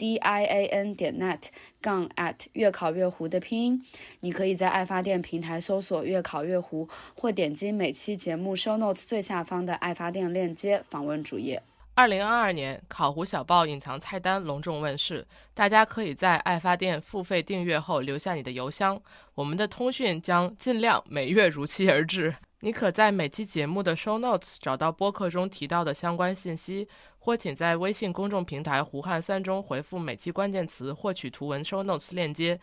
[0.00, 1.48] D i a n 点 net
[1.82, 3.82] 杠 at 越考越糊的拼音，
[4.20, 11.62] 你可以在爱发电平台搜索“越考越糊”，或点击每期节目 show notes 最下方的爱发电链接访问主页。
[11.94, 18.98] 二零二二年，烤糊小报隐藏菜单隆重问世，大家可以在爱发电付费订阅后留下你的邮箱，
[19.34, 22.34] 我们的通讯将尽量每月如期而至。
[22.60, 26.88] 你可在每期节目的 show notes 找到播客中提到的相关信息。
[27.22, 32.58] 或请在微信公众平台“胡汉三”中回复每期关键词，获取图文 show notes 链接。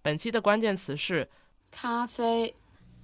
[0.00, 1.28] 本期的关键词是
[1.70, 2.54] 咖啡。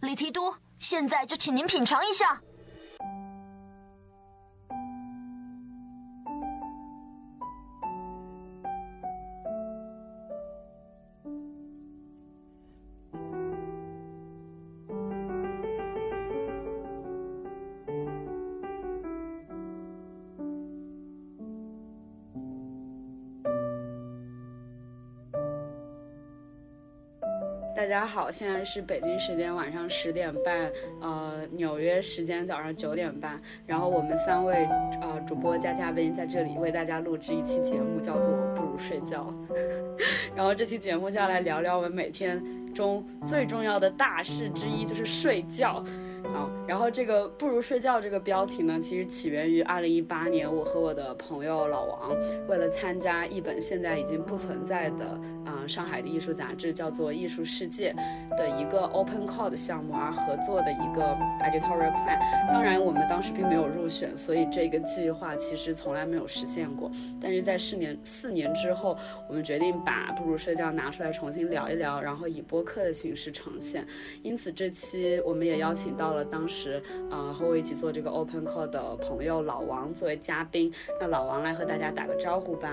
[0.00, 2.40] 李提督，现在就请您品尝一下。
[27.94, 30.68] 大家好，现在是北京时间晚上十点半，
[31.00, 33.40] 呃，纽约时间早上九点半。
[33.68, 34.68] 然后我们三位
[35.00, 39.32] 呃主播加嘉宾在这里为大家录制一期节目，叫做《不如睡觉》。
[40.34, 42.42] 然后这期节目就要来聊聊我们每天
[42.74, 45.80] 中最重要的大事之一，就是睡觉。
[46.32, 52.16] 好，然后这个不如睡觉这个标题呢，其实起源于二零一八年，我和我的朋友老王
[52.48, 57.94] 为了参加一本现在已经不存在的，嗯，上海的艺术杂志，叫做《艺术世界》
[58.38, 61.02] 的一个 open call 的项目而合作的一个
[61.40, 62.18] editorial plan。
[62.50, 66.90] 当然，我们当时并没有入选，所以这个计划其实从来没有实现过。
[67.20, 68.96] 但是在四年四年之后，
[69.28, 73.86] 我们决定把不如睡觉拿出来重新聊一聊，然后以播客的形式呈现。
[74.22, 76.13] 因此，这期我们也邀请到。
[76.14, 82.70] 了当时，呃，和我一起做这个 open call 的朋友老王作为嘉宾，那老王来和大家打个招呼吧。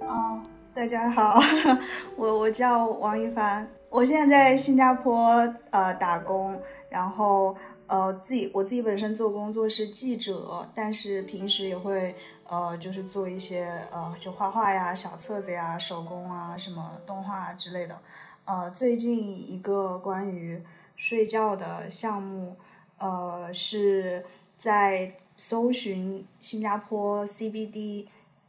[0.00, 0.40] 哦，
[0.74, 1.38] 大家好，
[2.16, 5.30] 我我叫王一凡，我现在在新加坡
[5.70, 7.56] 呃打工，然后
[7.86, 12.14] 呃自己我自己本身做工作是记者，但是平时也会
[12.48, 17.96] 呃就是做一些呃就画画呀、小册子呀、手工啊、什么动画之类的。
[18.44, 20.62] 呃，最近一个关于。
[21.02, 22.56] 睡觉的项目，
[22.98, 24.24] 呃，是
[24.56, 28.06] 在搜寻新加坡 CBD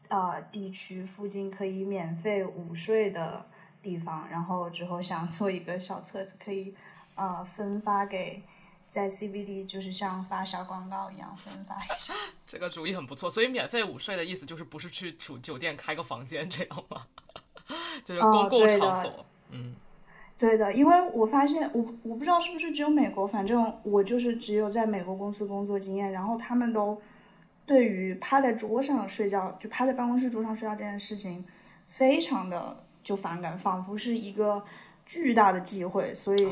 [0.07, 3.47] 呃地区附近可以免费午睡的
[3.81, 6.75] 地方，然后之后想做一个小册子，可以
[7.15, 8.43] 呃分发给
[8.87, 12.13] 在 CBD，就是像发小广告一样分发一下。
[12.45, 17.07] 这个主意很不错，所以免费午睡的意思就是不是去酒酒店开个房间这样吗？
[18.05, 19.75] 就是公共场所，嗯。
[20.37, 27.01] 对的，因为我发现我我不知道是不是只有美国，反正我就是只有在美国公司工作经验，然后他们都
[27.65, 31.45] 对于趴在桌上睡觉，就趴在办公室桌上睡觉这件事情，
[31.87, 34.63] 非常的就反感，仿佛是一个
[35.05, 36.47] 巨大的忌讳，所以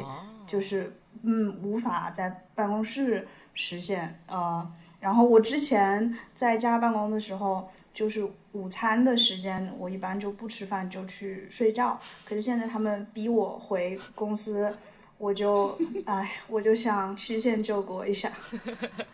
[0.48, 7.70] 就是嗯无法在办公室实现呃，然后我之前在家办公的时候。
[7.94, 12.00] 就是午餐的时间，我一般就不吃饭就去睡觉。
[12.26, 14.76] 可是现在他们逼我回公司，
[15.18, 18.32] 我就哎，我就想曲线救国一下。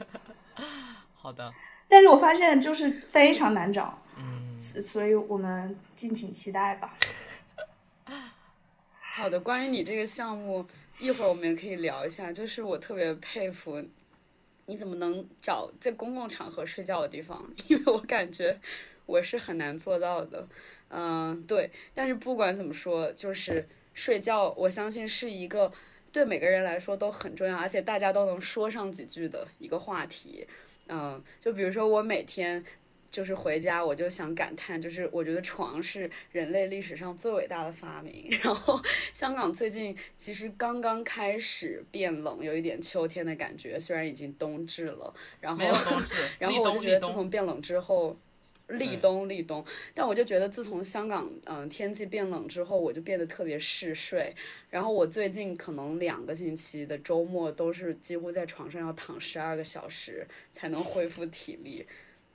[1.14, 1.52] 好的。
[1.88, 6.98] 但是我发现就是非常难找，嗯，所以我们敬请期待吧。
[9.00, 10.66] 好的，关于你这个项目，
[11.00, 12.32] 一会儿我们也可以聊一下。
[12.32, 13.84] 就是我特别佩服。
[14.70, 17.42] 你怎么能找在公共场合睡觉的地方？
[17.70, 18.60] 因为我感觉
[19.08, 20.48] 我是很难做到的。
[20.90, 21.72] 嗯，对。
[21.96, 25.72] 但是不管怎么说，就是睡觉，我相信是一个
[26.12, 30.46] 对每个人来说都很重要，而且大家都能说上几句的一个话题。
[30.88, 32.64] 嗯，就比如说我每天。
[33.10, 38.28] 就是回家，我就想感叹，就是我觉得床是人类历史上最伟大的发明。
[38.44, 38.80] 然后
[39.14, 45.12] 香港最近其实刚刚开始变冷，有一点秋天的感觉，虽然已经冬至了。
[45.40, 45.64] 然后，
[46.38, 48.16] 然后我就觉得自从变冷之后，
[48.68, 49.66] 立冬立冬。
[49.94, 54.34] 但我就觉得自从香港嗯天气变冷之后，我就变得特别嗜睡。
[54.70, 61.88] 然后我最近可能两个星期的周末都是几乎在床上要躺十二个小时才能恢复体力。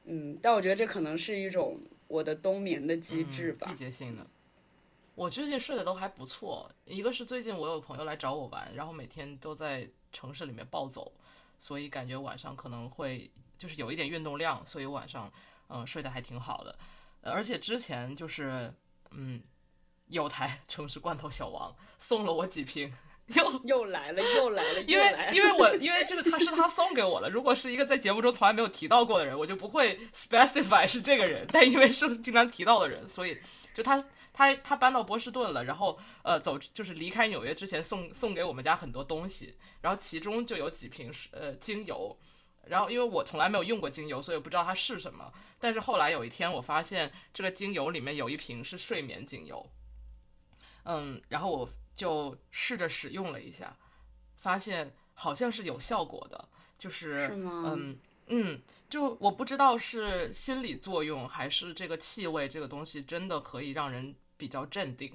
[0.04, 4.26] 嗯，但我觉得这可能是一种我的冬眠的机制吧，季节性的。
[5.14, 11.12] 我最近睡得都还不错，一个是最近我有朋友来找我玩，然后每天都在城市里面暴走，
[11.58, 15.30] 所以感觉晚上可能会就是有一点运动量，所以晚上
[15.72, 16.78] 嗯睡得还挺好的。
[17.22, 18.72] 而且之前就是
[19.10, 19.42] 嗯
[20.08, 22.92] 有台城市罐头小王送了我几瓶，
[23.28, 33.40] 又又来了又来了，因为因为我因为这个他是他送给我的，如果是一个在节目中从来没有提到过的人，我就不会 specify 是这个人，但因为是经常提到的人，所以
[33.74, 34.04] 就他。
[34.34, 42.16] 他他搬到波士顿了，然后呃走就是离开纽约之前送送给我们家很多东西，然后其中就有几瓶呃精油，
[42.66, 45.32] 然后因为我从来没有用过精油，所以不知道它是什么。
[45.58, 49.68] 但是后来有一天我发现这个精油里面有一瓶是睡眠精油，
[50.84, 53.76] 嗯，然后我就试着使用了一下，
[54.36, 56.48] 发现好像是有效果的，
[56.78, 58.62] 就是嗯嗯。
[58.90, 65.10] 就我不知道是心理作用还是这个气味这个东西真的可以让人比较镇定，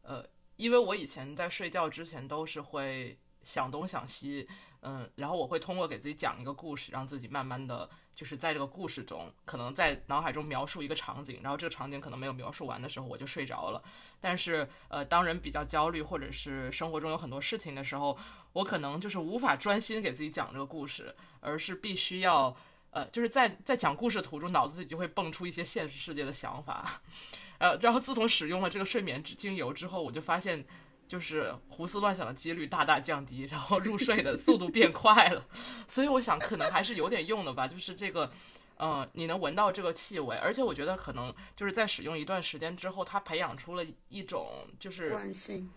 [0.00, 0.24] 呃，
[0.56, 4.48] 因为我以前在睡觉之前都是会想东想西，
[4.82, 13.82] 嗯，然后我会通过给自己讲一个故事，让自己慢慢的就是在这个故事中，可能在脑海中描述一个场景，然后这个场景可能没有描述完的时候我就睡着了。
[14.20, 18.16] 但是呃，当人比较焦虑或者是生活中有很多事情的时候，
[18.52, 22.56] 我可能就是无法专心给自己讲这个故事，而是必须要。
[22.90, 27.02] 呃，就是在在讲故事途中，脑子里就会蹦出一些现实世界的想法，
[27.60, 30.64] 呃，然后自从使用了这个睡眠精油之后，我就发现，
[31.08, 35.44] 就是胡思乱想的几率大大降低，然后入睡的速度变快了，
[35.88, 38.30] 所以我想可能还是有点用的吧，就是这个，
[38.76, 45.68] 呃，你能闻到这个气味，而且我觉得可能就是在使用一段时间之后，它培养出了一种就是惯性。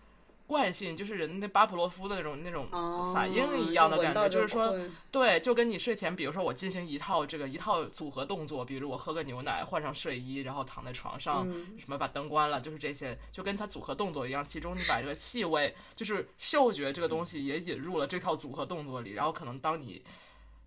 [0.52, 2.68] 惯性就是人那巴甫洛夫的那种那种
[3.12, 4.72] 反应一样的感觉，就是说，
[5.10, 11.44] 对，就跟你睡前，比如说我进行一套这个一套组合动作，比如我喝个牛奶，换上睡衣，然后躺在床上，
[11.78, 14.44] 什么把灯关了，就是这些，就跟它组合动作一样。
[14.44, 20.02] 其中你把这个气味，就是嗅觉这个东西也引入了这套组合动作里，然后可能当你。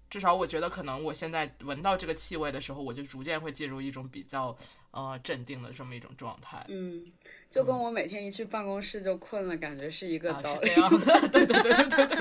[0.10, 4.56] 至少我觉得，可能我现在闻到这个气味的时候，我就逐渐会进入一种比较
[4.92, 6.64] 呃镇定的这么一种状态。
[6.70, 7.06] 嗯，
[7.50, 10.70] 就跟我每天一去办公室就困了，感觉是一个道理。
[11.32, 12.16] 对对对对对对对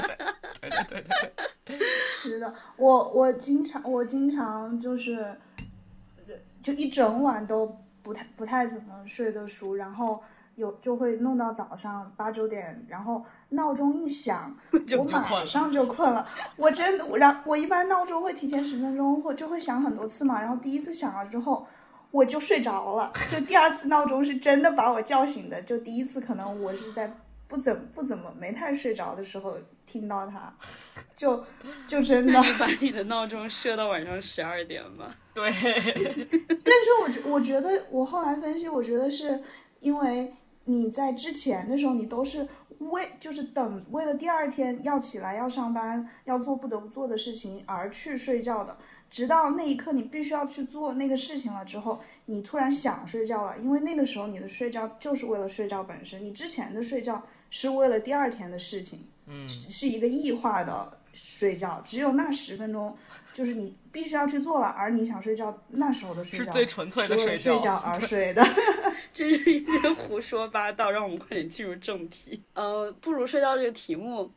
[0.61, 1.03] 对对对
[1.67, 1.79] 对。
[2.17, 5.37] 是的，我我经常我经常就是
[6.63, 10.23] 就一整晚都不太不太怎么睡得熟，然后
[10.57, 13.25] 有就会弄到早上八九点，然后。
[13.51, 16.27] 闹钟一响， 我马上就困了。
[16.57, 20.41] 我真的，然我一般闹钟会提前十分钟，或就会响很多次嘛。
[20.41, 21.65] 然后第一次响了之后，
[22.11, 23.13] 我就睡着了。
[23.31, 25.63] 就第二次闹钟是真的把我叫醒的。
[25.63, 27.17] 就第一次可能我是在
[27.47, 30.53] 不怎不怎么没太睡着的时候听到它，
[31.15, 31.45] 就
[31.87, 32.33] 就真的。
[32.59, 35.07] 把你的闹钟设到晚上十二点吗？
[35.33, 35.49] 对。
[35.53, 39.41] 但是我觉我觉得我后来分析，我觉得是
[39.79, 42.49] 因为你在之前的时候你都是。
[42.91, 48.77] 为就是等为了第二天要起来要上班要做不得不做的事情而去睡觉的，
[49.09, 62.95] 直到那一刻你必须要去做那个事情了之后，你突然想睡觉了，因为那个时候你的睡觉就是为了睡觉本身，你之前的睡觉是为了第二天的事情，嗯，是一个异化的睡觉，只有那十分钟
[63.35, 68.43] 就是你必须要去做了，而你想睡觉那时候的睡觉是最纯粹的睡觉而睡的。
[69.13, 72.41] 真是一些胡说八道，让我们快点进入正题。
[72.55, 74.31] 呃，不如睡觉这个题目，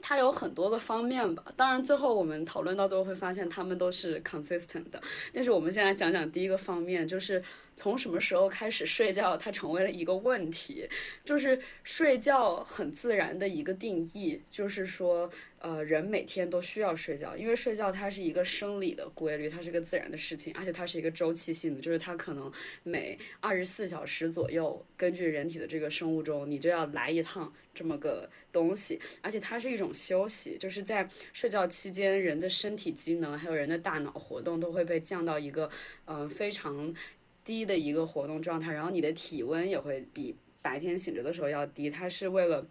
[0.00, 1.44] 它有很多个方面吧。
[1.56, 5.00] 当然，最后我们讨论到最后会发现，他们都是 consistent 的。
[5.34, 7.42] 但是，我们先来讲讲第一个方面，就是。
[7.72, 10.86] 从什么时候开始睡觉，它成为了一个问题。
[11.24, 22.50] 就是睡觉很自然的一个定义，就是说，呃，人每天都需要睡觉，因为睡觉它是一个生理的规律，它是个自然的事情，而且它是一个周期性的，就是它可能
[22.82, 35.70] 每二十四小时左右，根据人体的这个生物钟，你就要来一趟这么个东西，而且它是一种休息，就是在睡觉期间，人的身体机能还有人的大脑活动都会被降到一个，
[36.06, 36.94] 嗯，非常。
[37.42, 41.88] 低的一个活动状态，然后你的体温也会比白天醒着的时候要低。
[41.88, 42.64] 它是为了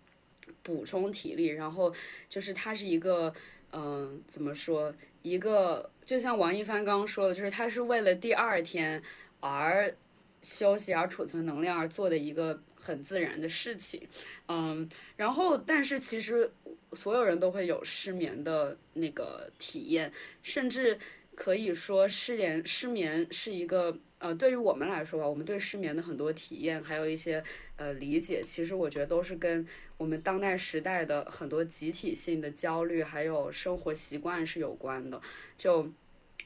[0.64, 1.94] 补充体力，然后
[2.28, 3.34] 就是它是一个，
[3.72, 4.94] 嗯，怎么说？
[5.22, 9.02] 一个就像王一帆刚刚说的，就是它是为了第二天
[9.40, 9.94] 而
[10.42, 14.08] 休息、而储存能量而做的一个很自然的事情。
[14.48, 16.52] 嗯，然后但是其实
[16.94, 20.98] 所有人都会有失眠的那个体验，甚至
[21.36, 23.98] 可以说失眠失眠是一个。
[24.20, 27.44] 呃，对于我们来说吧，我们对失眠的很多体验，还有一些
[27.78, 29.66] 呃理解，其实我觉得都是跟
[29.98, 35.22] 我们当代时代的很多集体性的焦虑，还有生活习惯是有关的。
[35.58, 35.92] 就，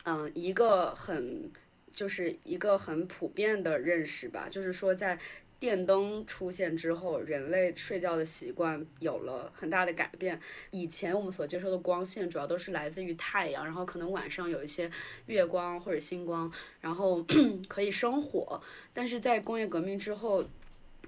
[0.05, 1.51] 嗯，一个很，
[1.91, 5.19] 就是一个很普遍的认识吧，就是说在。
[5.63, 10.37] 电灯出现之后，人类睡觉的习惯有了很大的改变。
[10.71, 14.91] 以前我们所接受的光线主要都是来自于太阳，然后可能晚上有一些
[15.27, 16.51] 月光或者星光，
[16.81, 17.25] 然后
[17.69, 18.61] 可以生火。
[18.91, 20.43] 但是在工业革命之后，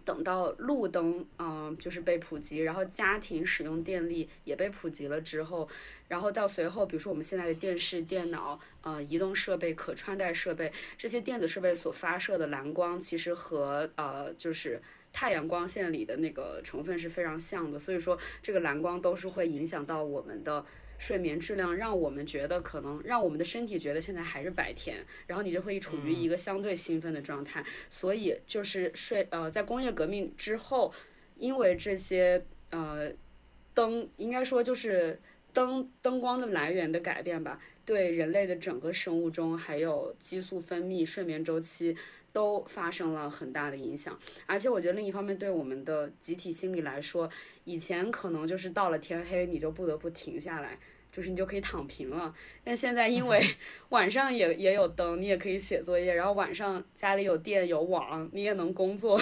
[0.06, 5.68] 等到路灯，嗯，就是被普及，然后家庭使用电力也被普及了之后，
[6.08, 14.82] 然后到随后，比如说我们现在的电视、电脑，呃，移动设备、可穿戴设备这些电子设备所发射的蓝光，其实和呃，就是
[15.12, 20.64] 太阳光线里的那个成分是非常像的，所以说这个蓝光都是会影响到我们的。
[20.98, 27.64] 睡眠质量让我们觉得可能让我们的身体觉得现在还是白天，然后你就会处于一个相对兴奋的状态。
[27.90, 30.94] 所以就是睡呃，在工业革命之后，
[31.36, 33.12] 因为这些呃
[33.74, 35.20] 灯，应该说就是
[35.54, 41.96] 灯灯光的来源的改变吧，对人类的整个生物钟还有激素分泌、睡眠周期
[42.36, 44.20] 都发生了很大的影响。
[44.46, 47.30] 而且我觉得另一方面，对我们的集体心理来说，
[47.64, 50.78] 以前可能就是到了天黑，你就不得不停下来，
[51.10, 52.36] 就是你就可以躺平了。
[52.66, 53.42] 但现在因为
[53.90, 59.18] 晚上也也有灯，你也可以写作业，然后晚上家里有电有网，你也能工作。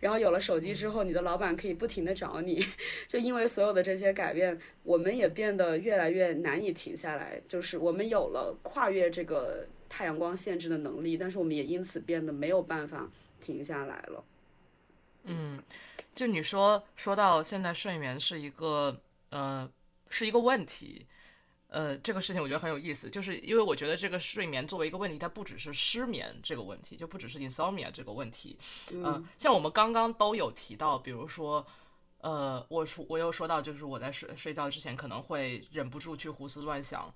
[0.00, 2.62] 然后有了手机之后，你的老板可以不停的找你。
[3.06, 7.40] 就因为所有的这些改变，我们也变得越来越难以停下来。
[7.48, 13.08] 就是我们有了跨越这个太阳光限制的能力，但是我们也因此变得没有办法
[13.40, 14.24] 停下来了。
[15.24, 15.62] 嗯。
[16.14, 19.70] 就你说说到现在睡眠是一个呃
[20.08, 21.06] 是一个问题，
[21.68, 28.58] 呃这个事情我觉得很有意思，就是因为我觉得这个睡眠作为一个问题，它不只是失眠这个问题，就不只是 insomnia 这个问题，
[28.90, 31.64] 嗯，像我们刚刚都有提到，比如说
[32.20, 37.14] 呃我说我又说到，就是我在睡睡觉之前可能会忍不住去胡思乱想，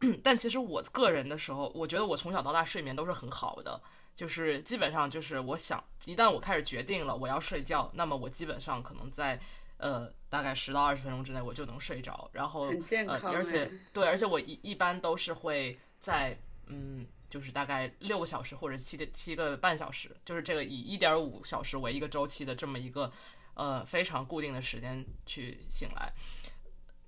[0.22, 3.80] 但其实我个人的时候，我觉得我从小到大睡眠都是很好的。
[4.16, 9.38] 就是基本上就是我想，一旦我开始决定了我要睡觉，那么我基本上可能在
[9.76, 12.72] 呃大概十到二十分钟之内我就能睡着，然后
[13.06, 16.36] 呃而且对，而且我一一般都是会在
[16.66, 23.12] 嗯就是大概六个小时或者七个七个半小时，就是这个以一点五小时为一个周期的这么一个
[23.54, 26.12] 呃非常固定的时间去醒来。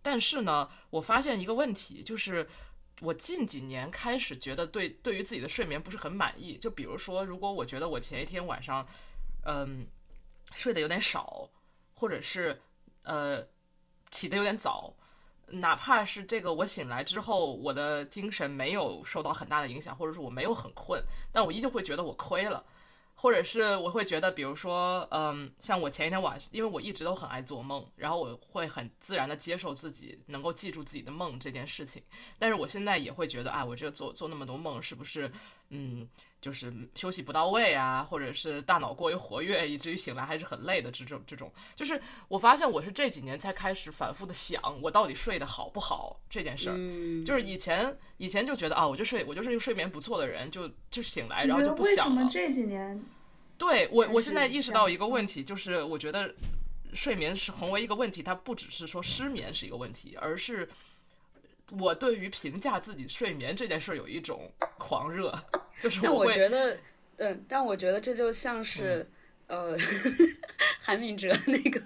[0.00, 2.49] 但是呢，我发现一个问题就是。
[3.00, 8.87] 我近几年开始觉得对对于自己的睡眠不是很满意，就比如说，如果我觉得我前一天晚上，
[9.45, 9.87] 嗯，
[10.52, 11.49] 睡得有点少，
[11.95, 12.61] 或者是
[13.04, 13.42] 呃
[14.11, 14.95] 起得有点早，
[15.47, 21.02] 哪怕是这个我醒来之后，我的精神没有受到很大的影响，或者说我没有很困，
[21.33, 22.64] 但我依旧会觉得我亏了。
[23.22, 32.02] 或者是我会觉得，比如说，嗯，像我前一天晚上，因为我一直都很爱做梦，然后我会很自然的接受自己能够记住自己的梦这件事情。
[32.38, 35.30] 但是我现在也会觉得，哎，我这个做做那么多梦，是不是，
[35.70, 36.06] 嗯，
[36.40, 41.50] 就是休息不到位啊，或者是大脑过于活跃，以至于醒来还是很累的这种这种。
[41.74, 46.76] 就是我发现我是这几年才开始反复的想，我到底睡得好不好这件事儿。
[47.24, 52.16] 就是以前以前就觉得啊，我就睡，我就是一个睡眠不错的人，就就醒来然后就不想了。
[52.16, 53.02] 为什么这几年？
[53.56, 56.34] 对我，我现在意识到一个问题，就是我觉得
[56.94, 60.66] 睡眠是成为一个问题，它不只是说失眠是一个问题，而是
[61.78, 65.32] 我对于评价自己睡眠这件事儿有一种狂热，
[65.78, 66.78] 就是我觉得，
[67.16, 69.08] 嗯，但我觉得这就像是
[69.46, 69.76] 呃，
[70.80, 71.80] 韩敏哲那个《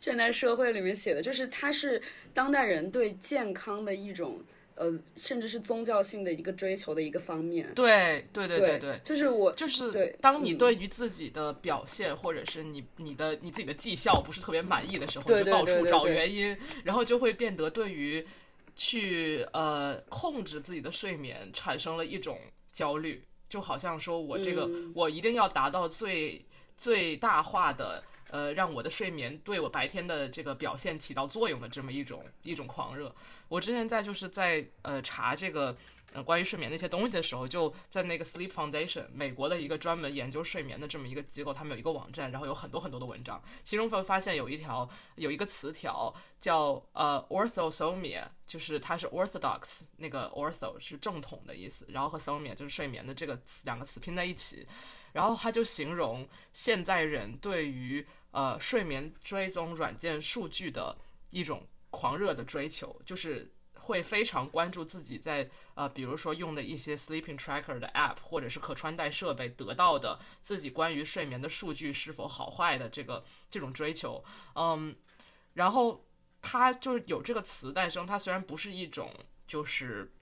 [0.00, 2.00] 倦怠社会》里面写的，就是他是
[2.32, 4.42] 当代人对健康的一种。
[4.80, 7.68] 呃，甚至是宗教性的一个追求的一个方面。
[7.74, 10.16] 对对对对对，就是我就是对。
[10.20, 18.24] 当你对于自己的表现，或者是你你的你自己的绩效不是特别满意的时候，就到处找原因，然后就会变得对于
[18.78, 22.40] 去呃控制自己的睡眠产生了一种
[22.72, 26.42] 焦虑，就好像说我这个我一定要达到最
[26.78, 28.02] 最大化的。
[28.30, 33.10] 呃，让我的睡眠对我白天的这个表现起到作用的这么一种一种狂热。
[33.48, 35.74] 我之前在就是在呃查这个
[36.14, 54.66] 嗯关于睡眠那些东西的时候，就在那个 Sleep Foundation 美国的一个专门研究睡眠的这么一个机构，他们有一个网站，然后有很多很多的文章，其中会发现有一条有一个词条叫呃 Orthosomia，就是它是 Orthodox 那个 Ortho 是正统的意思，然后和 Somia 就是睡眠的这个词两个词拼在一起，
[55.12, 60.96] 然后他就形容现在人对于呃，睡眠追踪软件数据的
[61.30, 63.50] 一种狂热的追求，就是
[63.88, 74.22] 会非常关注自己在呃，比如说用的一些 sleeping tracker 的 app 或者是可穿戴设备得到的自己关于睡眠的数据是否好坏的这个这种追求。
[74.54, 74.94] 嗯，
[75.54, 76.04] 然后
[76.42, 79.10] 它就是有这个词诞生，它虽然不是一种
[79.46, 80.12] 就是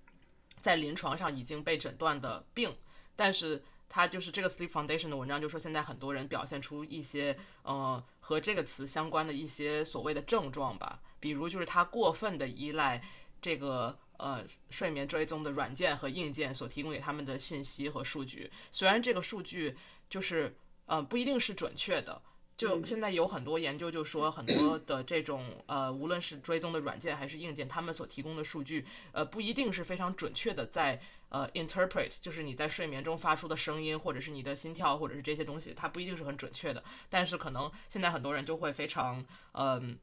[0.60, 2.76] 在临床上已经被诊断的病，
[3.14, 13.00] 但是他就是这个 Sleep Foundation 的文章就说，现在很多人表现出一些呃和这个词相关的一些所谓的症状吧，比如就是他过分的依赖
[13.40, 19.76] 这个呃睡眠追踪的软件和硬件所提供给他们的信息和数据，虽然这个数据
[20.08, 22.20] 就是呃不一定是准确的。
[22.56, 36.82] 就现在有很多研究就说，很多的这种呃，无论是追踪的软件还是硬件，他们所提供的数据，呃，不一定是非常准确的，在呃 interpret，就是你在睡眠中发出的声音，或者是你的心跳，或者是这些东西，它不一定是很准确的。
[37.10, 39.98] 但是可能现在很多人就会非常嗯。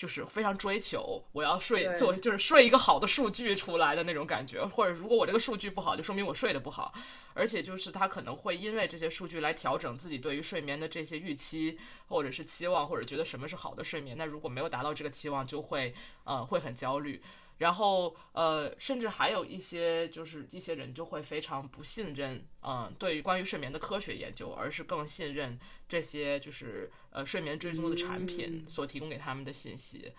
[0.00, 6.94] 就是非常追求，我要睡做就是睡一个好的数据出来的那种感觉，或者如果我这个数据不好，就说明我睡得不好，
[7.34, 11.78] 而且就是他可能会因为这些数据来调整自己对于睡眠的这些预期，
[12.08, 14.16] 或者是期望，或者觉得什么是好的睡眠。
[14.16, 15.92] 那如果没有达到这个期望，就会
[16.24, 17.22] 呃会很焦虑。
[17.60, 30.10] 然后，呃，甚至还有一些，就是一些人就会非常不信任，嗯，对于关于睡眠的科学研究，而是更信任这些就是呃睡眠追踪的产品所提供给他们的信息，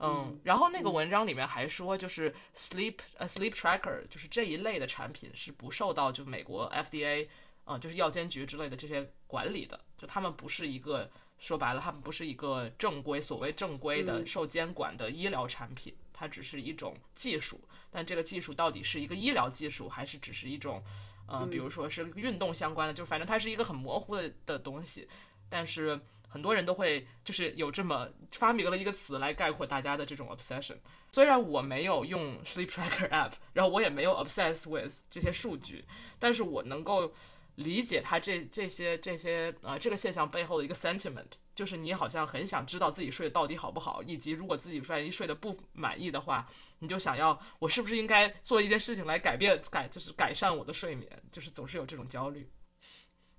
[0.00, 0.40] 嗯。
[0.42, 7.28] 然后那个文章里面还说，就是 sleep 呃 sleep tracker，就是这一类的产品是不受到就美国 FDA，
[7.64, 15.94] 呃，就是药监局之类的这些管理的，就他们不是一个说白了，他们不是一个正规所谓正规的受监管的医疗产品。
[16.18, 17.60] 它只是一种技术，
[17.92, 20.82] 但这个技术到底是一个医疗技术，还是只是一种，
[21.28, 25.06] 呃，比如说是运动相关的，就反正它是一个很模糊的的东西。
[25.48, 30.78] 但是很多人都会就是有这么发明了一个词来概括大家的这种 obsession。
[31.12, 35.84] 虽然我没有用 sleep tracker app，然后我也没有 obsessed with 这些数据，
[36.18, 37.14] 但是我能够。
[37.58, 46.48] 理解他这这些这些呃这个现象背后的一个 sentiment，就是你好像很想知道自己睡得到底好不好，以及如果自己万一睡得不满意的话，
[46.78, 52.48] 你就想要我是不是应该做一件事情来改变改就是改善我的睡眠，就是总是有这种焦虑。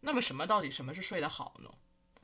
[0.01, 1.69] 那么什么到底什么是睡得好呢？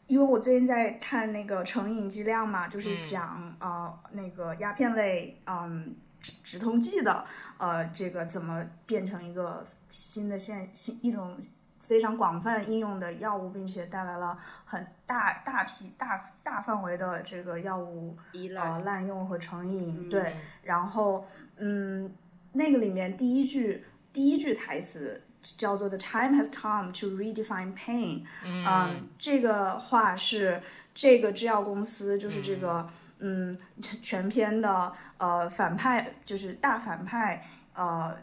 [0.07, 7.25] 因为我最近在看那个成瘾剂量嘛，就是讲呃那个鸦片类嗯止止痛剂的
[7.57, 11.39] 呃这个怎么变成一个新的现新一种。
[11.88, 20.10] 非常广泛应用的药物，并且带来了很大大批大大范围的这个药物呃滥用和成瘾。
[20.10, 22.12] 对，然后嗯，
[22.54, 28.24] 那个里面第一句第一句台词叫做 “The time has come to redefine pain”。
[28.43, 30.62] 嗯，这个话是
[30.93, 37.45] 这个制药公司，就是这个嗯全篇的呃反派，就是大反派
[37.76, 38.17] 呃。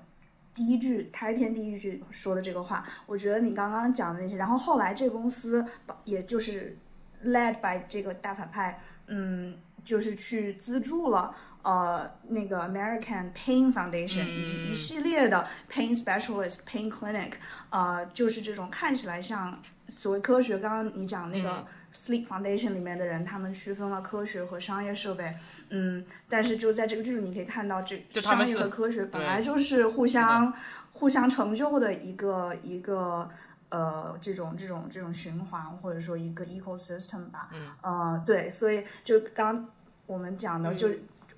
[0.54, 5.64] 第一句开篇第一句说的这个话，我觉得你刚刚讲的那些，然后后来这个公司
[6.04, 6.76] 也就是
[7.24, 17.32] led by 这个大反派，嗯，就是去资助了呃那个 American Pain Foundation 以及一系列的 pain specialist pain clinic，
[17.70, 21.66] 呃，就是这种看起来像所谓科学，刚刚你讲那个。
[21.94, 25.34] Sleep Foundation 里面的人，他们区分了科学和商业设备，
[25.70, 30.52] 嗯，但是就在这个剧里，你可以看到，这商业和科学本来就是互相
[30.92, 33.28] 互相成就的一个一个
[33.68, 39.68] 呃这种这种这种循环，或者说一个 ecosystem 吧，嗯，呃，对，所以就刚
[40.06, 40.88] 我们讲的就。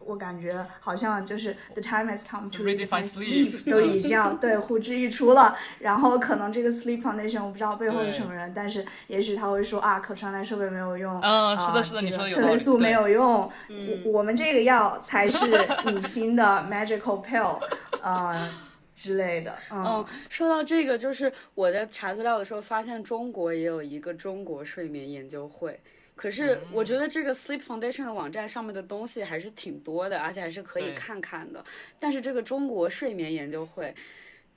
[0.07, 13.51] 我感觉好像就是 the time has come to redefine sleep 都已经对呼之欲出了，然后可能这个 sleep foundation 我不知道背后是什么人，但是也许他会说啊，可穿戴设备没有用，嗯，是的，是的，你说有褪黑素没有用，
[14.05, 15.47] 我我们这个药才是
[15.87, 17.59] 你新的 magical pill，
[18.03, 18.51] 呃
[18.95, 19.53] 之类的。
[19.73, 25.81] 嗯，说到这个，就是我在查资料的时候发现，中国也有一个中国睡眠研究会。
[26.17, 31.63] 可是我觉得这个 Sleep Foundation 的网站上面的东西还是挺多的，而且还是可以看看的。
[31.99, 33.93] 但是这个中国睡眠研究会，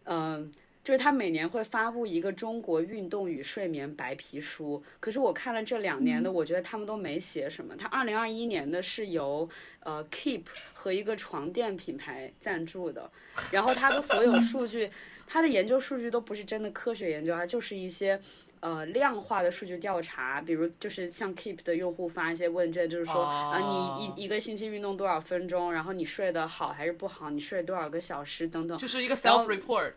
[0.03, 4.83] 嗯，就是他每年会发布一个中国运动与睡眠白皮书。
[4.99, 7.75] 可是我看了这两年的，我觉得他们都没写什么。
[7.75, 10.43] 他二零二一年的是由呃 Keep
[10.75, 13.09] 和一个床垫品牌赞助的，
[13.49, 14.91] 然后他的所有数据，
[15.25, 18.21] 他的研究数据都不是真的科学研究，而就是一些。
[18.67, 29.93] 呃，量化的数据调查，比如就是像 Keep 的用户发一些问卷，就是说啊，你一一个星期运动多少分钟，然后你睡得好还是不好，你睡多少个小时等等，就是一个 self report。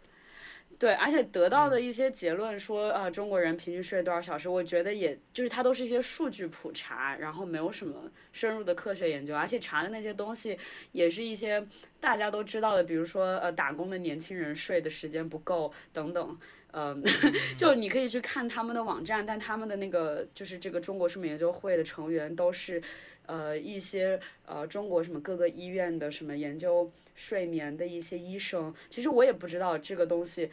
[0.78, 10.56] 对，而且得到的一些结论说，啊，中国人平均睡多少小时，我觉得也就是它都是一些数据普查，然后没有什么深入的科学研究，而且查的那些东西
[10.92, 11.66] 也是一些
[11.98, 16.38] 大家都知道的，比如说呃，打工的年轻人睡的时间不够等等。
[16.72, 17.02] 嗯，
[17.56, 22.80] 就你可以去看他们的网站，但他们的那个就是这个中国睡眠研究会的成员都是，
[23.26, 28.72] 呃，一些呃中国什么各个医院的什么研究睡眠的一些医生。
[28.88, 30.50] 其实我也不知道这个东西，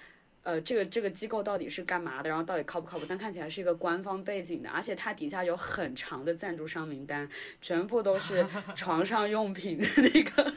[0.47, 7.27] 呃，这个这个机构到底是干嘛的，然后到底靠不靠谱，但看起来是一个官方背景的，而且它底下有很长的赞助商名单，
[7.61, 10.53] 全部都是 床上用品的那个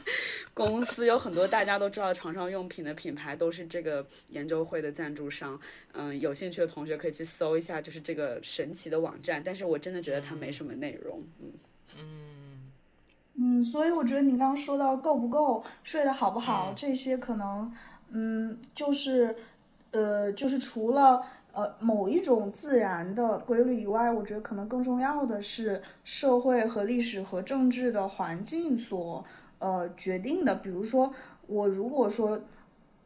[0.53, 5.59] 公司，有很多大家都知道床上用品的品牌都是这个研究会的赞助商。
[5.91, 9.41] 嗯，有兴趣的同学可以去搜一下，就是这个神奇的网站。
[9.43, 11.21] 但是我真的觉得它没什么内容。
[11.41, 11.51] 嗯
[11.99, 12.71] 嗯
[13.35, 17.69] 嗯，所以我觉得你刚刚说到够不够睡得好不好，这些可能
[18.13, 19.35] 嗯就是
[19.91, 21.21] 呃就是除了
[21.53, 29.23] 呃某一种自然的规律以外，我觉得可能更重要的是社会和历史和政治的环境所
[29.59, 30.55] 呃决定的。
[30.55, 31.13] 比如说
[31.47, 32.41] 我如果说。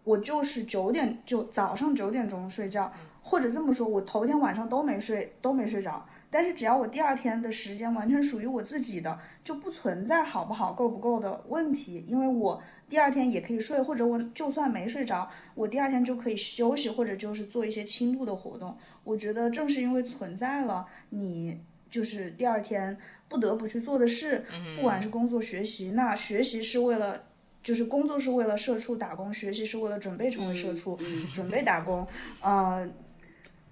[0.06, 2.91] 我就是九点就早上九点钟睡觉，
[3.24, 6.06] 或者这么说，我头天晚上都没睡都没睡着。
[6.30, 18.78] 但是只要我第二天的时间完全属于我自己的，就不存在好不好够不够的问题，因为我第二天也可以睡，或者我就算没睡着，我第二天就可以休息，或者就是做一些轻度的活动。
[19.04, 24.45] 我觉得正是因为存在了你就是第二天不得不去做的事，
[24.76, 27.24] 不管是工作学习，那学习是为了。
[27.65, 31.00] 就是工作是为了社畜打工，学习是为了准备成为社畜，
[31.34, 32.06] 准备打工，
[32.39, 32.88] 呃，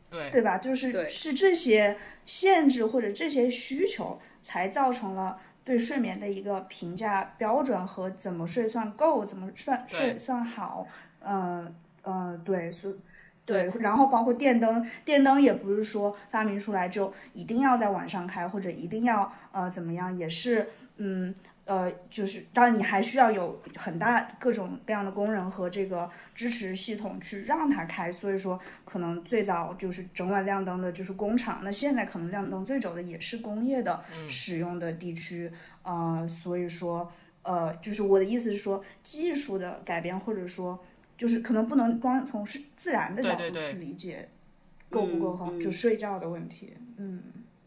[0.10, 0.58] 对对吧？
[0.58, 1.96] 就是是这些
[2.26, 10.88] 限制或者这些需求，才造成了对睡眠的一个评价标准和怎么睡算够，怎么算睡算好，
[11.22, 11.74] 嗯
[12.04, 12.98] 嗯，对，是，
[13.46, 21.34] 对，然后包括电灯，电灯也不是说发明出来就一定要在晚上开，或者一定要呃怎么样，也是嗯。
[21.66, 35.50] 呃，就是当然你还需要有很大各种各样的工人和这个支持系统去让它开，所以说可能最早就是整晚亮灯的就是工厂，那现在可能亮灯最久的也是工业的使用的地区，
[35.84, 37.10] 呃，所以说
[37.44, 40.84] 呃，就是我的意思是说技术的改变或者说
[41.18, 44.28] 就是可能不能光从是自然的角度去理解
[44.90, 47.24] 够不够好就睡觉的问题，嗯。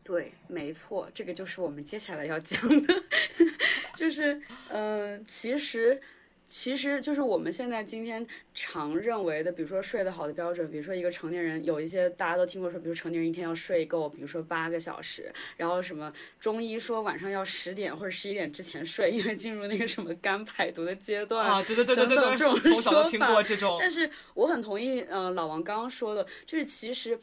[0.07, 2.95] 对，没错，这个就是我们接下来要讲的，
[3.97, 6.01] 就是，嗯，其实，
[6.47, 27.19] 其实就是我们现在今天常认为的，比如说睡得好的标准，比如说一个成年人有一些大家都听过说，比如成年人一天要睡够，比如说八个小时，然后什么中医说晚上要十点或者十一点之前睡，因为进入那个什么肝排毒的阶段啊，对对对对对对，这种说法，这种，但是我很同意，呃，老王刚刚说的，就是其实。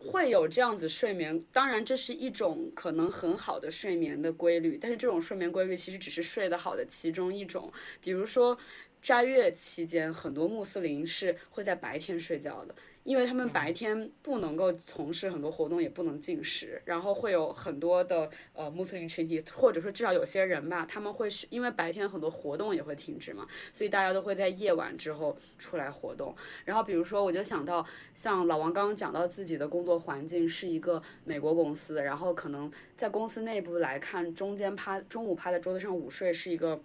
[0.00, 7.72] 会有这样子睡眠，当然这是一种可能很好的睡眠的规律，但是这种睡眠规律其实只是睡得好的其中一种。
[8.00, 8.58] 比如说，
[9.00, 12.74] 斋月期间，很多穆斯林是会在白天睡觉的。
[13.04, 26.34] 因为他们白天不能够从事很多活动，也不能进食，然后会有很多的呃穆斯林群体，或者说至少有些人吧，他们会因为白天很多活动也会停止嘛，所以大家都会在夜晚之后出来活动。
[26.64, 36.82] 然后比如说，我就想到像老王刚刚讲到自己的工作环境是一个美国公司，然后可能在公司内部来看，中间趴中午趴在桌子上午睡是一个。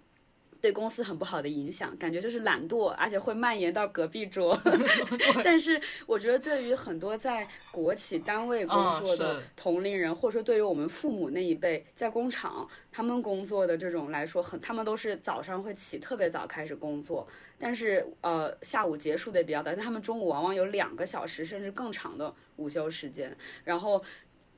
[0.60, 4.60] 对公司很不好的影响，感觉就是懒惰，而且会蔓延到隔壁桌。
[5.42, 17.26] 但是我觉得，对于很多在国企单位工作的同龄人，或者说对于我们父母那一辈在工厂他们工作的这种来说，很他们都是早上会起特别早开始工作，
[17.58, 24.02] 但是呃下午结束的也比较早，但他们中午往往有两个小时甚至更长的午休时间，然后。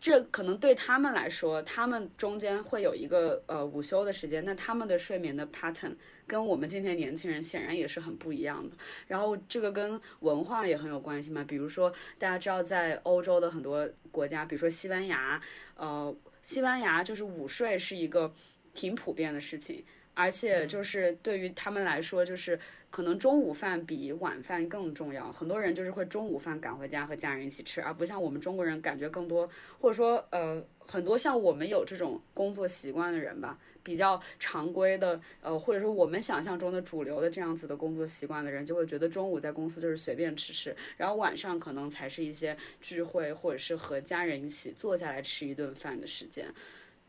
[0.03, 5.95] 这可能对他们来说，他们中间会有一个呃午休的时间，那他们的睡眠的 pattern
[6.27, 8.77] 跟我们今天年轻人显然也是很不一样的。
[9.07, 11.89] 然后这个跟文化也很有关系嘛，比如说
[12.19, 15.41] 大家知道在欧洲的很多国家，比如说西班牙，
[15.77, 16.13] 呃，
[16.43, 18.35] 西班牙就是午睡是一个
[18.75, 19.85] 挺普遍的事情，
[20.15, 22.59] 而且就是对于他们来说，就是。
[22.93, 29.49] 可能中午饭比晚饭更重要，很多人就是会中午饭赶回家和家人一起吃，而不像我们中国人感觉更多，
[29.81, 46.53] 或者说呃很多像我们有这种工作习惯的人吧，比较常规的呃或者说我们想象中的主流的这样子的工作习惯的人，就会觉得中午在公司就是随便吃吃，然后晚上可能才是一些聚会或者是和家人一起坐下来吃一顿饭的时间。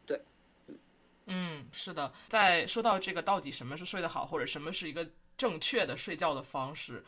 [0.05, 0.21] 对，
[1.25, 5.05] 嗯，是的，在说到这个到底什么是睡得好，或者什么是一个。
[5.37, 7.03] 正确的睡觉的方式，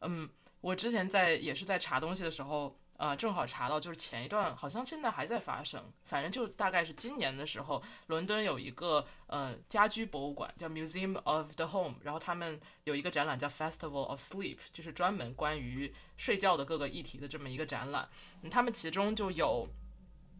[0.00, 0.28] 嗯，
[0.60, 18.06] 我之前在也是在查东西的时候，呃，正好查到就是前一段好像现在还在发生，反正就大概是今年的时候，伦敦有一个呃家居博物馆叫 Museum of the Home，然后他们有一个展览叫 Festival of Sleep，就是专门关于睡觉的各个议题的这么一个展览，
[18.50, 19.66] 他们其中就有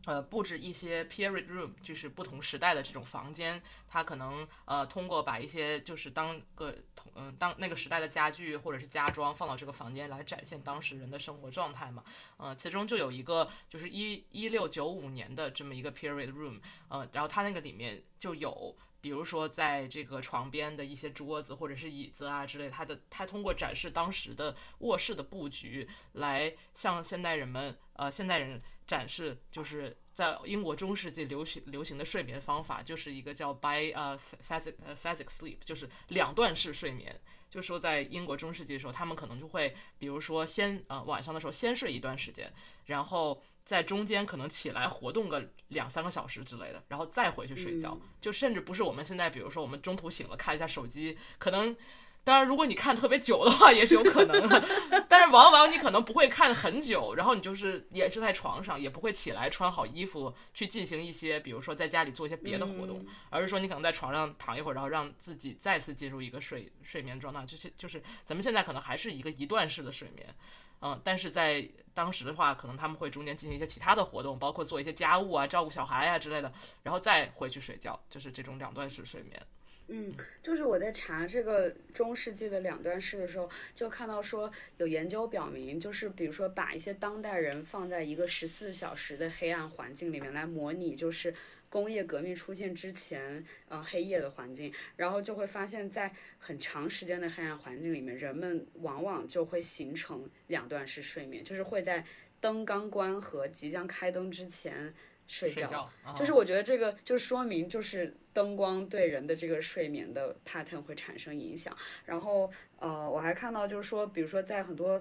[0.06, 12.02] 呃，布置一些 period room，就是不同时代的这种房间，它可能呃通过把一些就是当个同嗯当那个时代的家具或者是家装放到这个房间来展现当时人的生活状态嘛，
[12.38, 18.74] 呃，其中就有一个就是一一六九五年的这么一个 period room，呃，然后它那个里面就有。
[19.00, 37.18] 比如说，在这个床边的一些桌子或者是椅子啊之类，他的他通过展示当时的卧室的布局，来向现代人们呃现代人展示，就是在英国中世纪流行流行的睡眠方法，就是一个叫 by 呃 phasic 呃 phasic sleep，就是两段式睡眠。
[37.48, 42.52] 就说在英国中世纪的时候，他们可能就会，比如说先呃晚上的时候先睡一段时间，
[42.86, 43.42] 然后。
[43.70, 51.76] 在中间可能起来活动个两三个小时之类的，然后再回去睡觉，就甚至不是我们现在，比如说我们中途醒了看一下手机，可能，
[52.24, 54.64] 当然如果你看特别久的话也是有可能的，
[55.08, 70.34] 但是往往你可能不会看很久，然后你就是也是在床上，也不会起来穿好衣服去进行一些，比如说在家里做一些别的活动，而是说你可能在床上躺一会儿，然后让自己再次进入一个睡睡眠状态，就是就是咱们现在可能还是一个一段式的睡眠。
[70.82, 79.42] 嗯，但是在当时的话，可能他们会中间进行一些其他的活动，包括做一些家务啊、照顾小孩啊之类的，然后再回去睡觉，就是这种两段式睡眠。
[79.88, 91.34] 嗯，就是我在查这个中世纪的两段式的时候，就看到说有研究表明，就是比如说把一些当代人放在一个十四小时的黑暗环境里面来模拟，就是。
[91.70, 102.04] 工业革命出现之前，呃，黑夜的环境，然后就会发现，在很长时间的黑暗环境里面，人们往往就会形成两段式睡眠，就是会在
[102.40, 104.92] 灯刚关和即将开灯之前
[105.28, 105.88] 睡觉。
[106.16, 111.76] 就是我觉得这个就说明，就是灯光对人的这个睡眠的 pattern 会产生影响。
[112.04, 115.00] 然后，呃，我还看到就是说，比如说在很多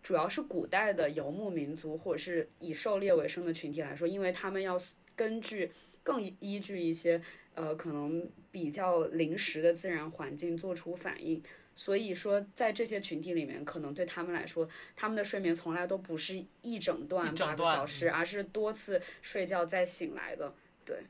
[0.00, 4.78] 主要是古代的游牧民族或者是以狩猎为生的群体来说，因为他们要
[5.16, 5.72] 根据
[6.08, 7.20] 更依据一些
[7.54, 11.42] 呃可能比较临时的自然环境做出反应，
[11.74, 14.66] 所以说在这些群体里面，可能对他们来说，
[14.96, 20.54] 他们的睡眠从来都不是一整段八个小时，而是多次睡觉再醒来的。
[20.86, 21.04] 对，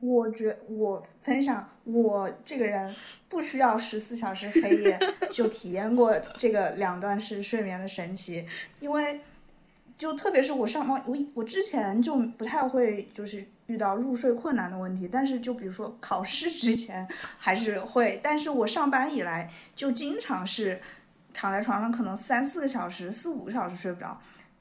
[0.00, 2.94] 我觉我分享，我这个人
[3.30, 5.00] 不需要十四小时黑夜
[5.30, 8.46] 就体验过这个两段式睡眠的神奇，
[8.80, 9.20] 因为。
[9.98, 15.08] 就特别是我上班，我我之前就不太会，就是遇到入睡困难的问题。
[15.10, 17.06] 但是就比如说考试之前
[17.36, 20.80] 还是会，但是我上班以来就经常是
[21.34, 24.16] 躺在床上，可能三四个小时、四五个小时睡不着。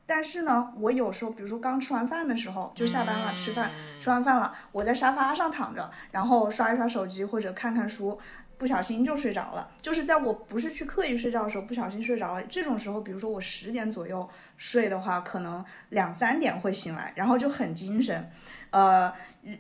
[0.08, 3.70] 但是呢，我有时候比如说刚吃完饭的时候，就下班了，吃饭
[4.00, 8.18] 吃完饭了，我在沙发上躺着，然后刷一刷手机或者看看书。
[8.58, 12.44] 不小心就睡着了，就是在我不是去刻意睡觉的时候，不小心睡着了。
[12.44, 18.32] 这种时候，比如说我十点左右睡的话，可能两三点会醒来，然后就很精神。
[18.72, 19.14] 呃，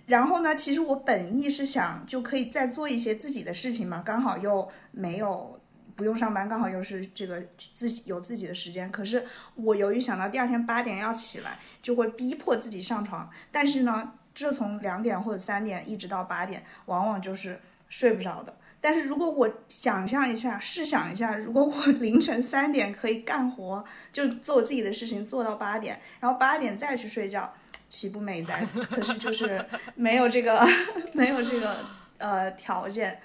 [0.07, 5.59] 然后呢，其实我本意是想就可以再做一些自己的事情嘛，刚好又没有
[5.95, 8.91] 不用上班，刚好又是这个自己有自己的时间。
[8.91, 9.23] 可是
[9.55, 13.29] 我由于想到第二天八点要起来，就会逼迫自己上床。
[13.51, 18.57] 但是呢，这从两点或者三点一直到八点，往往就是睡不着的。
[18.79, 27.53] 但是如果我想象一下，试想一下，如果我凌晨三点可以干活，就做自己的事情做到八点，然后八点再去睡觉，
[27.89, 28.65] 岂不美哉？
[28.89, 30.65] 可是就是没有这个，
[31.13, 31.85] 没有这个
[32.19, 33.19] 呃条件，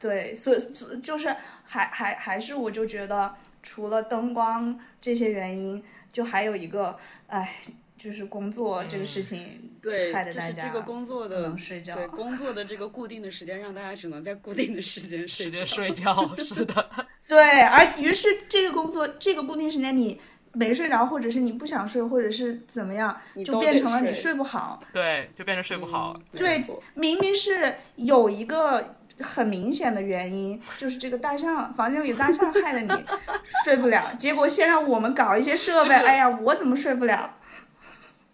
[0.00, 0.58] 对，所以
[1.00, 1.34] 就是
[1.64, 5.82] 还还还是我就觉得，除了灯光这些原因，
[6.12, 7.56] 就还有一个，哎。
[7.98, 11.96] 就是工作这个事情，对，害得大家不能睡觉。
[11.96, 15.66] 对，工作的这个固定的时间，让大家只能在固定的时间睡觉。
[15.66, 16.88] 睡觉是的。
[17.26, 20.20] 对，而于是这个工作这个固定时间你
[20.52, 24.80] 没睡着，或者是你不想睡，或者是怎么样，就变成了你睡不好。
[24.92, 26.18] 对，就变成睡不好。
[26.32, 33.04] 对，明明是有一个很明显的原因，就是这个大象房间里大象害了你
[33.64, 37.34] 睡不了，结果现在我们搞一些设备，哎呀，我怎么睡不了？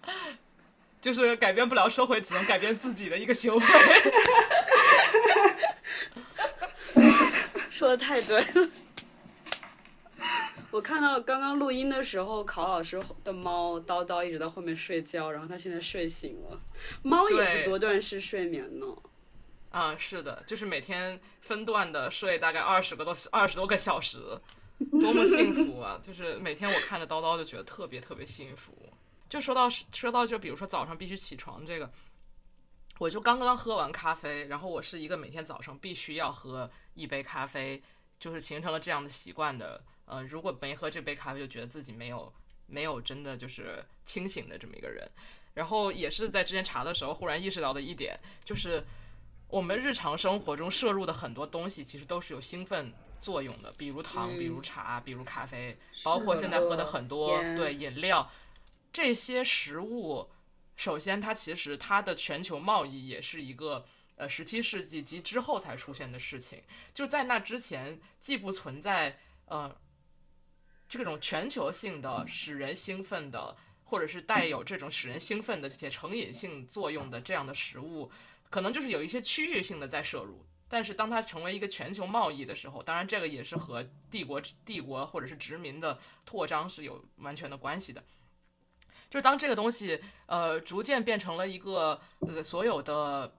[1.00, 3.60] 就是改变不了社会，只能改变自己的一个行为。
[7.70, 8.70] 说的太对了。
[10.70, 16.60] 我看到刚刚录音的时候，考老师的猫叨叨一直在后面睡觉，然后它现在睡醒了。
[17.02, 18.86] 猫也是多段式睡眠呢。
[19.70, 24.18] 啊，是的，就是每天分段的睡大概二十个多二十多个小时，
[25.00, 25.98] 多么幸福啊！
[26.02, 28.72] 就是每天我看着叨叨就觉得特别特别幸福。
[29.34, 31.90] 就说到说到就比如说早上必须起床这个，
[33.00, 37.82] 我就刚刚喝完咖啡，然后我是一个每天早上必须要喝一杯咖啡，
[38.20, 39.82] 就是形成了这样的习惯的。
[40.04, 42.32] 呃，如果没喝这杯咖啡，就觉得自己没有
[42.68, 45.04] 没有真的就是清醒的这么一个人。
[45.54, 48.84] 然后也是在之前查的时候，忽然意识到的一点，就是
[49.48, 58.30] 我们日常生活中摄入的很多东西，其实都是有兴奋作用的，比如糖，比如茶，比如咖啡，包括现在喝的很多对饮料，
[58.94, 60.30] 这些食物，
[60.76, 66.62] 首先它其实它的全球贸易也是一个呃十七世纪及之后才出现的事情，
[66.94, 69.76] 就在那之前既不存在呃
[70.88, 73.56] 这种全球性的使人兴奋的。
[73.86, 78.10] 或者是带有这种使人兴奋的且成瘾性作用的这样的食物，
[78.50, 80.44] 可能就是有一些区域性的在摄入。
[80.68, 88.02] 但是当它成为一个全球贸易的时候，当然这个也是和帝国帝国或者是殖民的扩张是有完全的关系的。
[89.14, 93.32] 就当这个东西呃逐渐变成了一个呃所有的，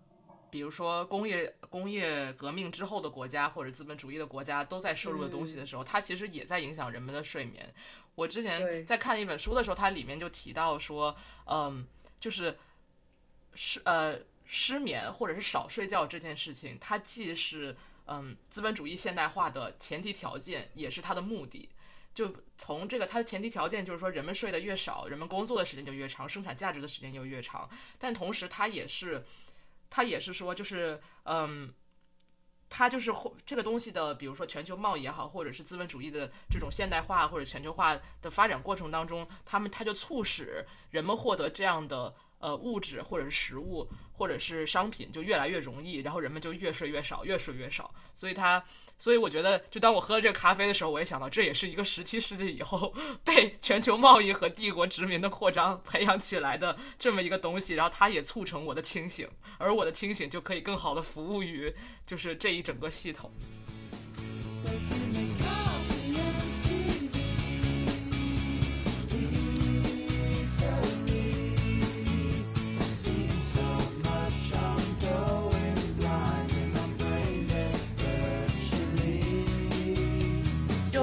[0.50, 7.74] 比如说工业工业革命之后的国家或者资本主义的国家都在摄入的东西的时候，它其实也在影响人们的睡眠。
[8.16, 11.14] 我之前在看一本书的时候，它里面就提到说，
[11.46, 11.86] 嗯，
[12.22, 12.58] 就是
[13.54, 21.68] 失呃失眠或者是少睡觉这件事情，它既是嗯资本主义现代化的前提条件，也是它的目的。
[22.16, 27.70] 就从这个它的前提条件就是说，人们睡得越少，人们工作的时间就越长，生产价值的时间就越长。
[28.00, 29.24] 但同时，它也是
[29.92, 31.72] 它也是说，就是嗯。
[32.68, 33.14] 它就是
[33.46, 42.14] 这个东西的，比如说全球贸易也好，或者是资本主义的这种现代化或者全球化的发展过程当中，他们它就促使人们获得这样的
[42.46, 48.64] 呃物质或者是食物或者是商品就越来越容易，然后人们就越睡越少，越睡越少，所以它。
[48.98, 57.74] 所以我觉得，就当我喝了这个咖啡的时候，我也想到，这也是一个十七世纪以后被全球贸易和帝国殖民的扩张培养起来的这么一个东西。
[57.74, 59.28] 然后它也促成我的清醒，
[59.58, 61.70] 而我的清醒就可以更好的服务于
[62.06, 63.30] 就是这一整个系统。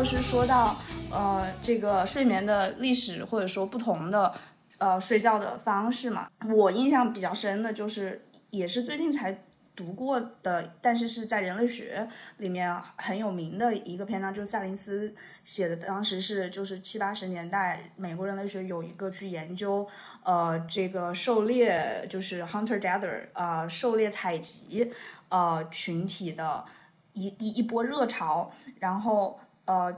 [0.03, 0.75] 就是说到，
[1.13, 4.35] 呃，这个睡眠的历史，或者说不同的，
[4.79, 6.29] 呃，睡觉的方式嘛。
[6.51, 9.45] 我印象比较深的就是，也是最近才
[9.77, 15.77] 读过的，但是是在人类学里面很有名的一个篇章，就是赛林斯写的。
[15.77, 19.87] 当时是就是七八十年代，美国人类学有一个去研究，
[20.25, 24.93] 呃，这个狩猎就是 hunter gather 啊，狩猎采集
[25.29, 26.65] 呃群体的
[27.13, 29.39] 一一一波热潮，然后。
[29.65, 29.97] 呃，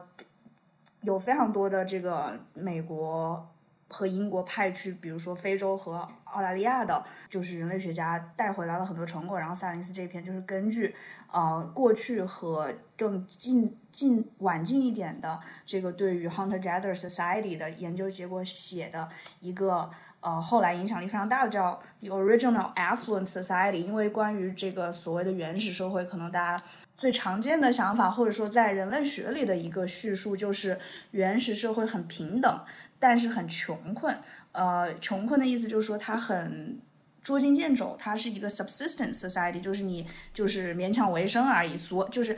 [1.00, 3.50] 有非常多的这个美国
[3.88, 9.38] 和英国派去，比如说非洲和澳大利亚的，就是人类学家带回来了很多成果。
[9.38, 10.94] 然后萨林斯这篇就是根据
[11.32, 19.08] 呃过去和更近近晚近一点的这个对于 hunter gatherer society 的研究结果写的
[19.40, 19.88] 一个
[20.20, 23.84] 呃后来影响力非常大的叫 the original affluent society。
[23.84, 26.64] 因为关于这个所谓的原始社会，可能大家。
[27.04, 32.64] 最常见的想法，或者说在人类学里的一个叙述，就是原始社会很平等，
[32.98, 34.16] 但是很穷困。
[34.52, 36.80] 呃，穷困的意思就是说它很
[37.22, 41.76] 捉襟见肘，它是一个 subsistence society，就是你就是勉强维生而已。
[41.76, 42.34] 所就是。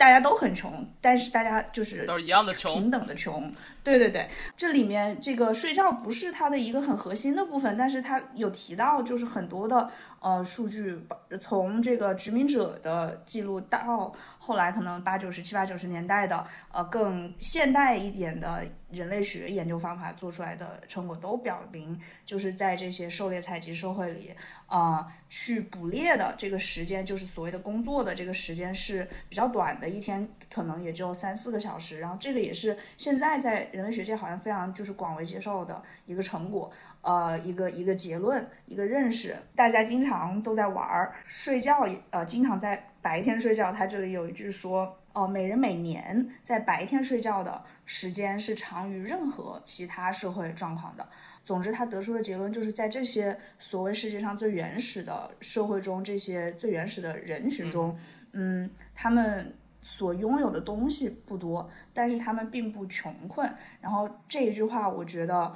[0.00, 3.52] 大家都很穷，但是大家就是都是一样的穷，平等的穷。
[3.84, 10.98] 对对对，这里面这个睡觉不是它的一个很核心的部分，但是它有提到，就是很多的呃数据，
[11.38, 14.10] 从这个殖民者的记录到
[14.42, 24.34] 后来可能八九十七八九十年代的呃更现代一点的人类学研究方法做出来的成果，都表明就是在这些狩猎采集社会里。
[24.66, 31.98] 啊，去捕猎的这个时间，就是所谓的工作的这个时间是比较短的，一天可能也就三四个小时。
[31.98, 36.70] 然后这个也是现在在人类学界好像非常就是广为接受的一个成果，
[37.02, 39.34] 呃，一个一个结论，一个认识。
[39.56, 43.72] 大家经常都在玩儿，睡觉，呃，经常在白天睡觉。
[43.72, 51.06] 他这里有一句说，哦，每人每年在白天睡觉的时间是长于任何其他社会状况的。
[51.42, 57.98] 总之，他得出的结论就是在这些所谓世界上最原始的社会中，这些最原始的人群中，
[58.32, 63.52] 嗯，他们所拥有的东西不多，但是他们并不穷困。
[63.80, 65.52] 然后这一句话，我觉得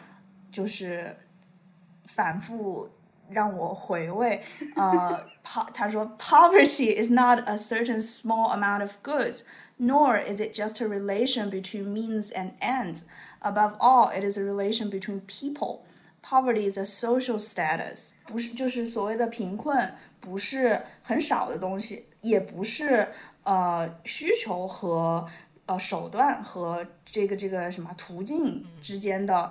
[0.50, 1.14] 就是
[2.06, 2.88] 反复
[3.29, 4.41] 让我回味。
[4.75, 9.43] 呃，他他说，Poverty is not a certain small amount of goods,
[9.77, 13.01] nor is it just a relation between means and ends.
[13.41, 15.85] Above all, it is a relation between people.
[16.21, 18.09] Poverty is a social status.
[18.27, 23.07] 不是，就是所谓的贫困，不是很少的东西，也不是
[23.43, 25.25] 呃需求和
[25.65, 29.49] 呃手段和这个这个什么途径之间的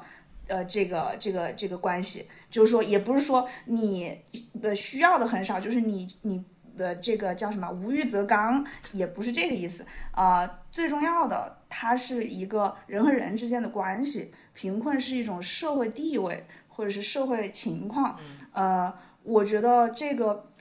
[0.49, 4.16] 呃这个这个这个关系， 就是说也不是说你
[4.62, 6.46] 呃需要的很少，就是你你
[6.78, 9.84] 的这个叫什么无欲则刚，也不是这个意思。
[10.12, 18.20] 啊、最重要的，它是一个人和人之间的关系，贫困是一种社会地位或者是社会情况，
[18.52, 18.94] 呃，
[19.24, 20.52] 我觉得这个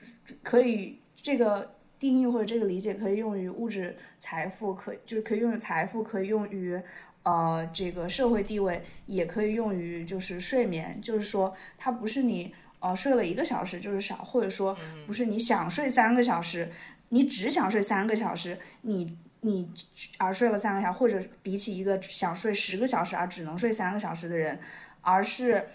[0.41, 6.81] 可以这个定义或者这个理解可以用于物质财富，可就是可以用于财富，可以用于
[7.23, 16.71] 呃这个社会地位，也可以用于就是睡眠，就是说它不是你呃睡了一个小时就是少，或者说不是你想睡三个小时，
[17.09, 19.17] 你只想睡三个小时，你。
[19.45, 19.69] 你
[20.17, 24.57] 而睡了三个小时，或者比起一个想睡十个小时而只能睡三个小时的人，
[25.01, 25.67] 而是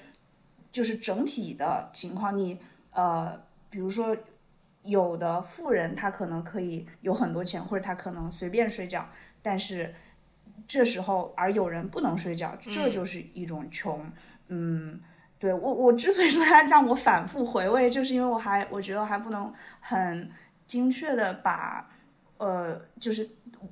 [0.72, 2.58] 就是整体的情况，你
[2.92, 3.38] 呃，
[3.68, 4.16] 比如说
[4.84, 9.06] 有的富人他可能可以有很多钱，或者他可能随便睡觉，
[9.42, 9.94] 但是
[10.68, 14.08] 这时候而有人不能睡觉，这就是一种穷。
[14.48, 15.00] 嗯，
[15.38, 20.30] 对我我之所以说它让我反复回味，就是因为我还我觉得还不能很
[20.66, 21.90] 精确的把
[22.36, 23.28] 呃，就是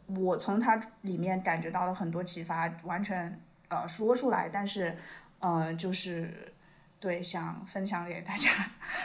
[0.07, 4.97] 我从它里面感觉到了很多启发，完全呃说出来，但是
[5.39, 6.53] 呃就是
[6.99, 8.51] 对想分享给大家。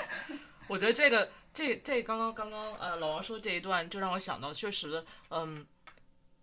[0.68, 5.66] 我觉得这个这这刚刚刚刚呃老王说这一段，就让我想到，确实，嗯，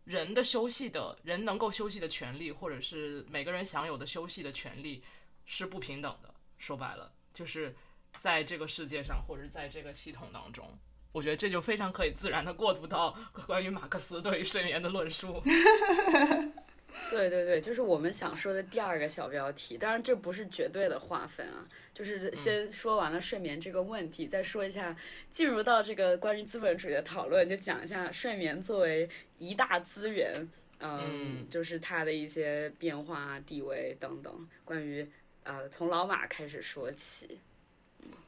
[0.09, 5.02] 人的休息的人能够休息的权利，或者是每个人享有的休息的权利，
[5.44, 6.34] 是不平等的。
[6.56, 7.76] 说白了，就是
[8.18, 10.66] 在这个世界上，或者在这个系统当中，
[11.12, 13.14] 我觉得这就非常可以自然的过渡到
[13.46, 15.42] 关于马克思对于睡眠的论述。
[17.11, 19.78] 对对对，就是我们想说的第二个小标题。
[19.78, 24.96] 当然，这不是绝对的划分啊，就是先说完了睡眠这个问题，再说一下，
[25.30, 30.46] 进入到这个关于资本主义的讨论，就讲一下睡眠作为一大资源，
[30.80, 31.01] 嗯，
[31.40, 34.49] 嗯就是它的一些变化、地位等等。
[34.64, 35.09] 关于
[35.44, 37.40] 呃，从老马开始说起。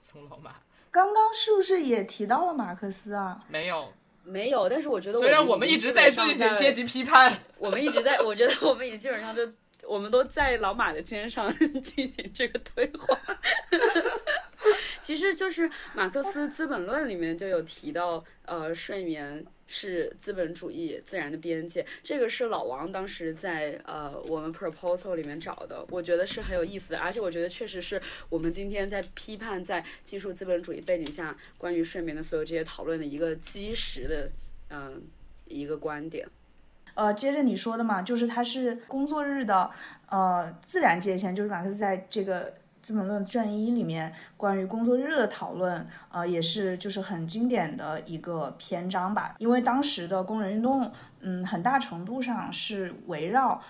[0.02, 0.56] 从老马
[0.90, 3.40] 刚刚是不是也提到了马克思啊？
[3.48, 3.92] 没有，
[4.24, 9.42] 没有，但是我觉得虽然我我们一直在进行阶级批判， 我们一直在，我觉得我们也基本上就，
[9.86, 11.52] 我们都在老马的肩上
[11.82, 13.18] 进行这个对话。
[15.00, 34.28] 其实就是马克思《资本论》里面就有提到，呃，睡眠是资本主义自然的边界，这个是老王当时在呃我们 proposal 里面找的，我觉得是很有意思的，而且我觉得确实是我们今天在批判在技术资本主义背景下关于睡眠的所有这些讨论的一个基石的，
[34.70, 35.00] 嗯、
[35.46, 36.26] 一个观点。
[36.94, 39.70] 呃，接着你说的嘛，就是它是工作日的
[40.08, 42.50] 呃自然界限，就是马克思在这个
[42.82, 49.34] 《资本论》卷一里面关于工作日的讨论，呃，也是就是很经典的一个篇章吧。
[49.38, 53.60] 因为当时的工人运动，嗯，很大程度上是围绕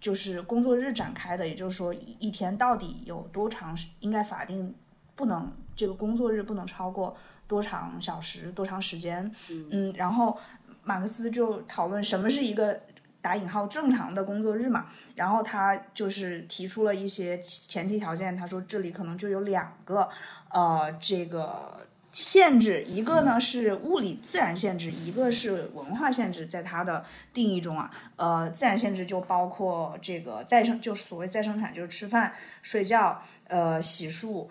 [0.00, 4.74] 就是工作日展开的，也就是说一一天到底有多长时应该法定
[5.14, 9.30] 不能这个工作日不能超过多长小时、多长时间，
[9.70, 10.36] 嗯，然后
[10.84, 12.80] 马克思就讨论什么是一个
[13.20, 20.08] 打引号正常的工作日嘛，然后他就是提出了一些前提条件，他说这里可能就有两个
[20.50, 27.04] 呃这个限制，一个呢是物理自然限制，一个是文化限制，在他的
[27.34, 34.46] 定义中啊，呃自然限制就包括这个再生，就是所谓再生产，就是吃饭、睡觉、呃洗漱、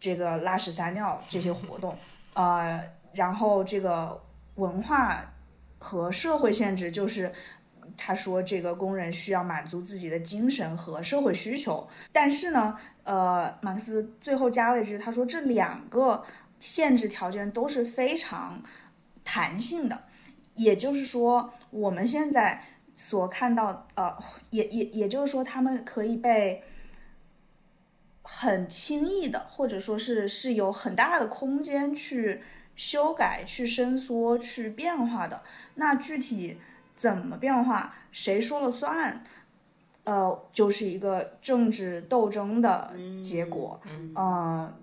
[0.00, 1.96] 这个拉屎撒尿这些活动，
[2.32, 4.22] 呃，然后这个
[4.54, 5.32] 文化
[5.78, 7.30] 和社会限制就是。
[7.96, 16.24] 他说，这个工人需要满足自己的精神和社会需求，但是呢，呃，马克思最后加了一句，他说这两个
[16.60, 18.62] 限制条件都是非常
[19.24, 20.04] 弹性的，
[20.54, 22.62] 也就是说，我们现在
[22.94, 24.16] 所看到，呃，
[24.50, 26.62] 也也也就是说，他们可以被
[28.22, 32.42] 很轻易的，或者说是是有很大的空间去
[32.74, 35.42] 修改、去伸缩、去变化的。
[35.74, 36.58] 那具体
[36.96, 39.22] 怎么变化，谁说了算？
[40.04, 42.92] 呃，就是一个政治斗争的
[43.22, 43.80] 结果。
[43.84, 44.74] 嗯，呃，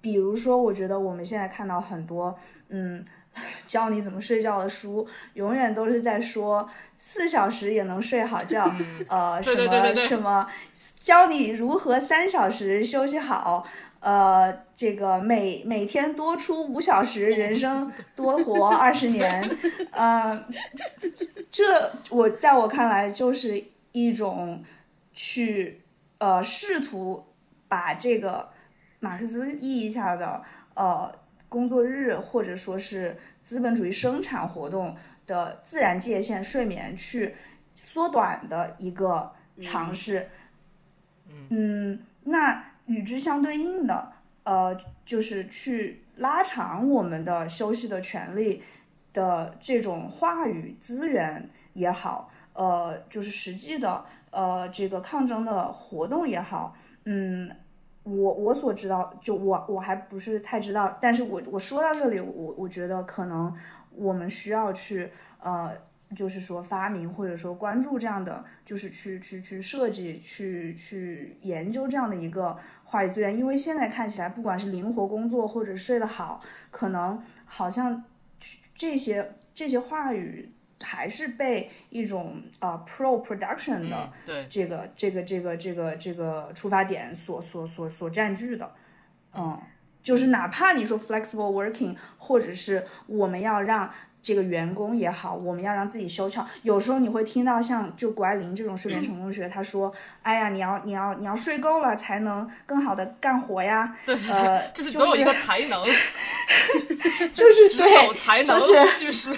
[0.00, 2.38] 比如说，我觉得我们现在看到很多，
[2.68, 3.04] 嗯，
[3.66, 8.72] 教你怎么睡觉的书，永远都是在说四小时也能睡好觉，
[9.08, 10.48] 呃，什么对对对对对什么，
[11.00, 13.66] 教你如何三小时休息好。
[14.00, 19.48] 呃，这个每每天多出五小时，人生多活 二十年，
[19.90, 20.46] 呃，
[21.50, 24.62] 这我在我看来就是一种
[25.12, 25.80] 去
[26.18, 27.26] 呃试图
[27.66, 28.48] 把这个
[29.00, 30.42] 马克思意义下的
[30.74, 31.12] 呃
[31.48, 34.96] 工作日或者说是资本主义生产活动
[35.26, 37.34] 的自然界限睡眠去
[37.74, 40.28] 缩短的一个尝试。
[41.50, 44.12] 嗯，那与之相对应的，
[44.42, 48.62] 呃，就是去拉长我们的休息的权利
[49.12, 56.74] 的这种话语资源也好，呃，就是实际的呃这个抗争的活动也好，
[57.04, 57.54] 嗯，
[58.02, 63.54] 我我所知道，就我我还不是太知道，但是我我说到这里，我我觉得可能
[63.92, 65.10] 我们需要去
[65.40, 65.70] 呃。
[66.16, 72.56] 就是说发明或者说关注这样的，就是去去去设计、去去研究这样的一个
[72.90, 78.02] 话语资源，因为现在看起来，不管是灵活工作或者睡得好，可能好像
[78.74, 80.50] 这些这些话语
[80.82, 84.10] 还是被一种啊 pro production 的
[84.48, 88.72] 这个这个这个这个这个出发点所所所所占据的，
[89.34, 89.60] 嗯，
[90.02, 93.92] 就是哪怕你说 flexible working，或者是我们要让。
[94.28, 96.46] 这个员工也好，我们要让自己修翘。
[96.60, 105.80] 有时候你会听到像就谷爱凌这种睡眠成功学，他说：“哎呀，你要你要你要睡够了，才能更好的干活呀。”呃，就是总有一个才能，
[107.32, 108.60] 就是只有才能
[109.00, 109.34] 就是，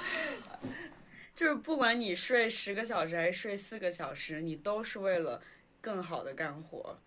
[1.34, 5.40] 就是不管你睡十个小时还是睡四个小时，你都是为了
[5.80, 6.98] 更好的干活。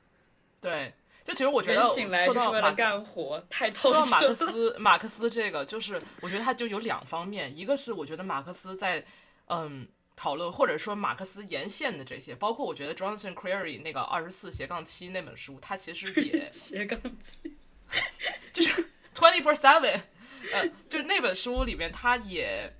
[0.60, 0.96] 对。
[1.26, 1.82] 就其实我觉得，
[2.24, 4.00] 说到马干活，太透彻。
[4.00, 9.04] 说到马克思， 马克思这个，就是我觉得他就有两方面，一个是我觉得马克思在
[9.48, 17.58] 嗯讨论，或者说马克思沿线的这些，包括我觉得 Johnson Crary 那个二十四斜杠七那本书，他其实也斜杠七，
[18.54, 20.00] 就是 twenty four seven，
[20.54, 22.72] 呃，就是那本书里面他也。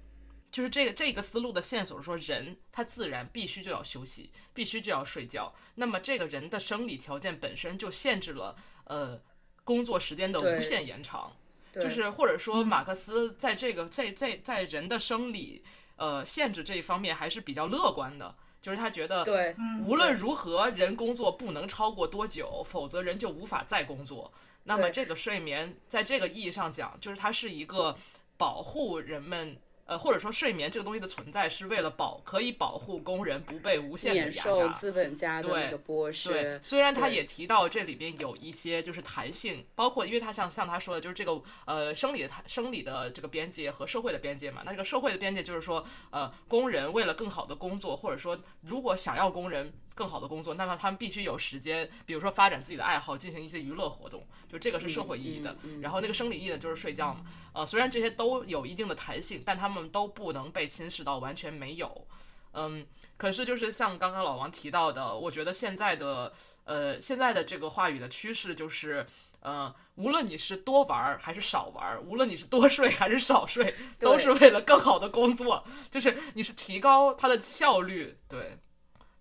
[0.56, 5.54] 就是这个这个思路的线索说，人他自然必须就要休息，必须就要睡觉。
[5.76, 9.20] 那么这个人的生理条件本身就限制了呃
[9.66, 11.30] 工作时间的无限延长。
[11.74, 15.62] 就是或者说马克思在这个在在在人的生理
[15.98, 18.34] 呃限制这一方面还是比较乐观的。
[18.62, 19.54] 就是他觉得，对，
[19.86, 24.32] 无论如何人工作不能超过多久，否则人就无法再工作。
[24.64, 27.98] 那么这个睡眠在这个意义上讲，就是它是一个
[28.38, 29.58] 保护人们。
[29.86, 36.32] 呃，或者说睡眠这个东西的存在是为了保，可以保护工人不被无限的压榨，资本家的那个剥削。
[36.32, 44.64] 对，虽然他也提到这里边有一些就是弹性，包括因为他像像他说的，就是这个呃生理的生理的这个边界和社会的边界嘛。
[44.66, 49.72] 那这个社会的边界就是说，呃，工人为了更好的工作，或者说如果想要工人。
[49.96, 55.56] 更好的工作，那么他们必须有时间，比如说发展自己的爱好，进行一些娱乐活动，就这个是社会意义的。
[55.82, 57.22] 然后那个生理意义的就是睡觉嘛。
[57.54, 62.06] 呃，虽然这些都有一定的弹性，但他们都不能被侵蚀到完全没有。
[62.52, 62.86] 嗯，
[63.16, 66.34] 可是就是像刚刚老王提到的，我觉得现在的
[66.66, 69.06] 呃现在的这个话语的趋势就是，
[69.40, 78.58] 呃，无论你是多玩还是少玩，无论你是多睡还是少睡，都是为了更好的工作，就是你是提高它的效率，对。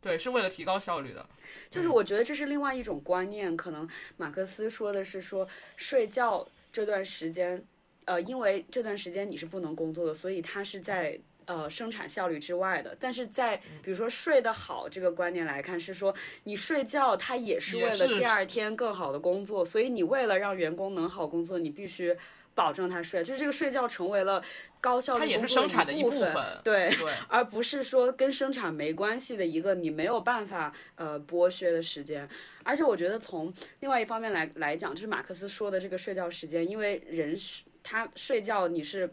[0.04, 1.26] 对，是为了提高效率的，
[1.70, 3.56] 就是我觉得这是另外一种观念。
[3.56, 3.88] 可能
[4.18, 7.64] 马克思说的是说睡觉这段时间，
[8.04, 12.94] 呃，因为这段时间你是不能工作的，所以他是在呃生产效率之外的。
[13.00, 22.14] 但是在比如说睡得好这个观念来看，是说你睡觉它也是为了第二天更好的工作，所以你为了让员工能好工作，你必须。
[22.54, 24.42] 保证他睡，就是这个睡觉成为了
[24.80, 26.90] 高效率工作的一部分，对，
[27.28, 32.28] 而不是说跟生产没关系的一个你没有办法呃剥削的时间。
[32.62, 39.12] 而且我觉得从另外一方面来来讲，就是马克思说的这个睡觉时间，因为人是他睡觉你是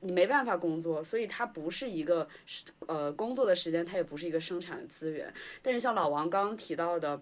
[0.00, 2.28] 你没办法工作，所以它不是一个
[2.86, 5.32] 呃工作的时间，它也不是一个生产的资源。
[5.62, 7.20] 但是像老王刚刚提到的。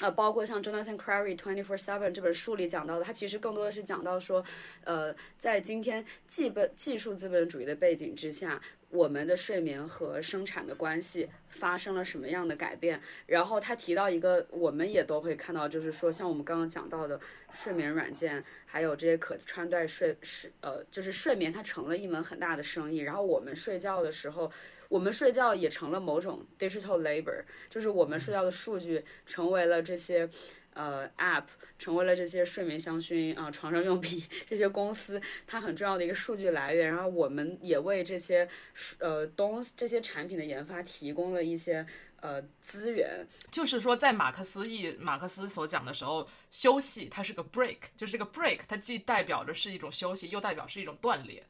[0.00, 4.44] 呃，包括像 Jonathan Crary Twenty Four Seven 这本书里讲到的，它其实更多的是讲到说，
[4.84, 13.00] 呃，在今天技本技术资本主义的背景之下，我们的睡眠和生产的关系发生了什么样的改变。
[13.24, 17.18] 然后他提到一个，我们也都会看到，就是说，像我们刚刚讲到的
[17.50, 22.98] 睡眠软件，还有这些可穿戴睡睡，呃，就是睡眠它成了一门很大的生意。
[22.98, 24.52] 然后我们睡觉的时候。
[24.88, 30.28] 我们睡觉也成了某种 digital labor，就是我们睡觉的数据成为了这些
[30.74, 31.44] 呃 app，
[31.78, 36.88] 成为了这些睡眠香薰啊、床上用品这些公司它很重要的一个数据来源。
[36.88, 38.48] 然后我们也为这些
[38.98, 41.84] 呃东这些产品的研发提供了一些
[42.20, 43.26] 呃资源。
[43.50, 51.42] 就是说，在马克思意马克思所讲的时候，休息它是个 break，就是这个 break 它既代表着是一种休息，又代表是一种锻炼，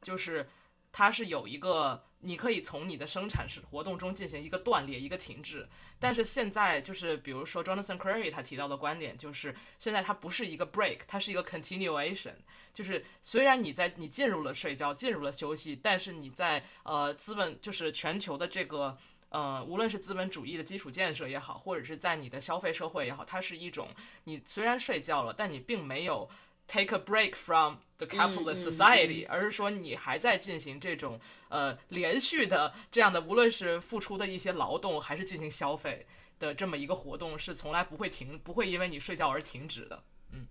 [0.00, 0.46] 就是
[0.92, 2.04] 它是有一个。
[2.22, 5.66] 你可以从你的生产是活动中进行一个断裂、一个停滞，
[5.98, 12.34] 但是现在就是，比如说 Jonathan Crary 他提到的观点就是，现在它不是一个 break，它是一个 continuation，
[12.74, 18.98] 就是虽然你在你进入了睡觉、进入了休息，但是你在呃资本就是全球的这个
[19.30, 23.88] 呃，无论是资本主义的基础建设也好，或者是在你的消费社会也好，它是一种
[24.24, 26.28] 你虽然睡觉了，但你并没有
[26.70, 31.18] take a break from the capitalist society，、而是说你还在进行这种
[31.48, 36.06] 呃连续的这样的，无论是付出的一些劳动，还是进行消费
[36.38, 40.00] 的这么一个活动，是从来不会停，不会因为你睡觉而停止的。
[40.32, 40.46] 嗯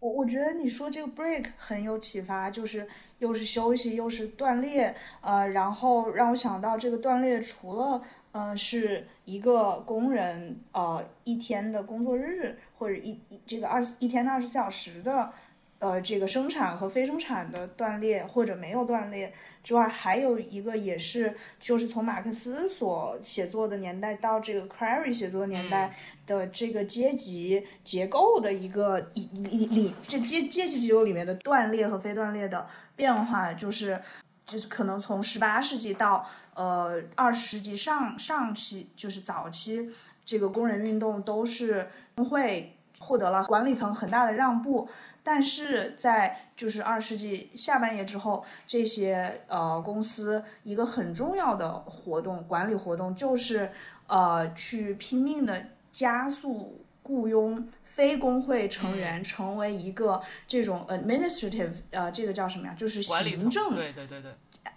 [0.00, 2.86] 我我觉得你说这个 break 很有启发，就是
[3.18, 8.02] 又是休息又是锻炼，呃，然后让我想到这个锻炼除了
[8.32, 15.32] 呃是一个工人呃一天的工作日或者一一这个二十一天的二十四小时的
[15.78, 25.94] 呃这个生产和非生产的断裂或者没有断裂之外，还有一个也是就是从马克思所写作的年代到这个 Crary 写作年代。
[26.26, 32.66] 的这个阶级结构的一个里里里，这阶阶级结构里面的断裂和非断裂的
[32.96, 34.02] 变化，就是
[34.44, 39.88] 就是可能从十八世纪到呃二十世纪上上期，就是早期
[40.24, 44.88] 这个工人运动都是工会获得了管理层很大的让步，
[45.22, 53.70] 但是在就是二世纪下半叶之后，这些呃公司一个很重要的活动管理活动就是
[54.06, 55.66] 呃去拼命的。
[55.96, 62.74] 加速雇佣非工会成员成为一个这种 administrative，呃，这个叫什么呀？
[62.76, 64.32] 就是行政，对对对对，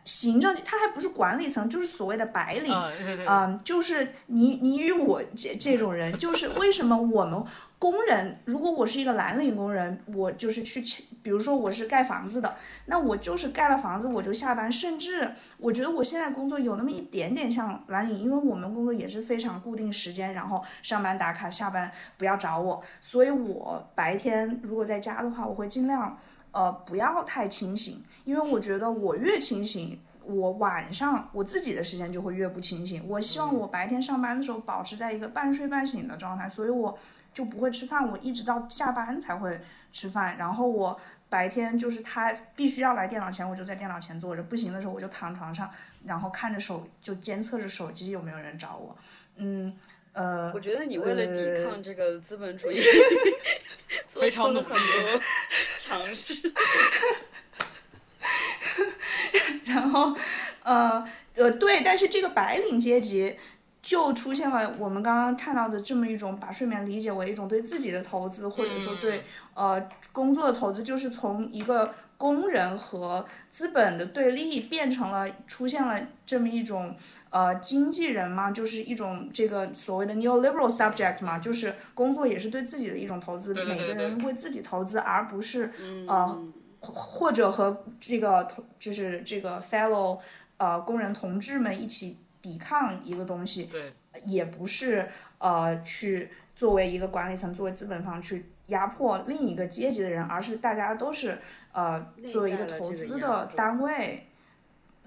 [0.06, 7.44] 行政，他还不是管理层，就是所谓的白领，对对，嗯，就是你你与我这这种人，就是为什么我们。
[7.80, 12.54] 工人，如果我是一个蓝领工人，我就是去，比如说我是盖房子的，
[12.88, 26.20] 那我就是盖了房子我就下班，甚至我觉得我现在工作有那么一点点像蓝领，因为我们工作也是非常固定时间，然后上班打卡，下班不要找我，所以我白天如果在家的话，我会尽量
[26.52, 37.00] 呃不要太清醒，因为我觉得我越清醒，我晚上我自己的时间就会越不清醒，我希望我白天上班的时候保持在一个半睡半醒的状态，所以我。
[37.34, 39.60] 就不会吃饭，我一直到下班才会
[39.92, 40.38] 吃饭。
[40.38, 41.00] 然后我
[41.30, 45.70] 白天就是他必须要来电脑前，我就在电脑前坐着；不行的时候，我就躺床上，
[46.06, 48.98] 然后看着手，就监测着手机有没有人找我。
[49.38, 49.78] 嗯，
[50.14, 52.80] 呃，我觉得你为了抵抗这个资本主义，
[54.10, 55.22] 非常了很多
[55.78, 56.52] 尝试。
[59.66, 60.16] 然后，
[60.64, 63.38] 呃呃，对，但是这个白领阶级。
[63.82, 69.24] 就出现了我们刚刚看到的这么一种把睡眠理解为一种对自己的投资，或者说对
[69.54, 76.94] 呃工作的投资，就是从一个工人和资本的对立变成了出现了这么一种
[77.30, 85.72] 呃经纪人嘛，就是一种这个所谓的 neoliberal subject 嘛，就是工作也是对自己的一种投资，每个人为自己投资，而不是
[86.06, 86.38] 呃
[86.82, 88.46] 或者和这个
[88.78, 90.20] 就是这个 fellow
[90.58, 92.18] 呃工人同志们一起。
[92.42, 101.40] 抵抗一个东西，对，也不是呃去作为一个管理层，作为资本方去压迫另一个阶级的人，而是大家都是
[101.72, 104.28] 呃作为一个投资的单位。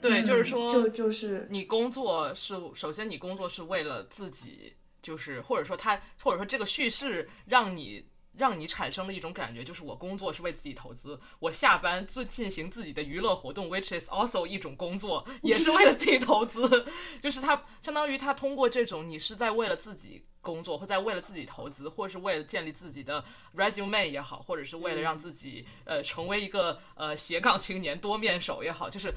[0.00, 8.04] 对，就是说，就就是你工作是首先你工作是为了自己，就是或者说他或者说这个叙事让你。
[8.36, 16.86] 让你产生了一种感觉，就是我工作是为自己投资，我下班做进行自己的娱乐活动，which is also 一种工作， 也是为了自己投资。
[17.20, 23.24] 就是他相当于他通过这种，你是在为了自己工作，或在为了自己投资，或是为了建立自己的
[23.54, 29.14] resume 也好，或者是为了让自己呃成为一个呃斜杠青年、多面手也好，就是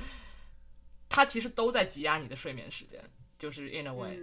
[1.08, 3.02] 他其实都在挤压你的睡眠时间，
[3.40, 4.20] 就是 in a way，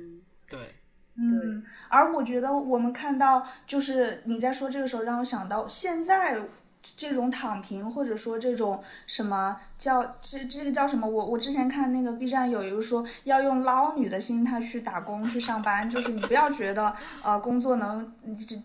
[0.49, 0.74] 对。
[1.15, 6.39] 嗯，而我觉得我们看到，就是你在说这个时候，让我想到现在
[6.83, 11.07] 这种躺平，或者说这种什么叫这这个叫什么？
[11.07, 16.93] 我我之前看那个 B 站有一个说，要用捞女的心态去打工去上班，就是你不要觉得
[17.23, 18.13] 呃工作能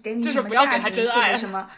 [0.02, 1.70] 给你什么价值或者什么，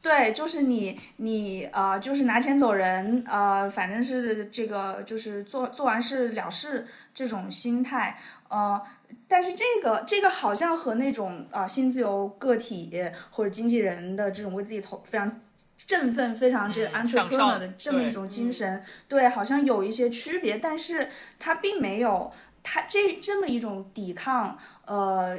[0.00, 8.16] 对，就是你你呃就是拿钱走人，呃反正是这个就是做做完事了事这种心态，
[8.48, 8.80] 呃。
[9.26, 15.40] 但是这个这个好像和那种啊新自由个体或者经纪人的这种为自己投非常
[15.76, 20.58] 振奋、非常这个 entrepreneur 的这么一种精神，对，好像有一些区别。
[20.58, 22.32] 但是它并没有
[22.62, 25.38] 它这这么一种抵抗，呃，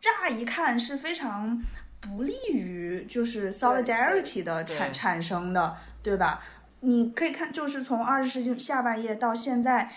[0.00, 1.62] 乍一看是非常
[2.00, 6.42] 不利于就是 solidarity 的产产生的，对吧？
[6.80, 9.90] 你可以看，就是从二十世纪下半叶到现在。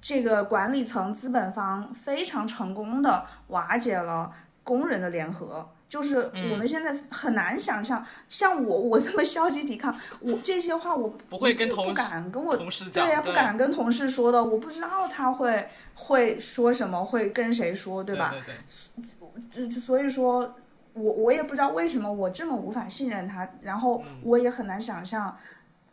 [0.00, 4.32] 这个管理层资本方非常成功的瓦解了
[4.64, 18.34] 工人的联合，就是我们现在很难想象，像我我这么消极抵抗，我这些话我不会跟同不敢跟我同事讲，对呀，对不敢跟同事说的，我不知道他会会说什么，会跟谁说，对吧？
[19.84, 20.54] 所以说，
[20.92, 25.36] 我我也不知道为什么我这么无法信任他，然后我也很难想象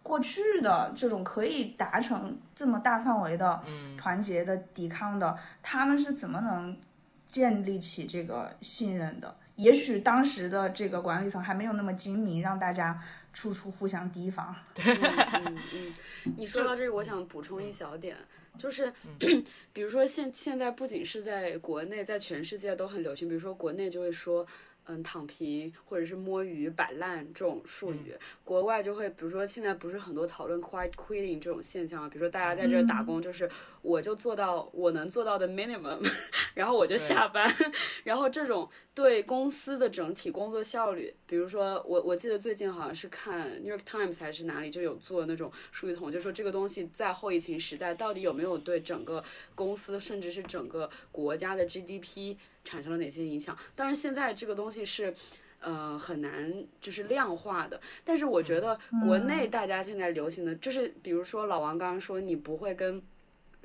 [0.07, 3.61] 过去的这种可以达成这么大范围的
[3.97, 6.79] 团结的抵抗的，他们是怎么能
[7.25, 9.35] 建立起这个信任的？
[9.57, 12.97] 也许当时的这个管理层还没有那么精明，让大家
[13.33, 14.55] 处处互相提防。
[14.77, 15.93] 嗯嗯嗯，
[16.37, 18.15] 你说到这个，我想补充一小点，
[18.57, 18.93] 就是
[19.73, 24.47] 比如说现现在不仅是在国内，在全世界都很流行，比如说国内就会说。
[24.89, 28.15] 嗯，躺平或者是摸鱼、摆烂这种术语，
[28.45, 32.09] 国外就会，比如说现在不是很多讨论 quiet quitting 这种现象吗？
[32.09, 33.49] 比如说大家在这打工，就是
[33.81, 35.99] 我就做到我能做到的 minimum，
[36.55, 37.53] 然后我就下班，
[38.05, 49.21] 然后这种对公司的整体工作效率，比如说我我记得最近好像是看 New York Times 还是哪里就有做那种数据统，就说这个东西在后疫情时代到底有没有对整个
[49.53, 52.37] 公司甚至是整个国家的 GDP。
[52.67, 53.57] 产生了哪些影响？
[53.75, 55.13] 当然，现在这个东西是，
[55.59, 56.51] 呃，很难
[56.81, 57.79] 就是量化的。
[58.03, 63.01] 但是我觉得国内大家现在流行的，就是比如说老王刚刚说，你不会跟。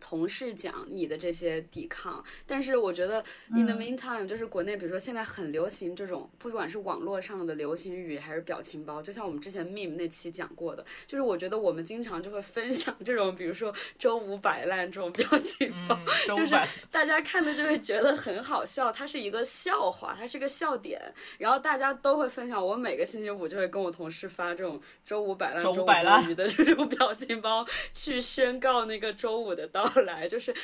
[0.05, 3.24] 同事讲你的这些抵抗，但是我觉得
[3.55, 15.96] in the meantime，就是国内比如说现在很流行这种，不管是网络上的流行语还是表情包，就像我们之前 meme 那期讲过的，就是我觉得我们经常就会分享这种，比如说周五摆烂这种表情包，
[16.34, 21.00] 就是大家看的就会觉得很好笑，它是一个笑话，它是个笑点，
[21.38, 22.61] 然后大家都会分享。
[22.66, 29.91] 我每个星期五就会跟我同事发这种周五摆烂、周五摆烂的这种表情包，去宣告那个周五的到。
[30.01, 30.55] 来就是，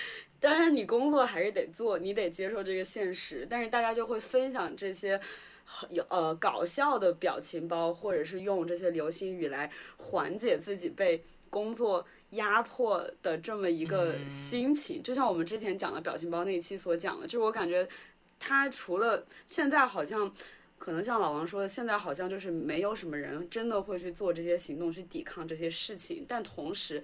[0.41, 3.47] 当然你工作还是得做，你得接受这个现实。
[3.49, 5.21] 但是大家就会分享这些
[5.91, 15.03] 有呃搞笑的表情包，或者是用这些流星雨来缓解自己被工作压迫的这么一个心情。
[15.03, 17.89] 就像我们之前讲的表情包那一期所讲的，就是我感觉
[18.39, 20.33] 他除了现在好像
[20.79, 27.03] 可能像老王说的，现在好像就是没有什么人真的会去做这些行动去抵抗这些事情，但同时。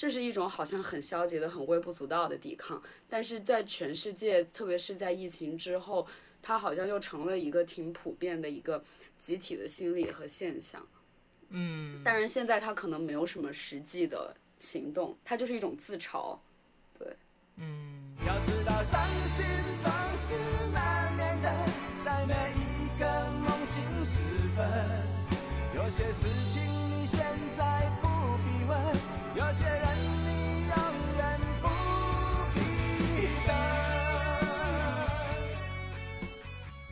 [0.00, 6.06] 这是一种好像很消极的、很微不足道的抵抗，但是在全世界，特别是在疫情之后，
[6.40, 8.82] 它好像又成了一个挺普遍的一个
[9.18, 10.80] 集体的心理和现象。
[11.50, 16.38] 嗯，当然现在它可能没有什么实际的行动，它就是一种自嘲。
[16.98, 17.14] 对，
[17.56, 18.16] 嗯。
[18.26, 19.44] 要知道，伤心
[19.82, 19.92] 总
[20.24, 21.52] 是难免的，
[22.02, 24.18] 在每一个梦醒时
[24.56, 24.66] 分，
[25.76, 27.20] 有些事情你现
[27.52, 28.08] 在不
[28.46, 29.09] 必问。
[29.50, 30.76] 有些人你永
[31.16, 31.24] 远
[31.60, 31.66] 不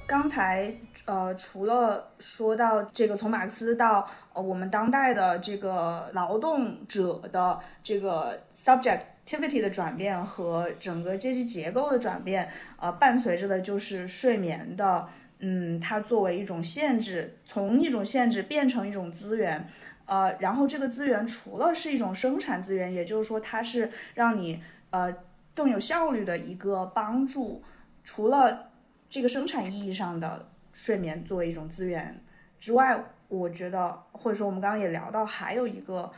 [0.05, 12.51] 刚才呃，除了说到这个从马克思到呃我们当代的这个劳动者的这个 subjectivity 的转变和整个阶级结构的转变，
[12.81, 15.07] 呃，伴随着的就是睡眠的，
[15.39, 19.69] 嗯，它作为一种限制，从一种限制变成一种资源。
[20.09, 25.15] 呃，然后这个资源除了是一种生产资源，也就是说它是让你呃
[25.55, 27.63] 更有效率的一个帮助。
[28.03, 28.71] 除了
[29.11, 32.19] 这个生产意义上的睡眠作为一种资源
[32.59, 36.11] 之外，我觉得或者说我们刚刚也聊到，还有一个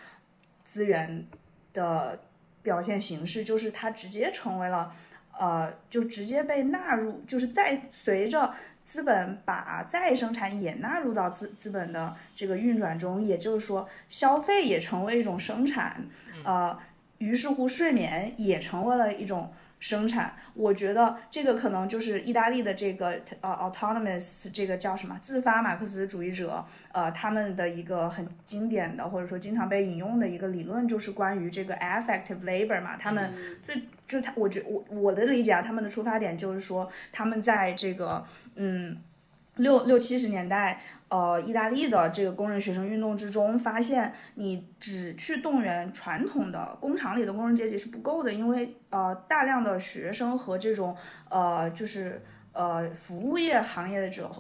[0.62, 1.26] 资源
[1.72, 2.20] 的
[2.62, 4.95] 表现形式，就是它直接成为了
[5.36, 8.55] 呃，就直接被纳入，就是在随着。
[8.91, 16.05] 资本把再生产也纳入到资资本的这个运转中，也就是说，消费也成为一种生产，
[16.45, 16.76] 呃，
[17.18, 19.53] 于是乎，睡眠也成为了一种。
[19.80, 32.96] 生产，我觉得这个可能就是意大利的这个呃 autonomous 这个叫什么自发马克思主义者，呃，他们的一个很经典的或者说经常被引用的一个理论，就是关于这个 affective labor 嘛。
[32.96, 33.74] 他们最
[34.06, 38.24] 就他，我觉我我的理解啊，他们的出发点就是说，他们在这个
[38.54, 38.98] 嗯。
[39.57, 50.96] 六六七十年代，呃，意大利的这个工人学生运动之中，发现你只去动员传统的工厂里的工人阶级是不够的，因为呃，大量的学生和这种
[51.28, 52.22] 呃，就是
[52.53, 54.30] 呃，服务业行业的者，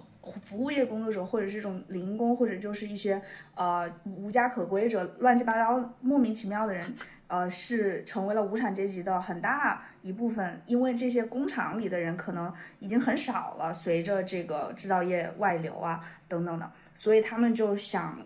[0.44, 3.20] 服务业工作者，或者这种零工，或者就是一些
[3.54, 6.94] 呃无家可归者，乱七八糟、莫名其妙的人。
[7.30, 18.18] 呃，是成为了无产阶级的很大一部分，因为这些工厂里的人可能已经很少了，随着这个制造业外流啊等等的，所以他们就想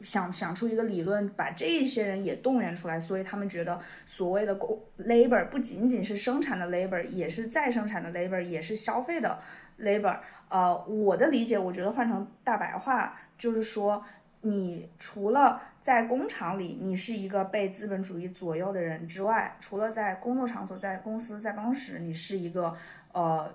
[0.00, 9.38] 想想出一个理论，把这些人也动员出来，所以他们觉得所谓的工 labor 不仅仅是生产的 labor，也是再生产的 labor，也是消费的
[9.78, 14.04] labor，呃，我的理解，我觉得换成大白话就是说，
[14.42, 22.76] 你除了在工厂里你是一个被资本主义左右的人之外，除了在工作场所、在公司、在办公室，你是一个
[23.12, 23.54] 呃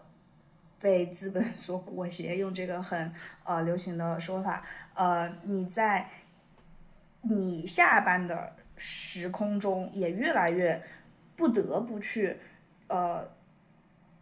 [0.80, 3.12] 被资本所 裹挟，用这个很
[3.44, 4.64] 呃流行的说法，
[4.94, 6.10] 呃，你在
[7.22, 10.82] 你下班的时空中也越来越
[11.36, 12.38] 不得不去
[12.88, 13.30] 呃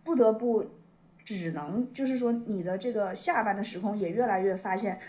[0.03, 0.69] 不得不。
[1.23, 4.99] 只能就是说，你的这个下班的时空也越来越发现，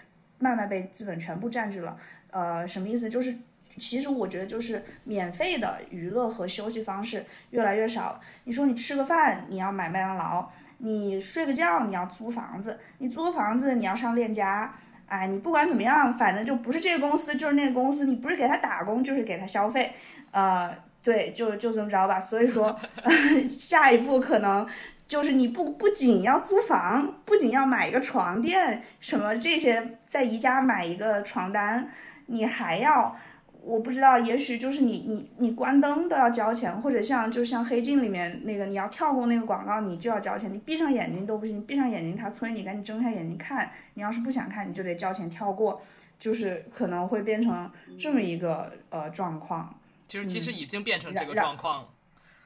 [0.42, 1.96] 慢慢被资本全部占据了。
[2.32, 3.08] 呃，什么意思？
[3.08, 3.32] 就是
[3.78, 8.20] 其实我觉得就是免费的娱乐和休息方式越来越少。
[8.44, 14.74] 你说你吃个饭，你要买麦当劳；你睡个觉，你要租房子；你租房子，你要上链家。
[15.06, 19.92] 哎，你不管怎么样，反正就不是这个公司就是那个公司，你不是给他打工就是给他消费。
[20.32, 22.18] 呃，对，就就这么着吧。
[22.18, 22.76] 所以说，
[23.48, 24.66] 下一步可能。
[25.08, 31.90] 就是你不不仅要租房，不仅要买一个床垫，什么这些，在宜家买一个床单，
[32.26, 33.14] 你还要，
[33.62, 45.82] 我不知道，也许就是你你你关灯都要交钱，或者像就像黑镜里面那个，你要跳过那个广告，你就要交钱，你闭上眼睛都不行，闭上眼睛他催你赶紧睁开眼睛看，你要是不想看，你就得交钱跳过，
[46.18, 49.78] 就是可能会变成这么一个呃状况。
[50.08, 51.88] 其实其实已经变成这个状况了，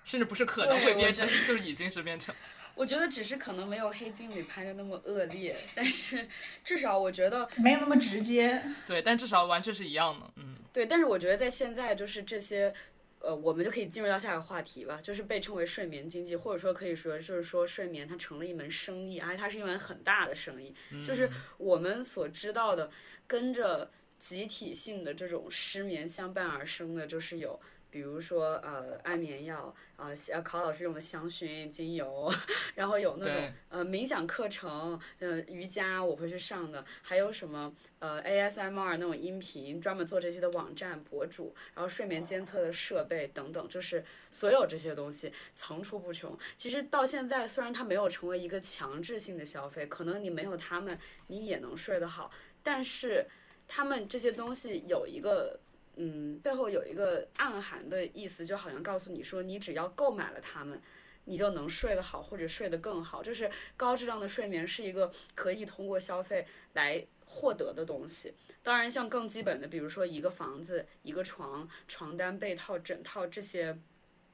[0.06, 2.32] 甚至不是可能会变成，就是已经是变成。
[2.76, 6.28] 我觉得只是可能没有《黑镜》里拍的那么恶劣，但是
[6.62, 8.62] 至少我觉得没有那么直接。
[8.86, 10.30] 对，但至少完全是一样的。
[10.36, 12.72] 嗯，对，但是我觉得在现在就是这些，
[13.20, 20.74] 呃，我们就可以进入到下一个话题吧，就是被称为睡眠经济，或者说可以说就是说睡眠它成了一门生意，而且它是一门很大的生意。
[21.02, 22.90] 就是我们所知道的，
[23.26, 27.58] 跟着集体性的这种失眠相伴而生的，就是有。
[27.90, 32.30] 比如说，呃，安眠药，呃，考老师用的香薰精油，
[32.74, 46.36] 然后有那种呃冥想课程，呃，瑜伽我会去上的，还有什么呃 ASMR 那种音频，专门做这些的网站博主，然后睡眠监测的设备等等，就是所有这些东西层出不穷。
[46.56, 52.30] 其实到现在，虽然它没有成为一个强制性的消费，可能你没有他们，你也能睡得好，
[52.62, 53.26] 但是
[53.66, 55.58] 他们这些东西有一个。
[55.98, 60.78] 嗯，背后有一个暗含的意思，就好像告诉你说，你只要购买了它们，
[61.24, 63.22] 你就能睡得好，或者睡得更好。
[63.22, 68.34] 就是高质量的睡眠是一个可以通过消费来获得的东西。
[68.62, 73.78] 当然，像更基本的，比如说一个房子、一个床、床单、被套、枕套这些，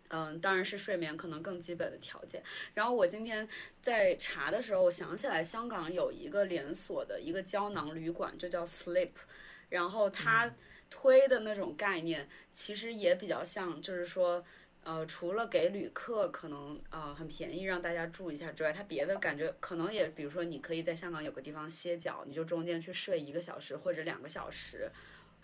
[0.09, 2.43] 嗯，当然是睡眠可能更基本的条件。
[2.75, 3.49] 然后我今天
[3.81, 9.11] 在查的时候，我想起来香港有一个连锁的一个胶囊旅馆，就叫 Sleep，
[9.69, 10.53] 然后它。
[10.95, 14.45] 推的那种概念，其实也比较像，就是说，
[14.85, 24.91] 呃，除了给旅客可能呃很便宜让大家住一下之外，它别的感觉可能也，比如说你可以在香港有个地方歇脚，你就中间去睡一个小时或者两个小时。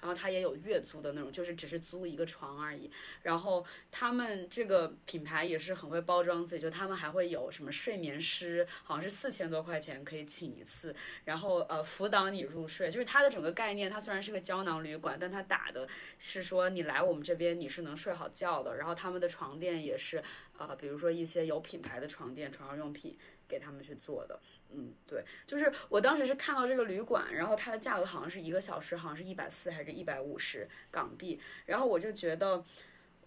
[0.00, 2.90] 然后它也有月租的那种，就是只是租一个床而已。
[3.22, 10.94] 然后他们这个品牌也是很会包装自己，就他们还会有什么睡眠师，好像是四千多块钱可以请一次，
[11.24, 12.90] 然后呃辅导你入睡。
[12.90, 15.88] 就是它的整个概念，它虽然是个胶囊旅馆，但它打的
[16.18, 18.76] 是说你来我们这边你是能睡好觉的。
[18.76, 20.22] 然后他们的床垫也是，
[20.56, 23.16] 呃，比如说一些有品牌的床垫、床上用品。
[23.48, 24.38] 给他们去做的，
[24.70, 32.62] 嗯，对，就是我当时是看到这个旅馆，然后它的价格好像是一个小时，好像是一百四还是一百五十港币，然后我就觉得，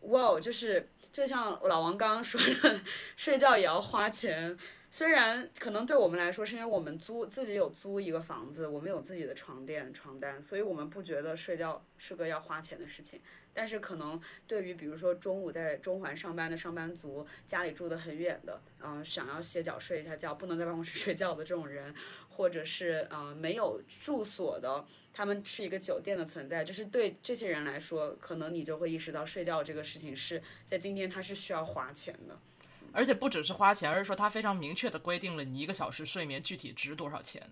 [0.01, 2.79] 哇哦，就是就像老王刚刚说的，
[3.17, 4.57] 睡觉也要花钱。
[4.93, 13.21] 虽然可能对我们来说，是因为我们租自己有租一个房子，我们有自己的床垫、床单，所以我们不觉得睡觉是个要花钱的事情。
[13.53, 21.93] 但是可能对于比如说中午在中环上班的上班族，家里住得很远的，嗯，想要歇脚睡一下觉，不能在办公室 睡觉的这种人，
[22.29, 32.37] 或者是呃没有住所的，他们是一个酒店的存在，就是对这些人来说，可能你就会意识到睡觉这个事情是在今天它是需要花钱的。
[32.93, 37.49] 而且不只是花钱，而是说它非常明确的规定了你一个小时睡眠具体值多少钱。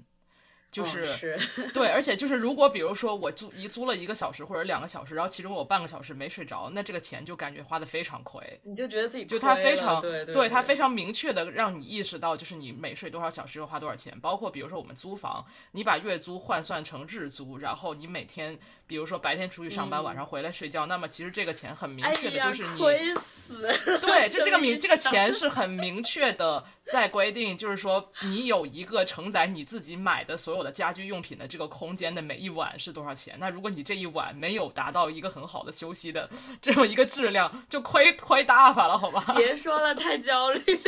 [0.71, 1.37] 就是
[1.73, 8.39] 对，而且就是如果比如说我租一租了一个小时或者两个小时，然后其中有半个小时没睡着，那这个钱就感觉花的非常亏。
[8.63, 14.13] 你就觉得自己就他非常对对，他非常明确的让你意识到，就是你每睡多少小时要花多少钱。
[14.21, 18.55] 包括比如说我们租房，你把月租换算成日租，然后你每天
[18.85, 23.67] 比如说白天出去上班，晚上回来睡觉，那么其实这个钱很明确的就是你亏死。
[24.01, 30.58] 对， 就这个明这个钱 是很明确的在规定，就是说你有一个承载你自己买的所有。
[30.59, 33.37] 我的家居用品的这个空间的每一晚是多少钱？
[33.39, 36.29] 那如果你这一晚没有达到一个很好的休息的
[36.61, 39.23] 这么一个质量，就亏亏大发了，好吧？
[39.37, 40.81] 别说了，太焦虑了，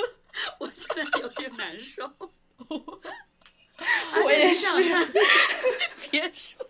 [0.58, 2.10] 我现在有点难受。
[4.24, 4.66] 我也是
[6.10, 6.66] 别说。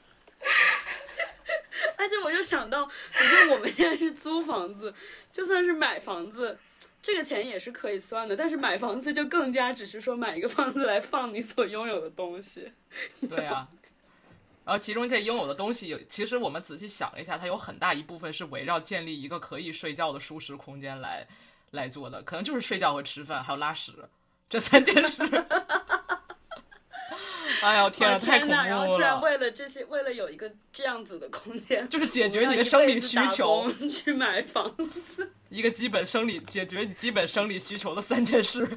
[1.97, 4.93] 而且我就想到，比如说我们现在是租房子，
[5.33, 6.59] 就算是买房子，
[7.05, 8.35] 这个钱也是可以算的。
[8.35, 12.73] 但是买房子就更加只是说买一个房子来放你所拥有的东西。
[13.29, 13.69] 对啊。
[14.65, 21.29] 然后其中这拥有的东西有，其实我们仔细想了一下，它有很大一部分是围绕建立一个可以睡觉的舒适空间来
[21.73, 23.93] 来做的，可能就是睡觉和吃饭还有拉屎
[24.49, 25.23] 这三件事。
[27.65, 28.67] 哎呦天啊，太恐怖了！
[28.67, 38.69] 然后居然为了这些，为了有一个这样子的空间，就是解决你的生理需求，去买房子，一个基本生理解决你基本生理需求的三件事，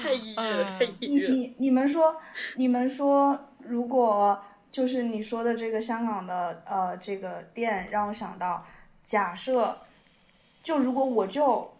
[0.00, 1.34] 太抑郁了，太抑郁了。
[1.34, 2.16] 你你你们说，
[2.54, 4.40] 你们说，如果
[4.70, 8.64] 就是你说的这个香港的呃这个店，让我想到，
[9.02, 9.76] 假设
[10.62, 11.76] 就如果我就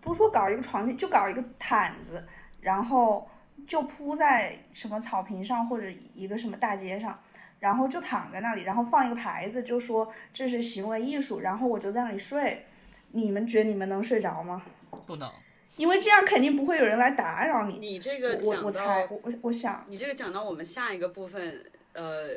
[0.00, 2.24] 不说搞一个床垫，就搞一个毯子，
[2.60, 3.28] 然后。
[3.66, 7.18] 就铺在什么草坪上或者一个什么大街上，
[7.58, 12.64] 然后就躺在那里，然后放一个牌子，就说这是行为艺术，然后我就在那里睡。
[13.12, 14.62] 你们觉得你们能睡着吗？
[15.06, 15.30] 不能，
[15.76, 17.78] 因为这样肯定不会有人来打扰你。
[17.78, 22.28] 你这个我我猜我我想你这个讲到我们下一个部分，呃，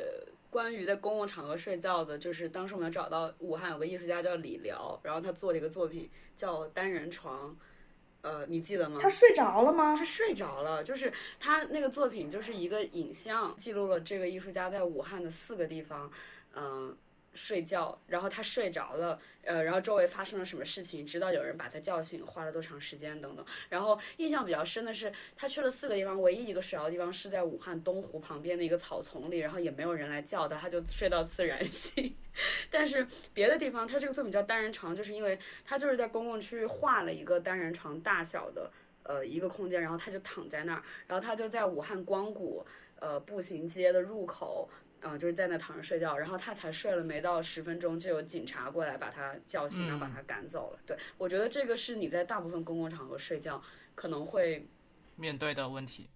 [0.48, 7.54] 关于在公共场合睡觉的，就是当时我们找到武汉有个艺术家叫李辽，然后他做了一个作品叫单人床。
[8.22, 8.98] 呃，你记得吗？
[9.00, 9.96] 他睡着了吗？
[9.96, 16.10] 他睡着了，就是他那个作品就是一个影像，记录了这个艺术家在武汉的四个地方，
[16.54, 16.96] 嗯。
[17.32, 23.44] 睡觉，然后他睡着了，呃，然后周围发生了什么事情，直到有人把他叫醒，花了多长时间等等。
[23.68, 32.14] 然后印象比较深的是，他去了四个地方，唯一一个睡着的地方是在武汉东湖旁边的一个草丛里，然后也没有人来叫他，他就睡到自然醒。
[32.70, 38.70] 但是别的地方，他这个作品叫单人床，就是因为他就是在公共区域画了一个单人床大小的
[39.04, 42.66] 呃一个空间，然后他就躺在那儿，然后他就在武汉光谷
[42.98, 44.68] 呃步行街的入口。
[45.02, 50.78] 嗯，就是在那躺着睡觉，然后他才睡了没到十分钟，就有警察过来把他叫醒，然后把他赶走了。
[50.86, 53.62] 对我觉得这个是你在大部分公共场合睡觉
[53.94, 54.66] 可能会
[55.16, 56.08] 面对的问题。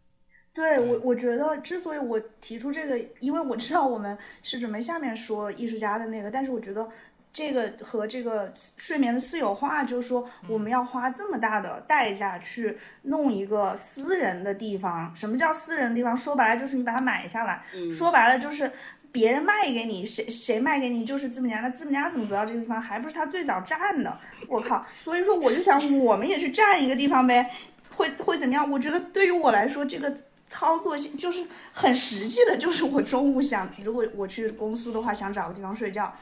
[0.53, 6.89] 对我，我觉得之所以我提出这个，因为我知道我们是准备下面说艺术家的那个，但是我觉得。
[7.35, 15.12] 这个和这个睡眠的私有化，就是说我们要花这么大的代价去弄一个私人的地方。
[15.16, 16.16] 什么叫私人的地方？
[16.16, 17.61] 说白了就是你把它买下来。
[17.93, 18.70] 说白了就是
[19.11, 21.61] 别人卖给你，谁谁卖给你就是资本家。
[21.61, 22.80] 那资本家怎么得到这个地方？
[22.80, 24.16] 还不是他最早占的？
[24.49, 24.87] 我靠！
[24.97, 27.51] 所以说我就想，我们也去占一个地方呗，
[27.97, 28.70] 会会怎么样？
[28.70, 30.16] 我觉得对于我来说，这个
[30.47, 36.14] 操作性就是很实际的，就是我中午想，如果我去公司的话，想找个地方睡觉。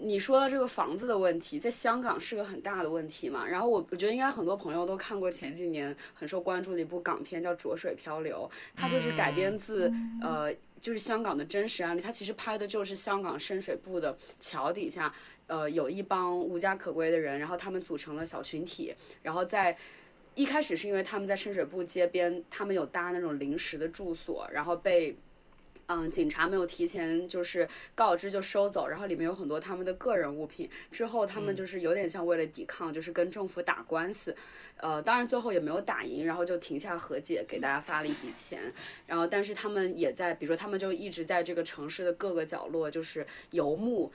[0.00, 3.46] 你说的这个房子的问题，在香港是个很大的问题嘛？
[3.46, 9.92] 然后我我觉得应该很多朋友都看过前几年很受关注的一部港片，叫《浊水漂流》，它就是改编自
[10.22, 12.00] 呃，就是香港的真实案例。
[12.00, 15.12] 它其实拍的就是香港深水埗的桥底下，
[15.48, 19.76] 呃，有一帮无家可归的人，然后他们组成了小群体，然后在
[20.34, 25.16] 一开始是因为他们在深水埗街边，他们有搭那种临时的住所，然后被。
[25.88, 30.68] 嗯，警察没有提前就是告知就收走，然后里面有很多他们的个人物品。
[30.90, 34.36] 之后他们就是有点像为了抵抗，就是跟政府打官司。
[34.76, 38.70] 呃，当然最后也没有打赢，然后就停下和解，给大家发了一笔钱。
[39.06, 44.12] 然后，但是他们也在，比如说他们就一直在这个城市的各个角落就是游牧。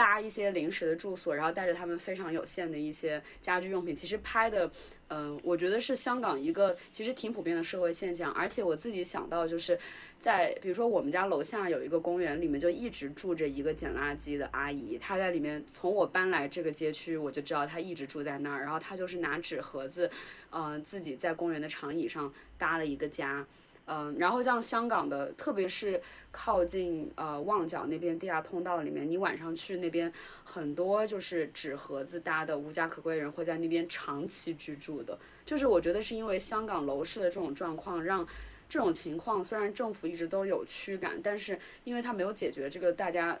[0.00, 3.94] 搭一些临时的住所，然后带着他们非常有限的一些家居用品。
[3.94, 4.70] 其实拍的，
[5.08, 8.32] 嗯，我觉得是香港一个其实挺普遍的社会现象。
[8.32, 9.78] 而且我自己想到，就是
[10.18, 14.96] 在比如说我们家楼下有一个公园，里面就一直住着一个捡垃圾的阿姨。
[14.96, 18.62] 她在里面，从我搬来这个街区，我就知道她一直住在那儿。
[18.62, 20.10] 然后她就是拿纸盒子，
[20.50, 23.46] 嗯，自己在公园的长椅上搭了一个家。
[23.92, 30.12] 嗯，然后像香港的，特别是靠近呃旺角那边地下通道里面，你晚上去那边，
[30.44, 35.18] 很多就是纸盒子搭的无家可归的人会在那边长期居住的。
[35.44, 38.24] 就是我觉得是因为香港楼市的这种状况，让
[38.68, 43.36] 这种情况虽然政府一直都有驱赶，但是因为它没有解决这个大家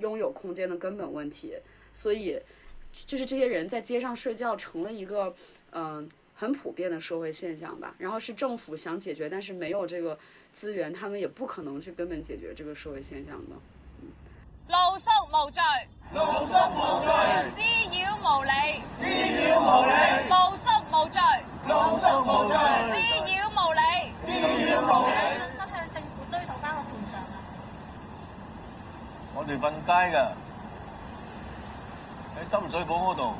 [0.00, 1.54] 拥有空间的根本问题，
[1.94, 2.38] 所以
[2.92, 5.34] 就是这些人在街上睡觉成了一个
[5.70, 6.06] 嗯。
[6.38, 10.18] 很普遍的社会现象吧，然后是政府想解决，但是没有这个
[10.52, 13.56] 资源，他们也不可能去根本解决这个社会现象的。
[14.68, 15.62] 露宿无罪，
[16.12, 17.10] 露宿无罪，
[17.56, 17.62] 滋
[18.02, 18.50] 扰无理，
[19.00, 19.04] 滋
[19.48, 19.92] 扰无理，
[20.28, 21.22] 露宿无罪，
[21.68, 22.54] 露宿无罪，
[22.90, 22.94] 滋
[23.32, 23.80] 扰无理，
[24.26, 24.28] 滋
[24.68, 25.10] 扰无理。
[25.32, 27.40] 信心向政府追讨翻个赔偿啊！
[29.34, 30.36] 我哋瞓街噶，
[32.36, 33.34] 喺深水埗嗰度。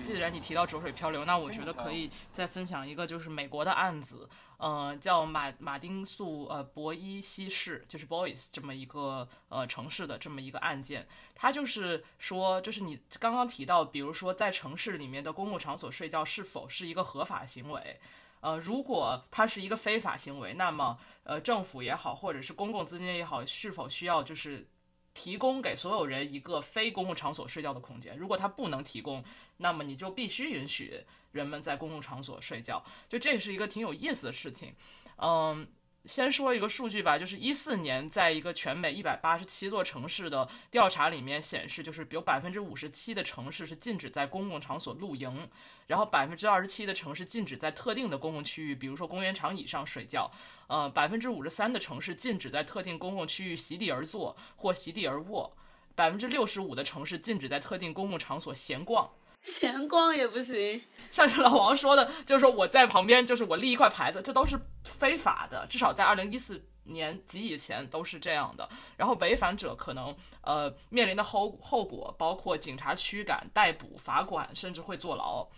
[0.00, 4.28] 既然你提到浊水漂流，那我觉得可以再分享一个，就是美国的案子，
[4.58, 11.06] 呃，叫马马丁素呃博伊西市，就是 Boys 这么一个呃城市的这么一个案件。
[11.34, 18.00] 它就是说，就是你刚刚提到，比如说在城市里面的公共场所睡觉是否是一个合法行为？
[18.40, 24.66] 呃，如果它是一个非法行为，那么呃政府也好，或者是公共资金也好，是否需要就是
[25.12, 28.16] 提供给所有人一个非公共场所睡觉的空间？
[28.16, 29.24] 如果它不能提供，
[29.56, 31.02] 那么你就必须允许
[31.32, 32.84] 人们在公共场所睡觉。
[33.08, 34.74] 就这是一个挺有意思的事情。
[35.16, 35.66] 嗯，
[36.06, 45.48] 先说一个数据吧，就是一四年在一个全美一百八十七座城市的调查里面显示，就是有百分之五十七的城市是禁止在公共场所露营，
[45.86, 50.30] 然后百分之二十七的城市禁止在特定的公共区域，比如说公园长椅上睡觉。
[50.68, 55.52] 呃，百分之五十三的城市禁止在特定公共区域席地而坐或席地而卧，
[55.94, 59.10] 百分之六十五的城市禁止在特定公共场所闲逛。
[59.40, 60.80] 闲逛也不行。
[61.10, 68.68] 像是老王说的，就是说我在旁边，就是我立一块牌子，这都是非法的，至少在二零一四年及以前都是这样的。
[68.96, 75.48] 然后违反者可能呃面临的后后果包括警察驱赶、逮捕、罚款，甚至会坐牢。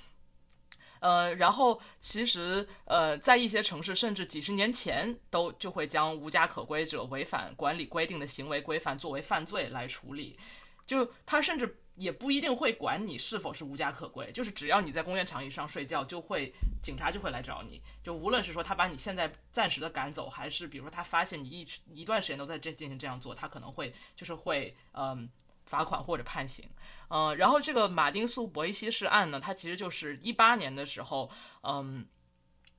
[1.00, 10.38] 呃，然后其实呃，在一些城市，甚至几十年前都就会将无家可归者违反管理规定的行为规范作为犯罪来处理。
[10.86, 17.80] 就他甚至也不一定会管你是否是无家可归，就是只要你在公园长椅上睡觉，就会警察就会来找你。
[18.02, 25.28] 就无论是说他把你现在暂时的赶走，还是比如说他发现你一一段时间都在这进行这样做，他可能会就是会嗯。
[25.64, 26.68] 罚款或者判刑，
[27.08, 31.30] 呃，然后这个马丁素博伊西市案呢，它其实就是一八年的时候，
[31.62, 32.06] 嗯，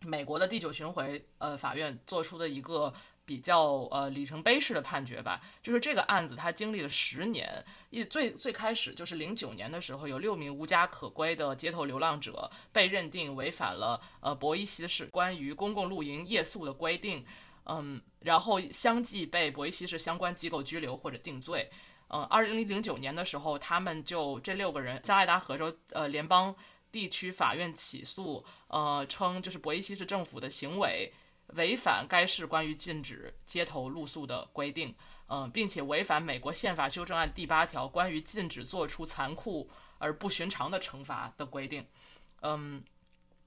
[0.02, 2.94] 美国的第九巡回呃法院做出的一个
[3.26, 5.42] 比较呃里程碑式的判决吧。
[5.62, 17.26] 就是这个案子它经历了十年，一最最开始就是零九年的时候，有六名无家可归的街头流浪者被认定违反了呃博伊西市关于公共露营夜宿的规定，
[17.66, 21.70] 嗯，然后相继被博伊西市相关机构拘留或者定罪。
[22.10, 26.56] 呃，二零零九年的时候，他们就这六个人向爱达荷州呃联邦
[26.92, 31.12] 地区法院起诉，呃，称就是博伊西市政府的行为
[31.56, 34.96] 违反该市关于禁止街头露宿的规定，
[35.28, 41.86] 嗯，并且违反美国宪法修正案第八条关于禁止做出残酷而不寻常的惩罚的规定，
[42.42, 42.84] 嗯。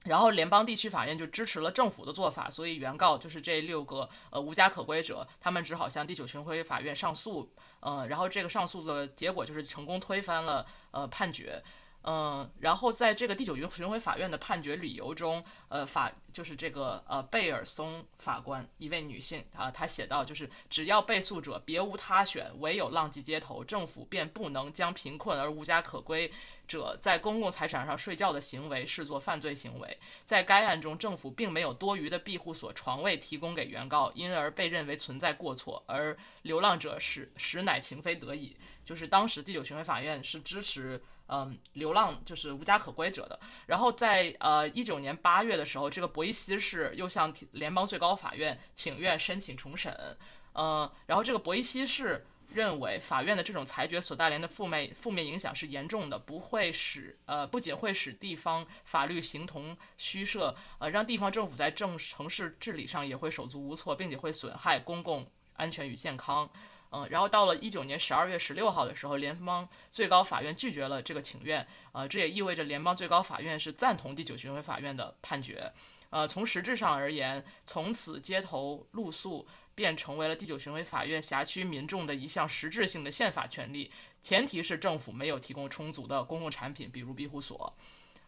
[0.03, 7.51] 然后联邦地区法院就支持了政府的做法，所以原告就是这六个呃无家可归者，他们只好向第九巡回法院上诉，
[7.81, 11.61] 呃，然后这个上诉的结果就是成功推翻了呃判决。
[12.09, 26.31] 嗯，然后在这个第九巡回法院的判决理由中，呃，法就是这个呃贝尔松法官，一位女性啊，她写道，就是只要被诉者别无他选，唯有浪迹街头，政府便不能将贫困而无家可归
[26.65, 29.99] 者在公共财产上睡觉的行为视作犯罪行为。
[30.23, 38.55] 在该案中，政府并没有多余的庇护所床位提供给原告，因而被认为存在过错，而流浪者实实乃情非得已。
[38.85, 41.01] 就是当时第九巡回法院是支持。
[41.29, 43.39] 嗯，流浪就是无家可归者的。
[43.65, 50.17] 然后在呃一九年八月的时候，这个博伊西市又向联邦最高法院请愿申请重审。
[50.53, 66.49] 呃，然后这个博伊西市认为法院的这种裁决所带来的负面负面影响是严重的，不会使呃不仅会使地方法律形同虚设，呃让地方政府在政城市治理上也会手足无措，并且会损害公共安全与健康。
[66.91, 71.67] 嗯，然后到了一九年十二月十六号的时候，联邦最高法院拒绝了这个请愿。
[71.91, 75.71] 呃，这也意味着联邦最高法院是赞同第九巡回法院的判决。
[76.09, 87.75] 呃，从实质上而言，从此街头露宿便成为了第九巡回法院辖区民众的一项实质性的宪法权利，前提是政府没有提供充足的公共产品，比如庇护所。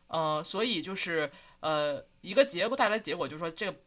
[0.07, 1.31] 呃，所以就是
[1.61, 3.77] 呃一个结果带来结果就是说这个。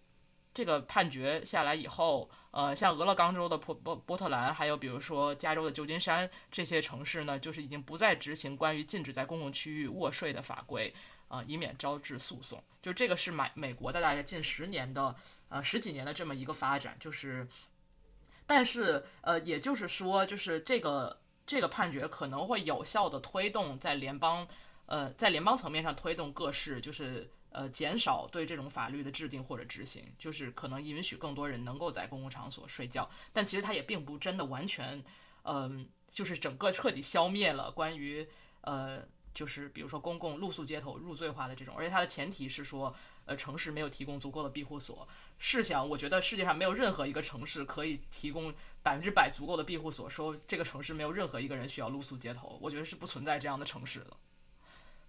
[0.55, 10.92] 这个判决下来以后，呃，像俄勒冈州的波波波特兰，还有比如说加州的旧金山这些城市呢，就是已经不再执行关于禁止在公共区域卧睡的法规，
[11.28, 12.62] 啊，以免招致诉讼。
[12.82, 15.16] 就这个是美美国的大概近十年的，
[15.48, 16.94] 呃，十几年的这么一个发展。
[17.00, 17.48] 就是，
[18.46, 24.46] 但是，呃，也就是说，就是这个这个判决可能会有效的推动在联邦，
[24.84, 27.30] 呃，在联邦层面上推动各市，就是。
[27.52, 35.04] 呃，减少对这种法律的制定或者执行，就是可能允许更多人能够在公共场所睡觉，但其实它也并不真的完全，
[35.42, 38.26] 嗯，就是整个彻底消灭了关于
[38.62, 39.02] 呃，
[39.34, 42.94] 就是比如说公共露宿街头入罪化的这种，而且它的前提是说，
[43.26, 45.06] 呃，城市没有提供足够的庇护所。
[45.38, 54.16] 试想，我觉得世界上没有任何一个城市可以提供百分之百足够的庇护所，说这个城市没有任何一个人需要露宿街头，我觉得是不存在这样的城市的。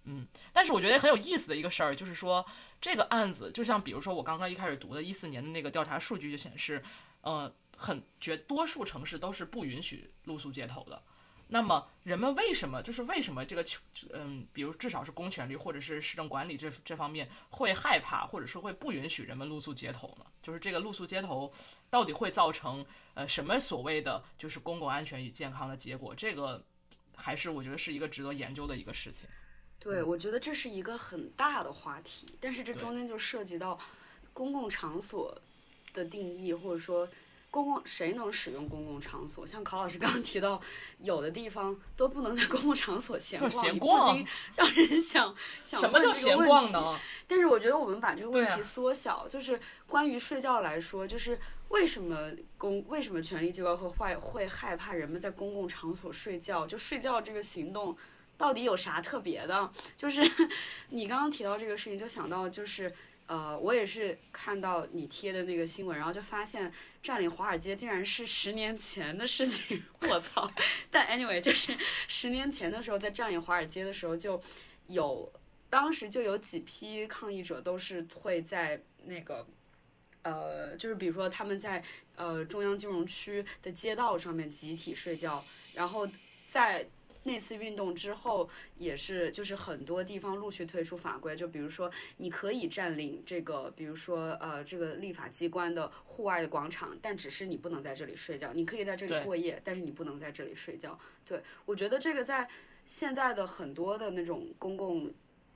[0.05, 2.45] 嗯，但是我觉得很有意思的一个事儿，就是说
[2.81, 6.83] 这个案子，就像比如说我刚刚一开始读的一四年的那个调查数据就显示，
[7.21, 11.01] 呃，很绝多数城市都是不允许露宿街头的。
[11.47, 13.63] 那么人们为什么就是为什么这个
[14.11, 20.25] 嗯，比如至少是公权力或者是市政管理这这方面会害怕，或者是会不允许人们露宿街头呢？
[20.41, 21.53] 就是这个露宿街头
[21.89, 26.15] 到底会造成呃什么所谓的就是公共安全与健康的结果？
[26.15, 26.63] 这个
[27.15, 29.29] 还是我觉得是一个值得研究的一个事情。
[29.83, 33.77] 对，我觉得这是一个很大的话题，但是这中间就涉及到
[34.31, 35.37] 公共场所
[35.93, 37.05] 的定义，或者说
[37.51, 39.45] 公共谁能使用公共场所。
[39.45, 40.59] 像考老师刚刚提到，
[40.99, 43.87] 有的地方都不能在公共场所闲逛，闲你不
[44.55, 46.97] 让人想想什么叫闲逛呢？
[47.27, 51.37] 但是我觉得我们把这个问题缩小，就是关于睡觉来说，就是
[51.67, 56.65] 为什么公为什么权力机关会坏会害怕人们在公共场所睡觉？
[56.65, 57.95] 就睡觉这个行动
[58.43, 59.71] 到底有啥特别的？
[59.95, 60.21] 就是
[60.89, 62.93] 你刚刚提到这个事情，就想到就是。
[63.25, 66.69] 呃，我也是看到你贴的那个新闻，然后就发现
[67.01, 70.51] 占领华尔街竟然是十年前的事情， 我操！
[70.91, 71.73] 但 anyway，就是
[72.09, 74.43] 十年前的时候，在占领华尔街的时候就
[74.87, 75.31] 有
[75.69, 79.47] 当时就有几批抗议者都是会在那个，
[80.23, 81.81] 呃，就是比如说他们在
[82.17, 85.43] 呃中央金融区的街道上面集体睡觉，
[85.73, 86.05] 然后
[86.45, 86.85] 在
[87.23, 100.97] 那次运动之后，也是就是很多地方陆续推出法规，就比如说你可以占领这个，比如说呃这个立法机关的户外的广场，但只是你不能在这里睡觉，你可以在这里过夜，但是你不能在这里睡觉。
[101.25, 102.47] 对我觉得这个在
[102.85, 105.11] 现在的很多的那种公共。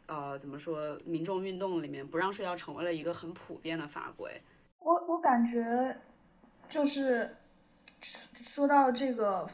[0.10, 0.98] 呃，怎么说？
[1.04, 4.42] 民众运动里面不让睡觉成为了一个很普遍的法规。
[4.80, 6.00] 我我感觉
[6.70, 7.36] 就是
[8.02, 9.46] 说说到这个，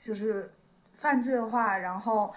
[0.00, 0.52] 就是
[0.92, 2.32] 犯罪化，然后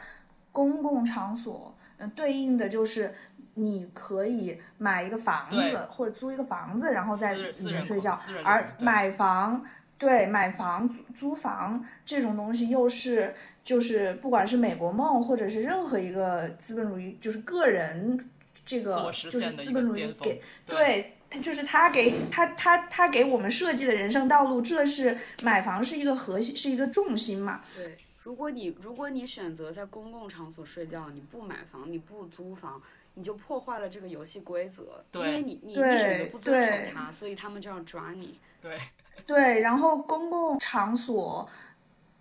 [0.52, 3.14] 公共场所，嗯、对应的就是
[3.54, 5.58] 你可以买一个房子
[5.90, 9.64] 或者租一个房子，然后在里面睡觉，而买房。
[9.98, 13.34] 对，买房、租租房这种东西，又是
[13.64, 18.20] 就是不管是美国梦，或者是任何一个资本主义，就是个人
[18.66, 27.62] 这个就是资本主义给对对，他就是他给他他他给我们设计的人生道路，这是买房是一个核心，是一个重心嘛。
[27.74, 32.82] 对，如果你如果你选择在公共场所睡觉，你不买房，你不租房，
[33.14, 38.40] 你就破坏了这个游戏规则，因为你你你选择不遵守它，所以他们就要抓你。
[38.60, 38.80] 对，
[39.28, 41.48] 对，然后公共场所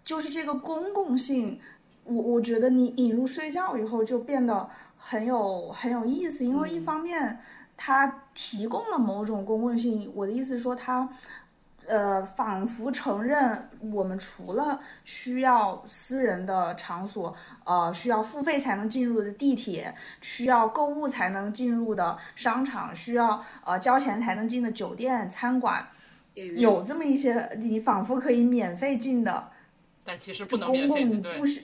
[0.05, 1.59] 就是这个公共性，
[2.05, 4.68] 我我觉得你引入睡觉以后就变得
[4.98, 7.40] 很有很有意思，因为一方面
[7.78, 11.09] 它提供了某种公共性，我的意思是说它。
[11.86, 17.35] 呃，仿佛承认我们除了需要私人的场所，
[17.65, 25.89] 呃，需要付费才能进入的地铁，需要购物才能进入的商场，需要呃交钱才能进的酒店、餐馆，
[26.56, 29.51] 有这么一些你仿佛可以免费进的
[30.05, 31.62] 但其实不能公共，你不，需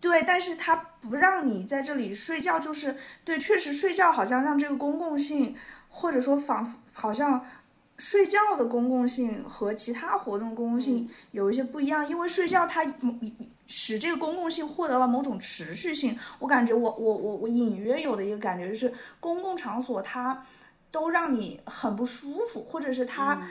[0.00, 5.56] 对，但是它不让你在这里睡觉，就是对，确实睡觉好像让这个公共性，
[5.88, 7.44] 或者说仿佛好像
[7.96, 12.84] 睡觉的公共性和其他活动公共性有一些不一样，因为睡觉它
[13.66, 16.18] 使这个公共性获得了某种持续性。
[16.38, 20.44] 我感觉我我我我隐约有的一个感觉就是公共场所它
[20.90, 23.42] 都让你很不舒服，或者是它。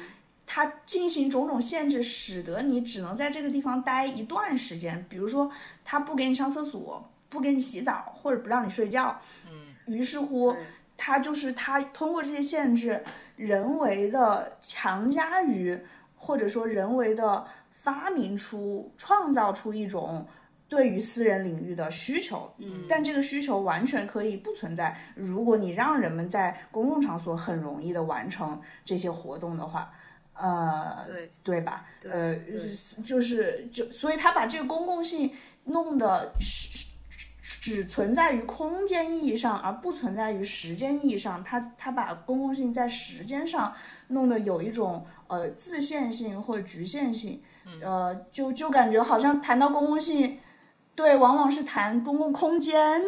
[0.45, 5.03] 它进行种种限制，使得你只能在这个地方待一段时间。
[5.09, 5.49] 比如说，
[5.85, 9.17] 它不给你上厕所，不给你洗澡，或者不让你睡觉。
[9.49, 10.53] 嗯，于是乎
[10.97, 13.01] 它，就是它通过这些限制，
[13.35, 15.79] 人为的强加于，
[16.15, 20.25] 或者说人为的发明出、创造出一种。
[20.69, 24.97] 对于私人领域的需求，嗯但这个需求完全可以不存在。
[25.13, 29.91] 如果你让人们在公共场所很容易的完成这些活动的话，
[30.33, 31.85] 呃，对对吧？
[32.01, 32.35] 对呃，
[33.03, 35.31] 就是就，所以他把这个公共性
[35.65, 36.87] 弄得是
[37.45, 41.43] 只存在于空间意义上，而不存在于时间意义上。
[41.43, 43.75] 他他把公共性在时间上
[44.07, 47.43] 弄得有一种呃自限性或者局限性，
[47.81, 50.39] 呃，就就感觉好像谈到公共性，
[50.95, 53.01] 对，往往是谈公共空间，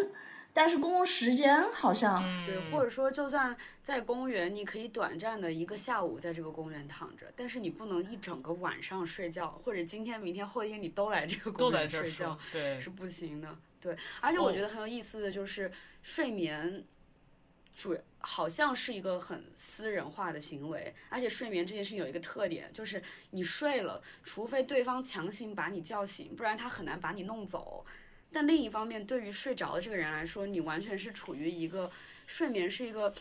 [0.52, 2.22] 但是公共时间好像。
[2.46, 13.48] 对，或者说，就算在公园，你可以短暂的一个下午在这个公园躺着，但是你不能一整个晚上睡觉，或者今天、明天、后天你都来这个公园睡觉，，对，是不行的。
[13.86, 15.72] 对，而且我觉哦得很有意思的就是
[16.02, 16.84] 睡眠，
[17.76, 23.00] 主好像是一个很私人化的行为，而且睡眠这件事情有一个特点，就是
[23.30, 27.86] 你睡了，除非对方强行把你叫醒，不然他很难把你弄走。
[28.32, 31.92] 但另一方面，对于睡着的这个人来说，你完全是处于一个
[32.26, 33.14] 睡眠是一个。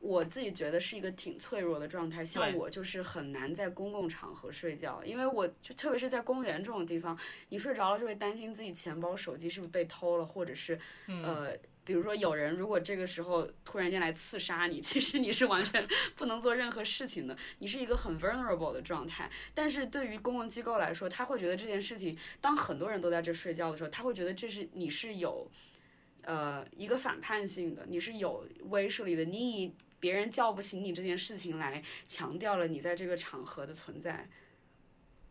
[0.00, 7.18] 我自己觉得是一个挺脆弱的状态，像我就是很难在公共场合睡觉，因为我就特别是在公园这种地方，
[7.48, 11.52] 你睡着了就会担心自己钱包、手机是不是被偷了，或者是、呃，
[11.84, 15.84] 比如说有人如果这个时候突然间来刺杀你，其实你是完全
[16.14, 19.28] 不能做任何事情的，你是一个很 vulnerable 的状态。
[19.52, 25.50] 但是对于公共机构来说，他会觉得这件事情，当很多人都在这睡觉的时候，他会觉得这是你是有。
[26.22, 34.28] 呃，一个反叛性的，你是有威慑力的，你以别人叫不醒你这件事情来强调了你在这个场合的存在。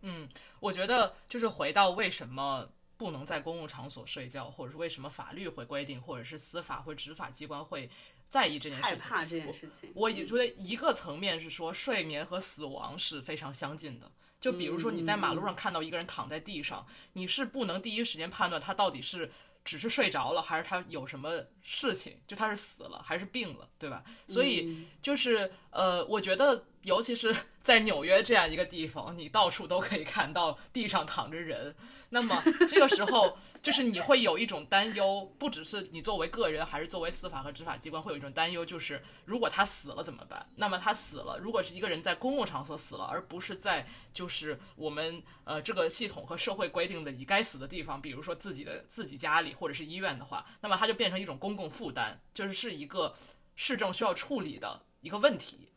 [0.01, 0.29] 嗯
[0.59, 7.89] 我觉得就是回到为什么不能在公共场所睡觉，或者是为什么法律会规定，或者是司法或执法机关会
[8.29, 8.91] 在意这件事情。
[8.91, 14.11] 害怕这件事情，我也觉得一个层面是说，睡眠和死亡是非常相近的。
[14.39, 19.31] 就比如说你在马路上看到一个人躺在地上，你是不能第一时间判断他到底是
[19.67, 24.01] 只是睡着了，还是他有什么事情，就他是死了还是病了，对吧？
[24.25, 31.75] 所以就是呃，我觉得尤其是在纽约这样一个地方，你到处都可以看到地上躺着人，
[32.09, 40.47] 那么这个时候就是你会有一种担忧，不只是你作为个人，还是作为司法和执法机关会有一种担忧，就是如果他死了怎么办？
[40.55, 53.13] 那么他死了，如果是一个人在公共场所死了，而不是在就是我们呃这个系统和社会规定的你该死的地方，比如说自己的自己家里或者是医院的话，那么它就变成一种公共负担，就是是一个
[53.55, 55.67] 市政需要处理的一个问题。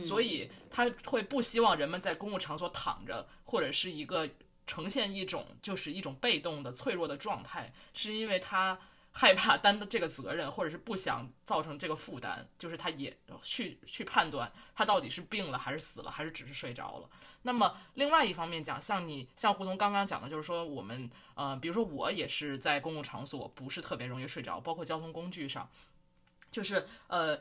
[0.00, 4.28] 所以他会不希望人们在公共场所躺着，或者是一个
[4.66, 8.78] 呈现一种就是一种被动的脆弱的状态，是因为他
[9.10, 17.10] 害怕担的这个责任，或者是不想造成这个负担，就是他也去去判断他到底是病了还是死了，还是只是睡着了。
[17.42, 25.68] 那么另外一方面讲，像你像胡同刚刚讲的，就是说我们呃，比如说我也是在公共场所不是特别容易睡着，包括交通工具上，
[26.50, 27.38] 就是呃。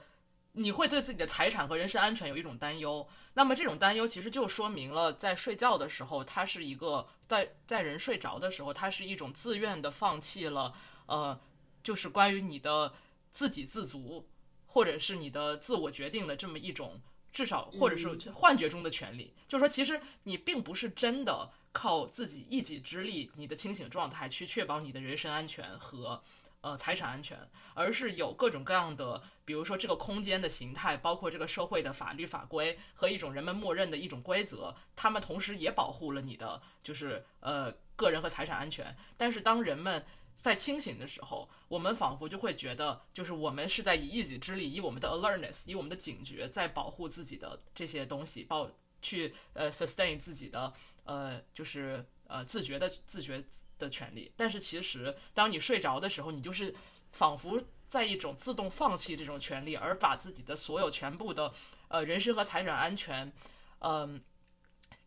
[0.54, 10.74] 你会对自己的财产和人身安全有一种担忧，那么这种担忧其实就说明了，在睡觉的时候，它是一个在在人睡着的时候，它是一种自愿的放弃了，
[11.06, 11.40] 呃，
[11.82, 12.94] 就是关于你的
[13.32, 14.28] 自给自足，
[14.66, 17.02] 或者是你的自我决定的这么一种，
[17.32, 19.34] 至少或者是幻觉中的权利。
[19.48, 26.22] 就是说，其实你并不是真的靠自己一己之力，你的清醒状态去确保你的人身安全和。
[26.62, 27.38] 呃，财产安全，
[27.74, 38.96] 而是有各种各样的，比如说这个空间的形态，包括这个社会的法律法规和一种人们默认的一种规则，他们同时也保护了你的就是呃个人和财产安全。
[39.18, 40.06] 但是当人们
[40.38, 48.70] 在清醒的时候，我们仿佛就会觉得，就是我们是在以一己之力，以我们的 alertness，以我们的警觉，在保护自己的这些东西，保
[49.02, 50.72] 去呃 sustain 自己的
[51.06, 53.44] 呃就是呃自觉的自觉。
[53.82, 56.74] 的权利，但是其实当你睡着的时候，你就是
[57.12, 61.54] 仿佛在一种自动放弃这种权利，而把自己的所有全部的
[61.90, 63.32] 呃人身和财产安全，
[63.80, 64.22] 嗯、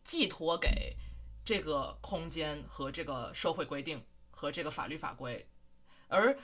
[0.03, 0.95] 寄托给
[1.43, 5.47] 这个空间和这个社会规定和这个法律法规，
[6.07, 6.37] 而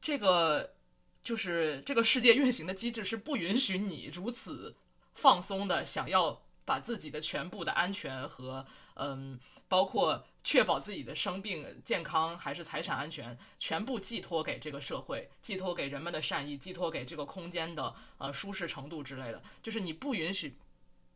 [0.00, 0.74] 这个
[1.22, 4.74] 就是这个世界运行的机制是不允许你如此
[5.14, 8.64] 放松的想要把自己的全部的安全和
[8.94, 19.42] 嗯，包括确保自己的生病健康还是财产安全，全部寄托给这个社会，寄托给人们的善意，寄托给这个空间的呃舒适程度之类的。
[19.62, 20.56] 就是你不允许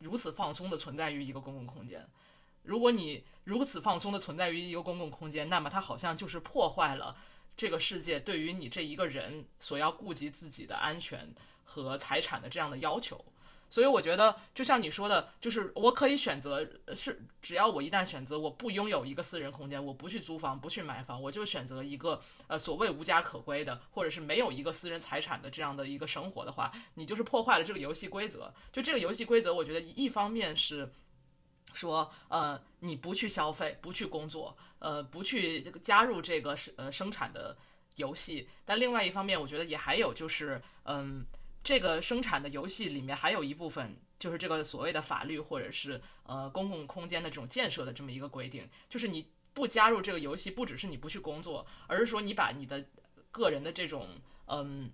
[0.00, 2.06] 如此放松的存在于一个公共空间。
[2.62, 7.16] 如果你如此放松的存在于一个公共空间，那么它好像就是破坏了
[7.56, 11.34] 这个世界对于你这一个人所要顾及自己的安全
[11.64, 13.24] 和财产的这样的要求。
[13.72, 28.52] 所以我觉得，就像你说的，就是我可以选择，是只要我一旦选择我不拥有一个私人空间，我不去租房，不去买房，我就选择一个呃所谓无家可归的，或者是没有一个私人财产的这样的一个生活的话，你就是破坏了这个游戏规则。
[28.70, 30.92] 就这个游戏规则，我觉得一方面是。
[31.74, 37.56] 说，呃，你不去消费，不去工作，呃，不去这个加入这个生呃生产的
[37.96, 41.24] 游戏，但另外一方面，我觉得也还有就是，嗯，
[41.62, 52.84] 这个生产的游戏里面还有一部分就是这个所谓的法律或者是呃公共空间的这种建设的这么一个规定，就是你不加入这个游戏，不只是你不去工作，而是说你把你的
[53.30, 54.08] 个人的这种
[54.46, 54.90] 嗯。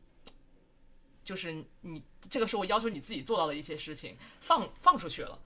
[1.25, 5.39] 就是你这个时候要求你自己做到的一些事情放放出去了，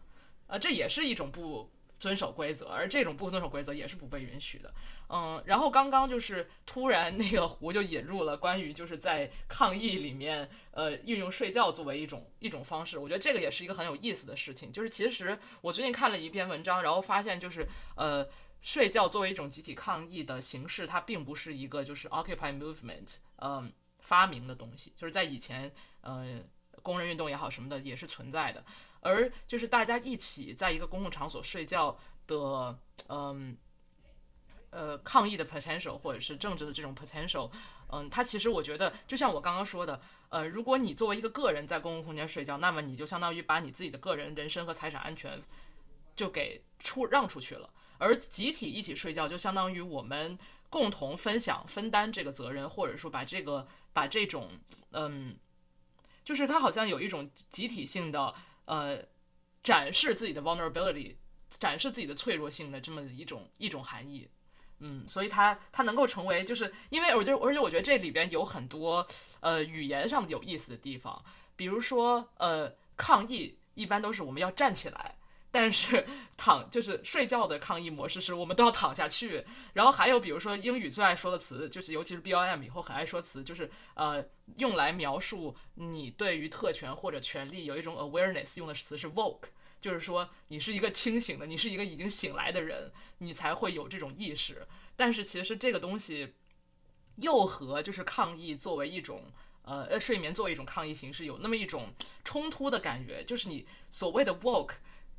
[0.47, 1.69] 啊，这也是一种不
[2.03, 4.75] 遵守规则，而这种不遵守规则也是不被允许的。
[5.09, 14.73] 嗯，然后刚刚就是突然那个胡就引入了关于就是在抗议里面，呃，运用睡觉作为一种一种方式，我觉得这个也是一个很有意思的事情。
[14.73, 17.65] 就是其实我最近看了一篇文章，然后发现就是
[17.95, 18.29] 呃。
[18.65, 26.39] 睡觉作为一种集体抗议的形式，它并不是一个就是 Occupy Movement 嗯、发明的东西，就是在以前呃
[26.81, 28.65] 工人运动也好什么的也是存在的，
[29.03, 33.55] 而就是大家一起在一个公共场所睡觉的嗯。
[34.75, 37.51] 呃，抗议的 potential 或者是政治的这种 potential，
[37.91, 40.01] 嗯，它其实我觉得就像我刚刚说的，
[40.31, 45.39] 呃，如果你作为一个个人在公共空间睡觉，那么你就相当于把你自己的个人人身和财产安全
[46.17, 47.69] 就给出让出去了，
[47.99, 50.39] 而集体一起睡觉就相当于我们
[50.71, 54.49] 共同分享分担这个责任，或者说把这个把这种
[54.93, 55.37] 嗯，
[56.25, 58.99] 就是它好像有一种集体性的呃
[59.63, 61.15] 展示自己的 vulnerability，
[61.59, 64.29] 展示自己的脆弱性的这么一种一种含义。
[64.85, 69.07] 嗯，所以它它能够成为，就是因为我觉得，而且我觉得这里边有很多
[69.39, 71.25] 呃语言上有意思的地方，
[71.55, 75.15] 比如说呃抗议一般都是我们要站起来，
[75.53, 76.05] 但是
[76.37, 84.25] 躺就是睡觉的抗议模式是我们都要躺下去，然后还有比如说英语最爱说的词，就是尤其是 B L M 以后很爱说词，就是呃
[84.57, 89.51] 用来描述你对于特权或者权利有一种 awareness 用的词是 woke。
[89.81, 94.65] 就是说，你是一个清醒的，你是一个已经醒来的人，你才会有这种意识。
[94.95, 96.35] 但是其实这个东西
[97.17, 99.25] 又和就是抗议作为一种
[99.63, 101.93] 呃呃睡眠作为一种抗议形式有那么一种
[102.23, 103.25] 冲突的感觉。
[103.25, 104.75] 就是你所谓的 woke，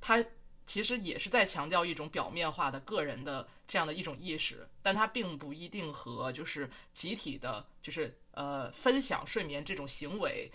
[0.05, 0.21] 它
[0.65, 10.51] 其实也是在强调一种表面化的个人的这样的一种意识，但它并不一定和就是集体的，就是呃分享睡眠这种行为，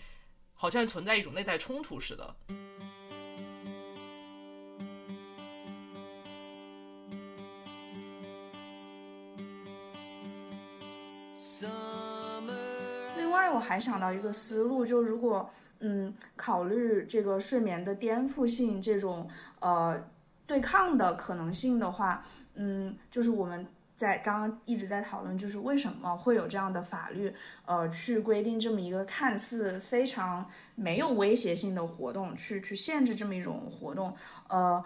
[0.53, 2.35] 好像存在一种内在冲突似的。
[13.17, 15.49] 另外，我还想到一个思路，就如果
[15.79, 19.27] 嗯考虑这个睡眠的颠覆性这种
[19.59, 20.01] 呃
[20.45, 22.23] 对抗的可能性的话，
[22.55, 23.65] 嗯，就是我们
[23.95, 27.33] 在刚刚一直在讨论，就是为什么会有这样的法律
[27.65, 34.15] 呃去规定这么一个看似非常没有威胁性的活动，去去限制这么一种活动，
[34.47, 34.83] 呃，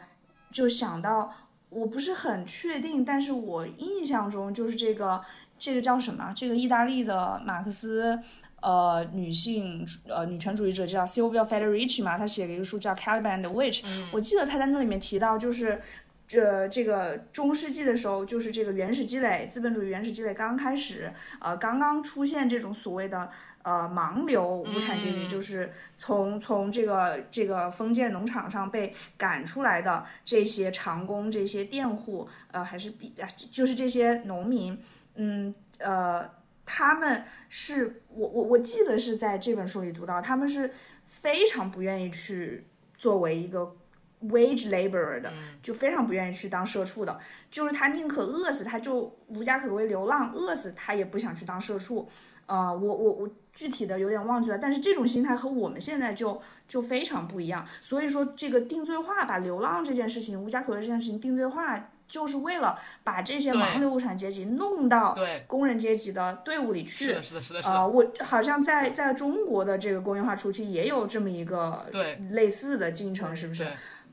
[0.52, 1.34] 就想到
[1.70, 5.24] 我不是很确定，但是我印象中就是这个。
[5.60, 6.34] 这个叫什么？
[6.36, 8.20] 这个意大利的马克思，
[8.64, 13.82] 呃，女性呃女权主义者叫 Silvia Federici 嘛，她写了一个书叫《Caliban and Witch》。
[14.14, 15.82] 我记得她在那里面提到，就是
[16.26, 21.12] 这这个中世纪的时候，就是这个原始积累，资本主义原始积累刚开始，
[21.42, 23.30] 呃，刚刚出现这种所谓的
[23.64, 33.14] 呃盲流无产阶级，就是从从这个这个封建农场上被赶出来的这些长工、这些佃户，呃，还是比
[33.52, 34.80] 就是这些农民。
[35.16, 36.28] 嗯，呃，
[36.66, 40.72] 他们是我我我记得是在这本书里读到，他们是
[41.06, 42.66] 非常不愿意去
[42.98, 43.76] 作为一个
[44.24, 45.32] wage laborer 的，
[45.62, 47.20] 就非常不愿意去当社畜的，
[47.52, 52.08] 就是他宁可饿死，他就无家可归流浪，饿死他也不想去当社畜。
[52.46, 57.66] 呃，我我我具体的有点忘记了，但是这种心态和我们现在就就非常不一样。
[57.80, 61.92] 所以说，这个定罪化，把流浪这件事情、无家可归这件事情定罪化。
[62.14, 65.18] 就是为了把这些盲流无产阶级弄到
[65.48, 67.06] 工人阶级的队伍里去。
[67.06, 67.62] 是的，是的，是的。
[67.64, 71.84] 呃，我好像在在中国的这个工业化初期也有这么一个
[72.30, 73.68] 类似的进程，是不是？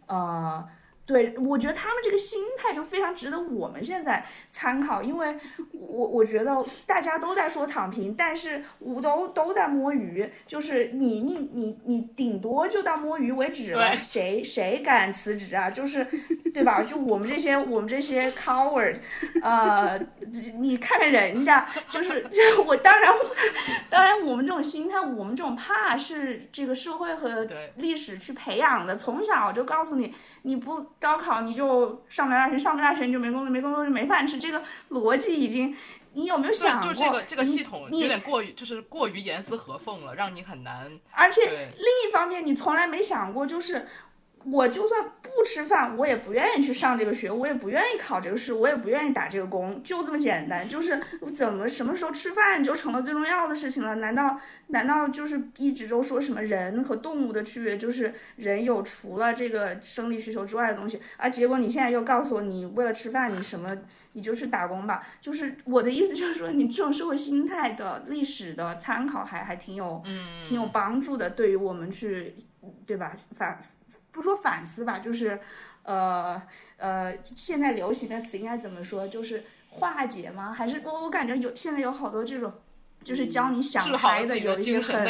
[0.06, 0.66] 呃。
[1.10, 5.36] 对，我觉得他们这个心态就非常值得我们现在参考，因为
[5.72, 15.68] 我我觉得大家都在说躺平，但是我都都在摸鱼，就是你你你你顶多就到摸鱼为止了，谁谁敢辞职啊？
[15.68, 16.06] 就是
[16.54, 16.80] 对吧？
[16.80, 18.96] 就我们这些我们这些 coward，
[19.42, 19.98] 呃，
[20.60, 23.12] 你看看人家，就是就我当然
[23.88, 27.44] 当然我们这种心态，我们这种怕是这个社会和
[27.78, 30.86] 历史去培养的，从小就告诉你你不。
[31.00, 34.38] 高考你就上不了大学，上不了大学你就没工作，没工作就没饭吃。
[34.38, 35.74] 这个逻辑已经，
[36.12, 36.92] 你有没有想过？
[36.92, 40.90] 就这个这个系统有点过于，就是过于严丝合缝了，让你很难。
[41.12, 43.88] 而且另一方面，你从来没想过，就是
[44.44, 50.68] 我就算不吃饭，我也不愿意去上这个学，我也不愿意考这个试，我也不愿意打这个工，就这么简单。
[50.68, 51.00] 就是
[51.34, 53.96] 怎么什么时候吃饭就成了最重要的事情了？
[53.96, 54.40] 难道？
[54.72, 63.76] 难道就是一直都说什么人和动物的区别就是人有除了这个生理需求之外的东西，而结果你现在又告诉我，你为了吃饭，你什么
[64.12, 65.04] 你就去打工吧？
[65.20, 70.00] 就是我的意思就是说，你这种社会心态的历史的参考还还挺有，
[70.44, 72.36] 挺有帮助的，对于我们去，
[72.86, 73.16] 对吧？
[73.36, 73.60] 反
[74.12, 75.40] 不说反思吧，就是
[75.82, 76.40] 呃
[76.76, 79.06] 呃，现在流行的词应该怎么说？
[79.08, 80.52] 就是化解吗？
[80.52, 82.52] 还是我我感觉有现在有好多这种。
[83.02, 85.06] 就是教你想开的，有一些很，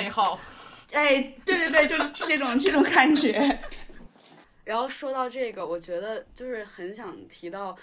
[0.93, 3.59] 哎，对对对，就是这种这种感觉。
[4.63, 7.77] 然后说到这个，我觉得就是很想提到，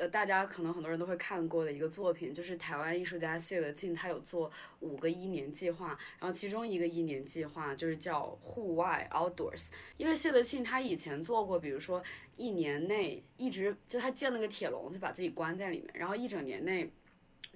[0.00, 4.50] 呃，大家可能很多人都会看过的一个作品，就是台湾艺术家谢德庆，他有做
[4.80, 9.68] 五个一年计划，然后其中一个一年计划就是叫户外 （outdoors）。
[9.98, 12.02] 因为谢德庆他以前做过，比如说
[12.36, 16.90] 一年内一直就他建了个铁笼子，把自己关在里面，然后一整年内。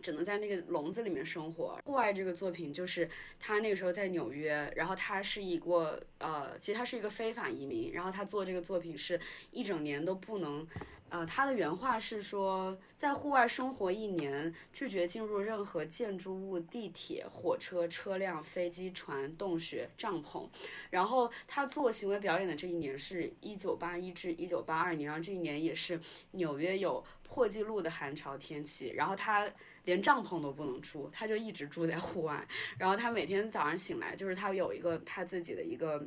[0.02, 1.78] 只能在那个笼子里面生活。
[1.86, 3.08] 户外这个作品就是
[3.40, 9.18] 他那个时候在纽约，然后他是一个呃，其实他是一个非法移民，然后他做这个作品是
[9.50, 10.66] 一整年都不能。
[11.10, 20.48] 呃，他的原话是说，在户外生活一年，拒绝进入任何建筑物、地铁、火车、车辆、飞机、船、洞穴、帐篷。
[20.90, 26.00] 然后他做行为表演的这一年是一九八一至一九八二年，然后这一年也是
[26.32, 28.90] 纽约有破纪录的寒潮天气。
[28.90, 29.48] 然后他
[29.84, 32.44] 连帐篷都不能住，他就一直住在户外。
[32.76, 36.04] 然后他每天早上醒来，就是他有一个他自己的一个。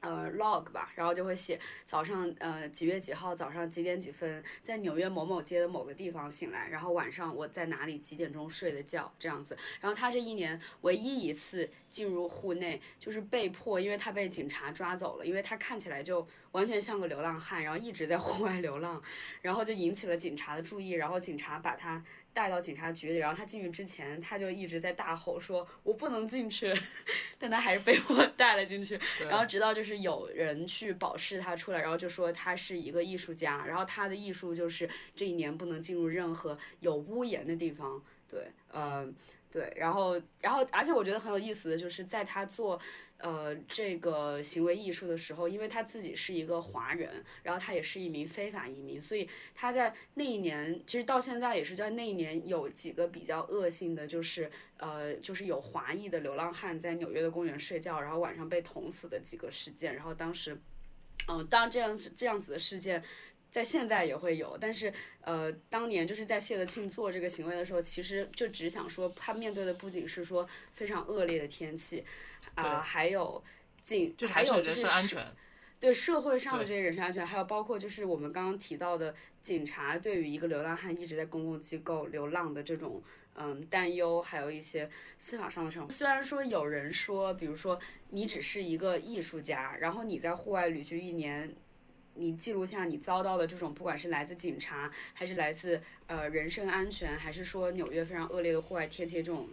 [0.00, 9.56] 呃，log 吧，然后就会写早上呃几月几号早上几点几分在纽约某某街的某个地方醒来，然后晚上我在哪里几点钟睡的觉这样子。
[9.80, 19.02] 然后他这一年唯一一次进入户内就是被迫，因为他被警察抓走了，因为他看起来就完全像个流浪汉，然后一直在户外流浪，
[19.42, 22.04] 然后就引起了警察的注意，然后警察把他。
[22.32, 26.72] 带到警察局里，然后他进去之前，他就一直在大吼说：“我不能进去。
[27.38, 28.98] ”但他还是被我 带了进去。
[29.28, 38.02] 然后直到就是有人去保释他出来，然后就说他是一个艺术家，然后他的艺术就是这一年不能进入任何有屋檐的地方。
[38.28, 39.14] 对，嗯。
[39.50, 42.78] 对，然后，然后，而且我觉得很有意思的就是，在他做，
[43.16, 60.58] 呃，这个行为艺术的时候，因为他自己是一个华人，然后他也是一名非法移民，所以他在那一年，其实到现在也是在那一年有几个比较恶性的，就是，呃，就是有华裔的流浪汉在纽约的公园睡觉，然后晚上被捅死的几个事件，然后当时，
[61.26, 63.02] 嗯，当这样这样子的事件。
[63.50, 64.92] 在现在也会有，但是
[65.22, 72.04] 呃，当年就是在谢德庆做这个行为的时候，其实就只想说，他面对的不仅是说非常恶劣的天气，
[72.54, 73.42] 啊，还有
[73.80, 75.26] 警，还有就是安全，
[75.80, 83.02] 对社会上的这些人身安全，还有包括就是我们刚刚提到的警察对于一个流浪汉一直在公共机构流浪的这种
[83.34, 85.88] 嗯担忧，还有一些司法上的这种。
[85.88, 87.80] 虽然说有人说，比如说
[88.10, 91.56] 你只是一个艺术家，然后你在户外旅居一年。
[92.18, 99.48] 你记录下你遭到的这种，不管是来自警察，还是来自呃人身安全，还是说纽约非常恶劣的户外天气这种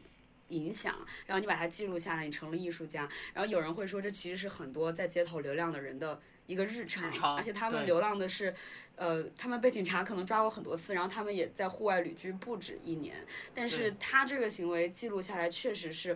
[0.50, 3.08] 影响，然后你把它记录下来，你成了艺术家。
[3.34, 8.54] 然后有人会说，这其实是很多在街头流浪的人的一个日常，而且他们流浪的是，
[8.96, 13.16] 呃，他们被警察可能抓过很多次，然后他们也在户外旅居不止一年。
[13.54, 16.16] 但是他这个行为记录下来，确实是，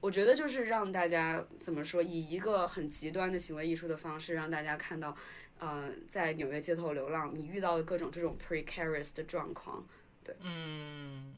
[0.00, 5.16] 我觉得就是让大家怎么说，以一个很极端的行为艺术的方式，让大家看到。
[5.58, 9.86] 呃，在纽约街头流浪，你遇到的各种这种 precarious 的状况，
[10.22, 11.34] 对，嗯，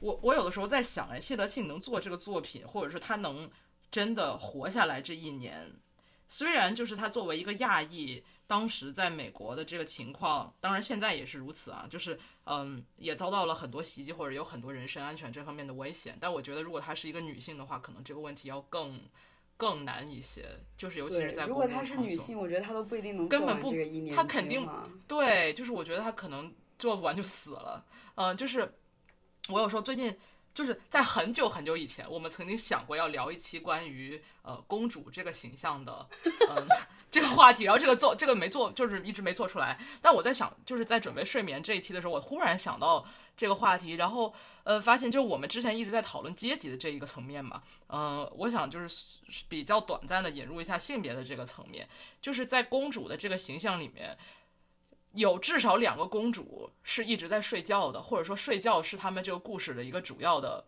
[0.00, 3.48] 我我有的时候在想，哎，谢德庆能做这个作品，或者是他能
[3.90, 5.70] 真的活下来这一年，
[6.28, 16.16] 虽然就是他作为一个亚裔，当时在美国的这个情况，当然现在也是如此啊，就是嗯，也遭到了很多袭击，或者有很多人身安全这方面的危险。
[16.18, 19.00] 但我觉得，如果她是一个女性的话，可能这个问题要更。
[19.64, 20.44] 更难一些，
[20.76, 24.68] 就是尤其是在如果她是女性，我觉得她都不一定能根本不这个一年她肯定
[25.08, 27.82] 对，就是我觉得她可能做不完就死了。
[28.16, 28.70] 嗯，就是
[29.48, 30.14] 我有时候最近
[30.54, 36.06] 就是在很久很久以前，我们曾经想过要聊一期关于呃公主这个形象的
[36.48, 36.66] 嗯
[37.10, 39.78] 这个话题，然后这个做这个没做，就是一直没做出来。
[40.00, 43.04] 但我在想，就是在准备睡眠这一期的时候，我忽然想到。
[43.36, 44.32] 这个话题，然后
[44.62, 49.08] 呃，发现就是我们之前一直在讨论阶级的这一个层面嘛，嗯，我想就是
[49.48, 51.88] 比较短暂的引入一下性别的这个层面，
[52.22, 54.16] 就是在公主的这个形象里面，
[55.14, 60.64] 有至少两个公主是一直在睡觉的，或者说睡觉是他们这个故事的一个主要的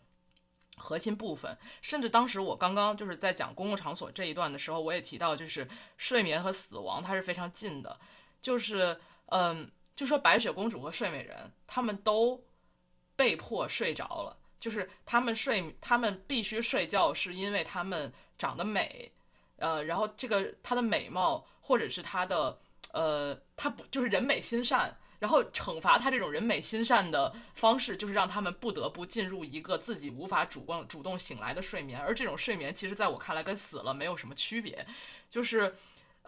[0.77, 1.57] 核心部分。
[1.81, 7.99] 甚至当时我刚刚就是在讲公共场所这一段的时候，我也提到，就是睡眠和死亡它是非常近的，
[8.43, 12.43] 就是嗯，就说白雪公主和睡美人，他们都。
[13.19, 19.11] 被迫睡着了，就是他们睡，他们必须睡觉，是因为他们长得美，
[19.57, 22.59] 呃，然后这个她的美貌，或者是她的，
[22.93, 34.87] 呃，他不就是人美心善，然后惩罚他这种人美心善的方式，就是让他们不得不进入一个自己无法主动主动醒来的睡眠，而这种睡眠，其实在我看来跟死了没有什么区别，
[35.29, 35.75] 就是。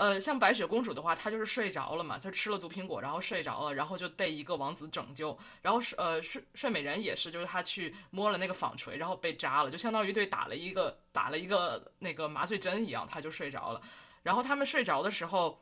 [0.01, 5.37] 呃，像白雪公主的话，她就是睡着了嘛，她吃了毒苹果，然后睡着了，然后就被一个王子拯救。
[5.61, 13.83] 然后睡呃睡睡美人也是，就是她去摸了那个纺锤，然后被扎了，就相当于对打了一个打了一个那个麻醉针一样，她就睡着了。
[14.23, 15.61] 然后他们睡着的时候，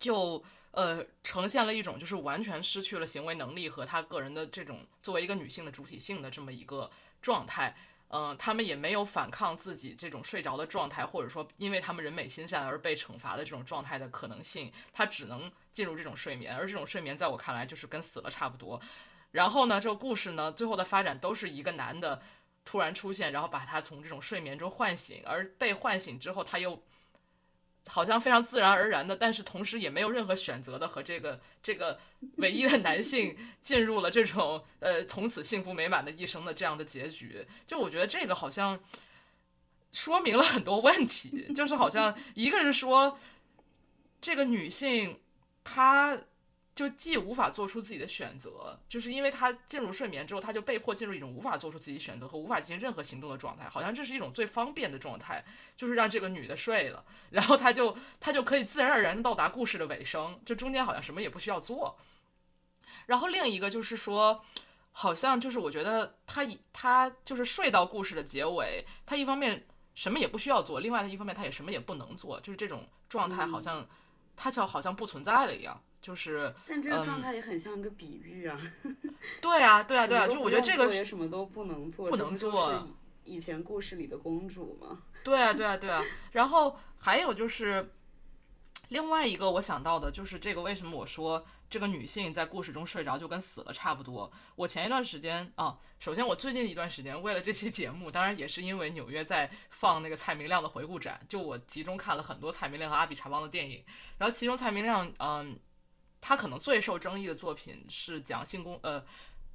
[0.00, 0.42] 就
[0.72, 6.90] 呃，呈现了一种就是完全失去了行为能力和她个人的这种作为一个女性的主体性的这么一个
[7.20, 7.74] 状态。
[8.08, 18.78] 嗯，他们也没有反抗自己这种睡着的状态，或者说因为他们人美心善而被惩罚的这种状态的可能性，他只能进入这种睡眠，而这种睡眠在我看来就是跟死了差不多。
[19.30, 22.20] 然后呢，这个故事呢，最后的发展都是一个男的
[22.66, 26.82] 突然出现，然后把他从这种睡眠中唤醒，而被唤醒之后，他又。
[27.86, 31.98] 好像非常自然而然的，但是同时也没有任何选择的和这个这个
[32.36, 37.46] 唯一的男性进入了这种呃从此幸福美满的一生的这样的结局。
[37.66, 38.78] 就我觉得这个好像
[39.92, 43.18] 说明了很多问题，就是好像一个是说
[44.20, 45.20] 这个女性
[45.64, 46.18] 她。
[46.74, 55.44] 就既无法做出自己的选择，就是因为他进入睡眠之后，他就被迫进入一种无法做出自己选择和无法进行任何行动的状态，好像这是一种最方便的状态，
[55.76, 61.98] 就是让这个女的睡了，然后他就他就可以自然而然的到达故事的尾声，就中间好像什么也不需要做。
[63.04, 64.42] 然后另一个就是说，
[64.92, 73.86] 好像就是我觉得他他就是睡到故事的结尾，他一方面什么也不需要做，另外的一方面他也什么也不能做，就是这种状态好像
[74.34, 75.78] 他就好像不存在了一样。
[76.02, 78.60] 就是，但这个状态也很像一个比喻啊。
[79.40, 82.88] 对啊，对啊，对啊，就我觉得这个也什么都不能做，不能做。
[83.24, 85.00] 以前故事里的公主嘛。
[85.22, 86.02] 对啊，对啊，对啊。
[86.32, 87.92] 然后还有就是，
[88.88, 94.28] 另外一个我想到的就是这个，为什么我说这个女性在故事中睡着就跟死了差不多？
[94.56, 103.84] 我前一段时间啊，首先我最近一段时间为了这期节目，当然也是因为纽约在放那个蔡明亮的回顾展，就我集中看了很多蔡明亮和阿比查邦的电影，
[104.18, 105.56] 然后其中蔡明亮嗯。
[106.22, 109.04] 他可能最受争议的作品是讲性工呃，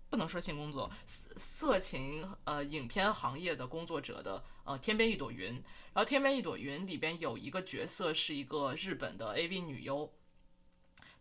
[0.10, 5.54] 不能说性工作，色色情呃影片行业的工作者的呃《天边一朵云》，
[5.94, 10.14] 然后《天边一朵云》里边有一个角色是一个日本的 AV 女优，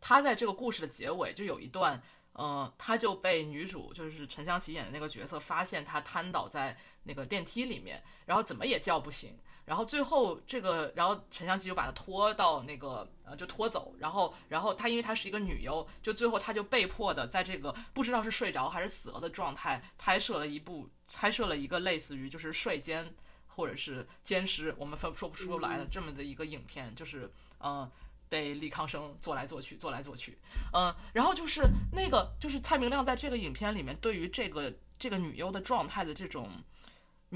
[0.00, 2.02] 她在这个故事的结尾就有一段，
[2.32, 9.38] 呃，她就被女主就是陈香琪演的那个角色发现她瘫倒在那个电梯里面，然后怎么也叫不醒。
[9.66, 13.94] 然后最后这个，然后陈香琪就把她拖到那个呃，就拖走。
[13.98, 23.12] 然后，然后她因为她是一个女优，就最后她就被迫的在这个不知道是睡着还是死了的状态，拍摄了一部，拍摄了一个类似于就是睡监
[23.48, 27.28] 或者是奸尸，我们分说不出来的这么的一个影片，就是
[27.58, 27.90] 嗯，
[28.28, 30.38] 被李康生做来做去，做来做去，
[30.74, 36.48] 嗯，然后就是那个就是蔡明亮在这个影片里面对于这个这个女优的状态的这种。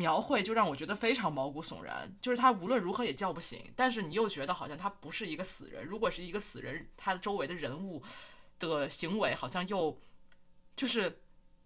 [0.01, 5.85] 描绘就让我觉得非常毛骨悚然，就是他无论如何也叫不醒，但是你又觉得好像他不是一个死人。
[5.85, 8.03] 如果是一个死人，他的周围的人物
[8.59, 10.01] 的行为好像又
[10.75, 11.21] 就是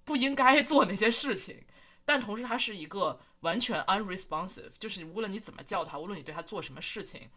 [0.05, 1.65] 不应该 做那些事情，
[2.05, 7.31] 但同时他是一个完全 unresponsive，就是无论你怎么叫他，无论你对他做什么事情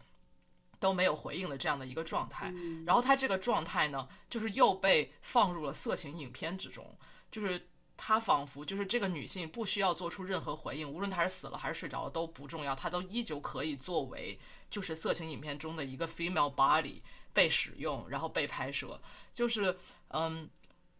[0.80, 2.52] 都没有回应的这样的一个状态。
[2.84, 6.84] 然后他这个状态呢，就是又被放入了色情影片之中，
[7.30, 7.68] 就是。
[8.00, 14.38] 她仿佛就是这个女性，不需要做出任何回应，无论她是死了还是睡着了都不重要，她都依旧可以作为
[14.70, 17.00] 就是色情影片中的一个 female body
[17.34, 19.00] 被使用，然后被拍摄。
[19.32, 19.76] 就是
[20.10, 20.48] 嗯，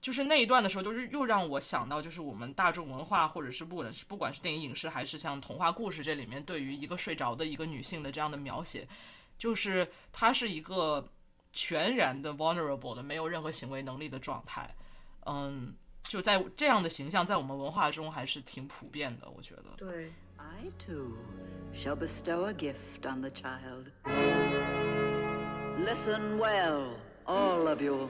[0.03, 8.89] 就是那一段的时候，就是又让我想到，就是我们大众文化，或者是不管是不管是电影影视，还是像童话故事这里面对于一个睡着的一个女性的这样的描写，
[9.39, 11.09] 就是她是一个
[11.53, 14.75] 全然的 vulnerable 的，没有任何行为能力的状态。
[15.27, 15.77] 嗯。
[16.08, 19.64] 就在这样的形象，在我们文化中还是挺普遍的，我觉得。
[19.78, 20.12] 对。
[20.38, 21.14] I too
[21.74, 23.92] shall bestow a gift on the child.
[25.86, 28.10] Listen well, all of you.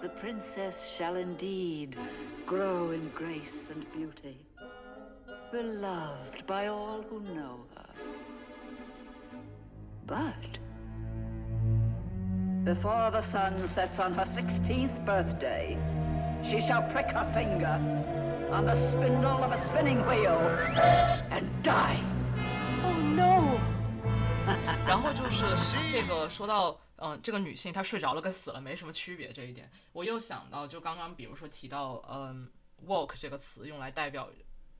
[0.00, 1.96] The princess shall indeed
[2.46, 4.46] grow in grace and beauty,
[5.52, 7.90] beloved by all who know her.
[10.06, 10.58] But
[12.64, 15.76] before the sun sets on her sixteenth birthday,
[16.43, 17.79] she shall prick her finger
[18.51, 20.39] on the spindle of a spinning wheel
[21.31, 21.99] and die.
[22.83, 23.59] Oh no!
[24.85, 25.43] 然后就是
[25.89, 32.47] 这个说到，嗯，这个女性她睡着了跟死了没什么区别这一点，我又想到，就刚刚比如说提到，嗯
[32.85, 34.29] ，woke 这个词用来代表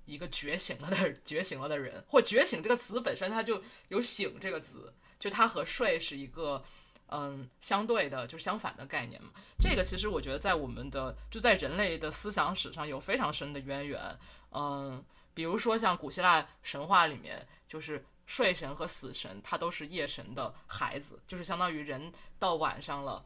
[0.06, 6.64] 一个觉醒了的 觉醒了的人，或觉醒这个词本身它就有醒这个字，就它和睡是一个。
[7.08, 9.30] 嗯，相对的就是相反的概念嘛。
[9.60, 14.18] 这个其实我觉得在我们的就在人类的思想史上有非常深的渊源。
[14.52, 15.04] 嗯，
[15.34, 23.24] 比如说像古希腊神话里面，就是睡神和死神，他都是夜神的孩子，就是相当于人到晚上了，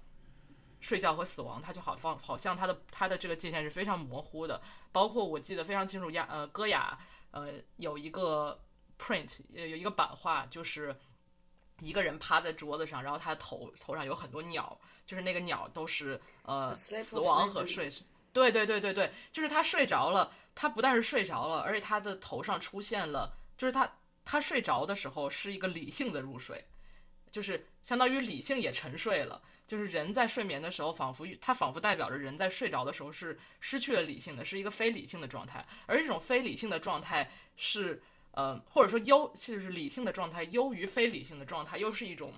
[0.82, 4.62] 睡觉和死亡，他就好放，好像他的他的这个界限是非常模糊的。
[4.92, 7.00] 包括我记得非常清楚，亚呃歌雅
[7.32, 8.60] 呃有一个
[9.00, 10.94] print 有一个版画，就是。
[11.80, 17.90] 一个人趴在桌子上，然后他头头上有很多鸟，就是那个鸟都是呃死亡和睡。
[18.32, 23.92] 对对对对对，就是他睡着了，他不但是睡着了，而且他的头上出现了，就是他
[24.24, 26.64] 他睡着的时候是一个理性的入睡，
[27.32, 29.42] 就是相当于理性也沉睡了。
[29.66, 38.02] 就是人在睡眠的时候，仿佛它仿佛代表着人在睡着的时候是失去了理性的，是一个非理性的状态，而这种非理性的状态是
[38.32, 42.34] 呃，或者说优，就是理性的状态优于非理性的状态，又是一种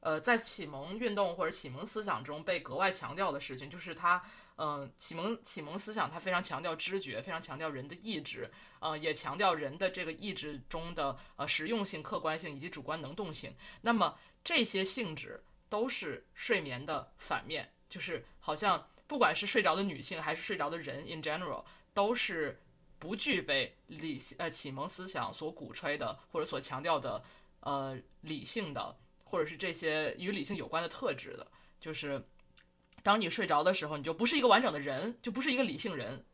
[0.00, 4.22] 呃，在启蒙运动或者启蒙思想中被格外强调的事情，就是它，
[4.56, 13.54] 嗯、启蒙启蒙思想它非常强调知觉，非常强调人的意志，呃，也强调人的这个意志中的呃实用性、客观性以及主观能动性。
[13.82, 21.62] 那么这些性质都是睡眠的反面，就是好像不管是睡着的女性还是睡着的人 in general，
[21.92, 22.58] 都是
[23.00, 27.20] 不具备理性呃启蒙思想所鼓吹的或者所强调的
[27.60, 28.94] 呃理性的
[29.24, 31.50] 或者是这些与理性有关的特质的，
[31.80, 32.22] 就是
[33.02, 36.24] 当你睡着的时候，你就不是一个完整的人，就不是一个理性人。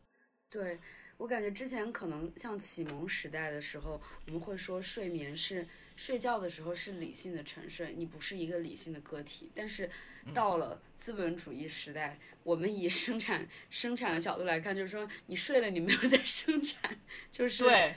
[0.51, 0.78] 对
[1.16, 9.51] 我感觉之前可能像启蒙时代的时候，我们会说睡眠是睡觉的时候是理性的沉睡，你不是一个理性的个体。
[9.55, 9.90] 但是
[10.35, 16.98] 到了资本主义时代，我们以生产生产的角度来看，就是说你睡了，你没有在生产，
[17.31, 17.94] 就是对，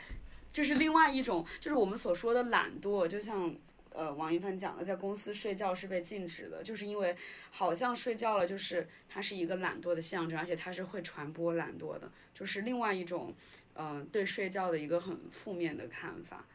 [0.51, 3.55] 就是另外一种，就是我们所说的懒惰，就像
[3.91, 7.15] 呃王一帆讲的，在公司睡觉是被禁止的，就是因为
[7.51, 13.33] 好像睡觉了，就是它是一个懒惰的象征，而且它是会传播懒惰的，就是另外一种
[13.73, 16.45] 嗯、呃对睡觉的一个很负面的看法。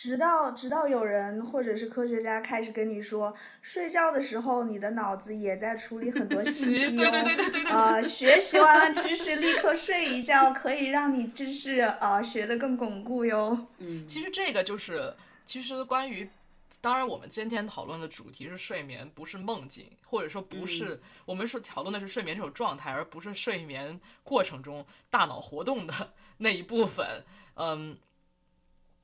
[0.00, 7.10] 直到直到有人或者是科学家开始跟你说，睡觉的时候你的脑子也在处理很多信 息对哦。
[7.10, 13.66] 对对对对对呃，学习完了知识立刻睡一觉，可以让你知识啊、呃学得更巩固哟。
[13.76, 15.14] 嗯，其实这个就是，
[15.44, 16.26] 其实关于，
[16.80, 25.92] 当然我们今天讨论的主题是睡眠，不是梦境，或者说不是、我们是讨论的是睡眠这种状态，而不是睡眠过程中大脑活动的
[26.38, 27.22] 那一部分。
[27.56, 27.98] 嗯，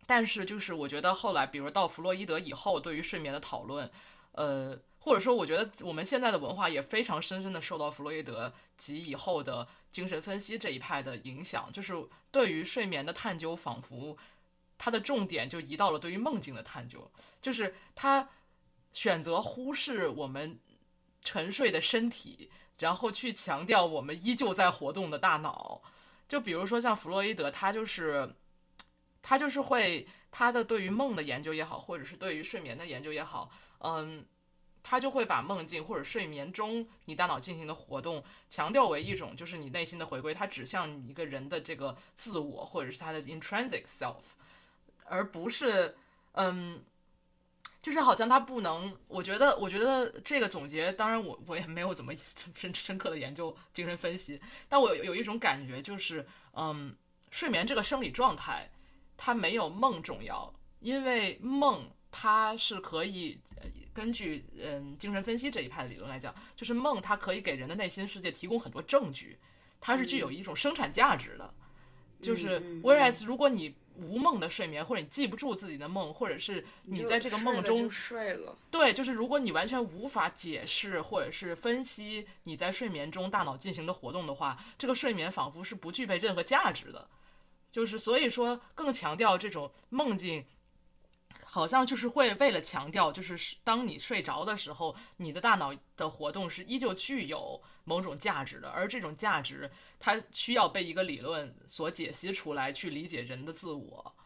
[0.07, 3.91] 但是就是我觉得后来，比如到弗洛伊德以后，对于睡眠的讨论，
[4.33, 4.79] 呃。
[4.99, 11.95] 或者说，我觉得我们现在的文化也非常深深的受到弗洛伊德及以后的精神分析这一派的影响，就是
[12.33, 14.19] 对于睡眠的探究，仿佛
[14.77, 17.09] 它的重点就移到了对于梦境的探究，
[17.41, 18.29] 就是他
[18.93, 20.59] 选择忽视我们
[21.23, 22.51] 沉睡的身体，
[22.81, 25.81] 然后去强调我们依旧在活动的大脑。
[26.27, 28.29] 就比如说像弗洛伊德，他就是
[29.27, 33.51] 他就是会他的对于梦的研究也好，或者是对于睡眠的研究也好，
[33.81, 34.25] 嗯。
[34.89, 44.23] 他就会把梦境或者睡眠中你大脑进行的活动强调为一种就是你内心的回归，它指向你一个人的这个自我或者是他的 intrinsic self，
[45.07, 45.97] 而不是
[46.35, 46.85] 嗯，
[47.81, 48.97] 就是好像他不能。
[49.09, 52.13] 我觉得，我觉得这个总结，当然我我也没有怎么
[52.55, 56.95] 深深刻的研究精神分析，但我有有一种感觉，就是嗯，
[57.33, 58.71] 睡眠这个生理状态，
[59.17, 63.39] 它没有梦重要，因为梦它是可以。
[63.59, 69.39] 呃根据嗯精神分析这一派的理论来讲，就是梦它可以给人的内心世界提供很多证据，
[69.81, 71.55] 它是具有一种生产价值的。
[72.21, 87.09] 就是 whereas 如果你无梦的睡眠，或者你记不住自己的梦，或者是你在这个梦中睡了，对，就是如果你完全无法解释或者是分析你在睡眠中大脑进行的活动的话，这个睡眠仿佛是不具备任何价值的。
[87.77, 90.43] 就是所以说，更强调这种梦境，
[91.45, 99.71] 好像就是会为了强调，就是当你睡着的时候，你的大脑的活动是依旧具有某种价值的，而这种价值
[100.01, 104.17] 它需要被一个理论所解析出来，去理解人的自我。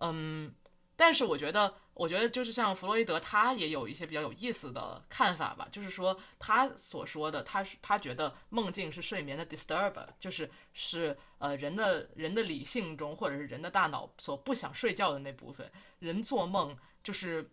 [0.00, 0.52] 嗯，
[1.00, 5.68] 但是我觉得，我觉得就是像弗洛伊德，他也有一些比较有意思的看法吧。
[5.70, 15.70] 就是说，他所说的，他是他觉得梦境是睡眠的 disturb，就是是呃人的人的理性中或者是人的大脑所不想睡觉的那部分。
[16.00, 17.48] 人做梦就是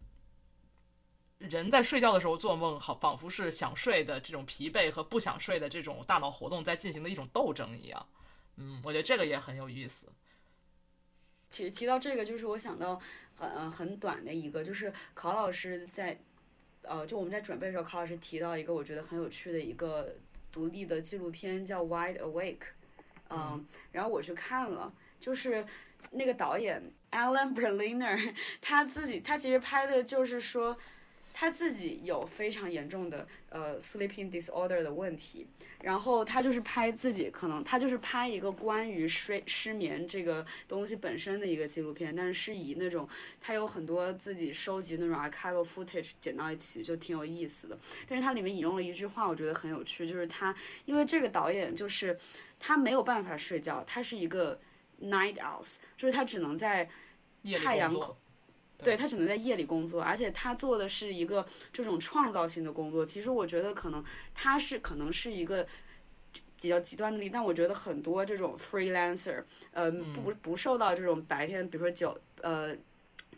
[1.38, 8.08] 人在睡觉的时候做梦，好仿佛是想睡的这种疲惫和不想睡的这种大脑活动在进行的一种斗争一样。
[8.56, 10.12] 嗯，我觉得这个也很有意思。
[11.56, 13.00] 其实提到这个，就是我想到
[13.34, 16.20] 很呃很短的一个，就是考老师在，
[16.82, 20.14] 呃，就我们在准备的时候，考老师提到一个我觉得很有趣的一个
[20.52, 22.58] 独立的纪录片，叫《Wide Awake》，
[23.30, 25.66] 嗯，然后我去看了，就是
[26.12, 30.78] 那个导演 Alan Berliner， 他自己他其实拍的就是说，
[31.38, 35.46] 他自己有非常严重的呃 sleeping disorder 的问题，
[35.82, 43.06] 然后他就是拍自己可能他就是拍一个关于睡失眠这个东西本身的一个纪录片，但是是以那种
[43.42, 47.78] 他有很多自己收集那种 archival footage 剪到一起，就挺有意思的。
[48.08, 50.56] 但是它里面引用了一句话，我觉得很有趣，就是他
[50.86, 52.18] 因为这个导演就是
[52.58, 54.58] 他没有办法睡觉，他是一个
[55.02, 56.90] night owls，就是他只能在
[57.62, 57.94] 太阳
[58.84, 63.06] 对他只能在夜里工作，而且他做的是一个这种创造性的工作。
[63.06, 64.04] 其实我觉得可能
[64.34, 65.66] 他是可能是一个
[66.62, 72.76] 比较极端的例，但我觉得很多这种 freelancer，呃，不不受到这种白天，比如说九呃。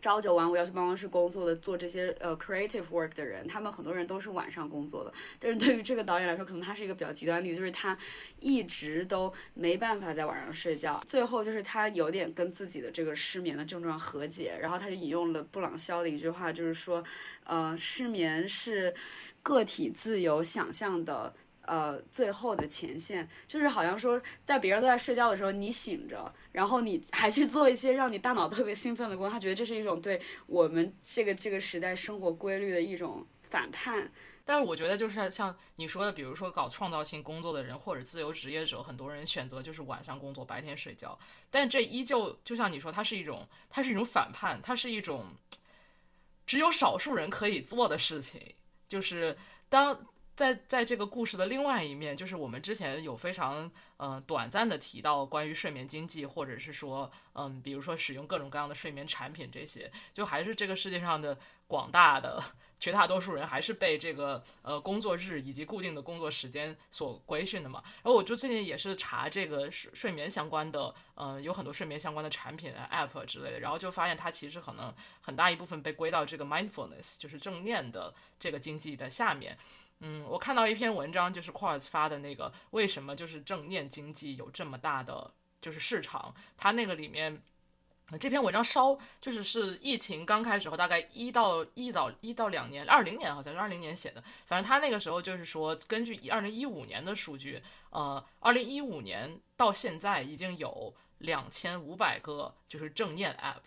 [0.00, 5.12] 朝九晚五要去办公室工作的，做这些呃 creative work 的人，他们很多人都是晚上工作的。
[5.38, 7.96] 但是对于这个导演来说，可能他是一个比较极端例子，就是他
[8.40, 11.02] 一直都没办法在晚上睡觉。
[11.06, 17.02] 最后就是他有点跟自己的这个失眠的症状和解，然后他就引用了布朗肖的一句话，就是说，
[17.44, 18.94] 呃，失眠是
[19.42, 21.34] 个体自由想象的。
[21.68, 29.30] 呃，最后的前线就是好像说，在别人都在睡觉的时候，你醒着，然后你还去做一些让你大脑特别兴奋的工作。
[29.30, 34.10] 他觉得这是一种对我们这个这个时代生活规律的一种反叛。
[34.44, 41.18] 但是我觉得就是像你说的，比如说搞创造性工作的人或者自由职业者，很多人选择就是晚上工作，白天睡觉。
[41.50, 45.26] 但这依旧就像你说，它是一种，它是一种反叛，它是一种
[46.46, 48.40] 只有少数人可以做的事情。
[48.88, 49.36] 就是
[49.68, 49.94] 当
[50.38, 53.66] 在在这个故事的另外一面，就是我们之前有非常
[53.96, 61.36] 嗯、呃短暂的提到关于睡眠经济，或者是说嗯，比如说使用各种各样的睡眠产品这些，就还是这个世界上的
[61.66, 62.40] 广大的
[62.78, 67.82] 绝大多数人还是被这个呃工作日以及固定的工作时间所规训的嘛。
[67.84, 79.58] 然后我就最近也是查这个睡睡眠相关的，嗯、有很多睡眠相关的产品啊 app 之类的，然后就发现它其实可能很大一部分被归到这个 mindfulness，就是正念的这个经济的下面。
[80.00, 86.32] 嗯，我看到一篇文章，就是 Quartz 发的那个，为什么就是正念经济有这么大的就是市场？
[86.56, 87.42] 它那个里面，
[88.20, 97.60] 这篇文章稍就是是疫情刚开始后，大概一到一到一到两年，二零年好像是二零年写的，反正他那个时候就是说，根据二零一五年的数据，
[97.90, 103.62] 呃，二零一五年到现在已经有两千五百个就是正念 app。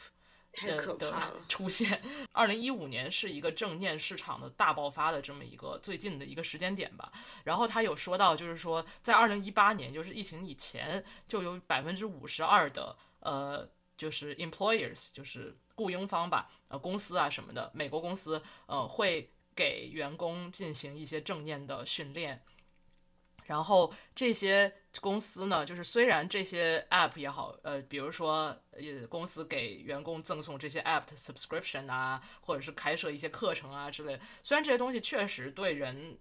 [0.51, 1.33] 太可怕的了。
[1.47, 2.01] 出现。
[2.31, 7.11] 二零一五年是一个正念市场的大爆发的这么一个最近的一个时间点吧。
[7.43, 22.43] 然后他有说到，就是说在二零一八年，就是疫情以前，就有百分之五十二的呃，就是 employers，就是雇佣方吧，呃，公司啊什么的，美国公司呃会给员工进行一些正念的训练。
[23.51, 36.17] 然后这些公司呢，就是虽然这些 app 也好，呃，比如说呃，公司给员工赠送这些 app 的 subscription 啊，或者是开设一些课程啊之类的，虽然这些东西确实对人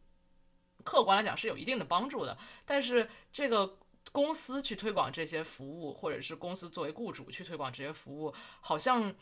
[0.83, 3.79] 客观来讲是有一定的帮助的，但是这个
[4.11, 9.15] 公司去推广这些服务，或者是公司作为雇主去推广这些服务，好像。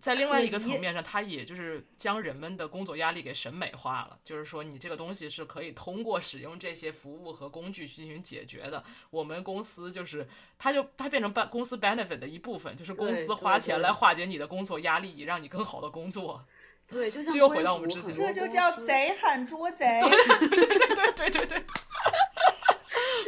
[0.00, 4.18] 在另外一个层面上，它也就是将人们的工作压力给审美化了。
[4.24, 8.84] 就是说，你这个东西是可以通过使用这些服务和工具去进行解决的。
[9.10, 16.44] 我们公司就是，它就它变成办公司 benefit 的一部分，就是公司对对对花钱来化解你的工作压力，让你更好的工作。
[16.88, 20.00] 对，就像这又回到我们之前这就叫贼喊捉 贼。
[20.00, 20.58] 对对
[20.94, 21.46] 对对，就是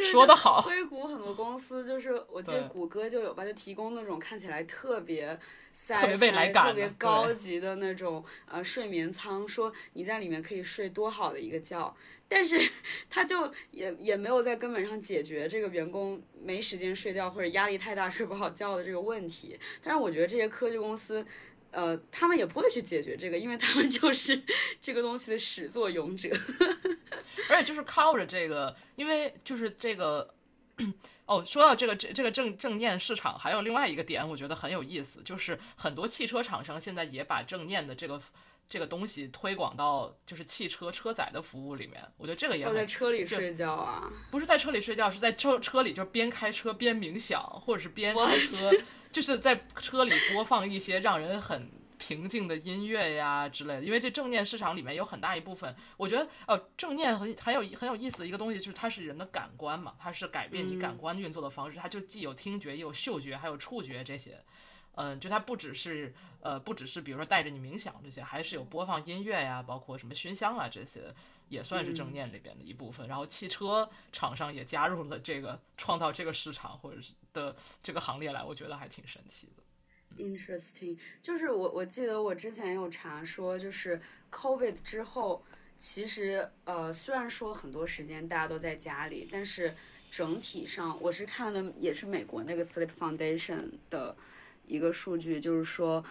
[0.03, 5.39] 说得好硅谷很多公司就是，我记得谷歌就有吧，就提供那种看起来特别
[5.75, 11.95] 特别未来感特别高级的那种呃睡眠舱，说你在里面可以睡多好的一个觉。
[12.29, 12.61] 但是
[13.09, 19.59] 他就也也没有在根本上解决这个员工没时间睡觉或者压力太大睡不好觉的这个问题。
[19.83, 21.27] 但是我觉得这些科技公司。
[21.71, 24.43] 呃，他们也不会去解决这个，因为他们就是
[24.81, 26.37] 这个东西的始作俑者。
[27.51, 30.35] 而且就是靠着这个，因为就是这个。
[31.27, 38.23] 哦，说到这个这这个正正念市场，还有另外一个点，我觉得很有意思，就是很多汽车厂商现在也把正念的这个
[38.69, 42.03] 这个东西推广到就是汽车车载的服务里面。
[42.17, 48.71] 我觉得这个也我在车里睡觉啊，不是在车里睡觉，是在车车里就是边开车边冥想，或者是边开车，
[49.11, 53.83] 就是在车里播放一些让人很平静的音乐呀之类的。
[53.83, 64.39] 因为这正念市场里面有很大一部分，我觉得呃正念很很有很有意思的一个东西，就是它是人的感官嘛，它是改变你感官运作的方式，它就既有听觉，也有嗅觉，还有触觉这些。
[65.01, 71.15] 嗯，就它不只是呃，不只是比如说带着你冥想这些，还是有播放音乐呀，包括什么熏香啊这些，
[71.49, 73.07] 也算是正念里边的一部分。
[73.07, 79.63] 然后汽车厂商也加入了这个创造这个市场或者是的这个行列来，我觉得还挺神奇的。
[80.21, 84.01] Interesting，就是我我记得我之前有查说，就是
[84.33, 85.45] COVID 之后，
[85.77, 89.77] 其实呃虽然说很多时间大家都在家里，但是
[90.11, 94.17] 整体上我是看的也是美国那个 Sleep Foundation 的
[94.69, 96.05] 一个数据，就是说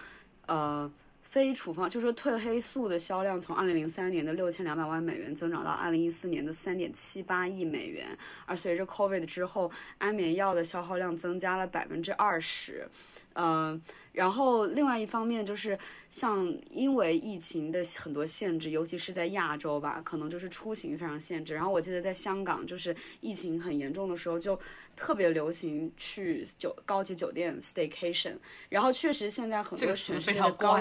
[0.47, 0.91] 呃。
[1.29, 12.87] 非处方就是褪黑素的销量从二零零三年的六千两百万美元增长到二零一四年的三点七八亿美元，而随着 COVID 之后，安眠药的消耗量增加了百分之二十。
[13.33, 13.79] 嗯，
[14.17, 15.77] 然后另外一方面就是
[16.09, 21.53] 像因为疫情的很多限制，尤其是在亚洲吧，可能就是出行非常限制。
[21.53, 24.59] 然后我记得在香港，就是疫情很严重的时候，就
[24.95, 28.37] 特别流行去酒高级酒店 staycation。
[28.69, 30.79] 然后确实现在很多全世界的高。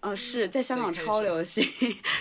[0.00, 1.64] 呃，是在香港超流行，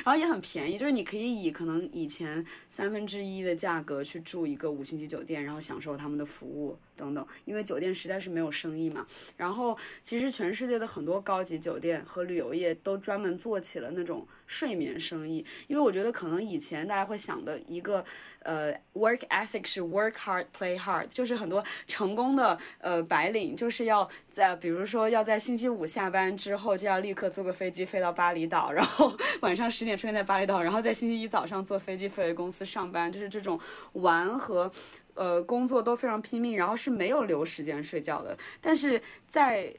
[0.05, 7.25] 然后也很便宜，就是你可以以可能以前三分之一的价格去住一个五星级酒店，然后享受他们的服务等等。
[7.45, 9.03] 因为酒店实在是没有生意嘛。
[9.35, 15.43] 然后其实全世界的很多高级酒店和旅游业都专门做起了那种睡眠生意。
[15.65, 18.05] 因为我觉得可能以前大家会想的一个
[18.43, 27.71] 呃 work ethic 是 work hard play hard，就是很多成功的呃白领就是要在比如说要在星期五下班之后就要立刻坐个飞。
[27.71, 33.57] 机飞到巴厘岛，然后 晚上十点出现在巴厘岛，然后在星期一早上坐飞机飞回公司上班，就是这种
[33.93, 34.69] 玩和
[35.15, 38.37] 呃工作都非常拼命，然后是没有留时间睡觉的。
[38.59, 39.75] 但是在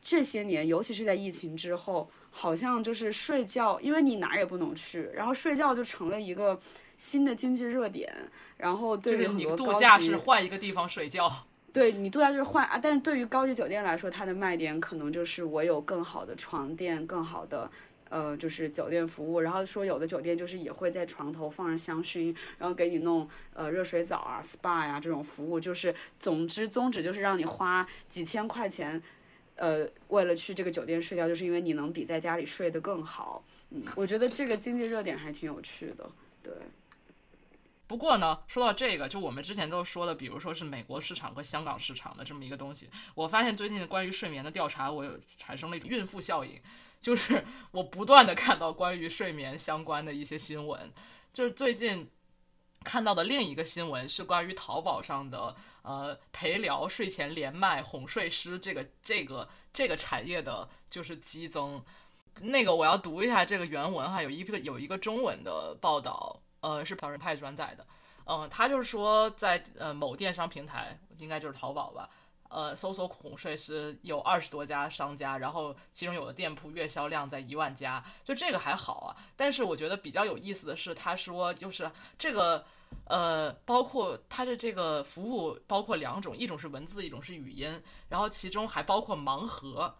[0.00, 6.58] 这些年，尤其是在疫情之后，好像就是睡觉，因为你哪儿也不能去，然后睡觉就成了一个
[6.96, 8.14] 新的经济热点。
[8.56, 11.30] 然后对于很多度假是换一个地方睡觉。
[11.72, 17.70] 对你度假就是换啊，但是对于高级酒店来说，它的卖点可能就是我有更好的床垫，更好的
[18.08, 19.40] 呃就是酒店服务。
[19.40, 25.58] 然后说有的酒店就是也会在床头放上香薰，然后给你弄呃热水澡啊、SPA 呀这种服务。
[25.58, 29.02] 就是总之宗旨就是让你花几千块钱，
[29.56, 33.44] 呃为了去这个酒店睡觉，就是因为你能比在家里睡得更好。
[33.70, 36.08] 嗯，我觉得这个经济热点还挺有趣的，
[36.42, 36.52] 对。
[37.86, 46.60] 不过呢，说到这个，就我们之前都说的，比如说是美国市场和香港市场的这么一个东西，我发现最近关于睡眠的调查，我有产生了一种孕妇效应，
[47.00, 50.92] 就是 我不断的看到关于睡眠相关的一些新闻。
[51.32, 52.10] 就是最近
[52.82, 61.84] 看到的另一个新闻是关于淘宝上的呃陪聊、睡前连麦、哄睡师这个这个这个产业的，就是激增。
[62.40, 66.42] 那个我要读一下这个原文哈，有一个有一个中文的报道。
[66.60, 67.86] 呃，是小人派转载的，
[68.24, 72.08] 嗯，他就是说，在呃某电商平台，应该就是淘宝吧，
[72.48, 79.16] 呃，搜索恐睡师有二十多家商家，然后其中有的店铺月销量在一万家，就这个还好啊。
[79.36, 82.64] 但是我觉得比较有意思的是，他说就是这个，
[83.04, 89.94] 呃，包括他的这个服务包括两种，一种是文字，一种是语音，然后其中还包括盲盒。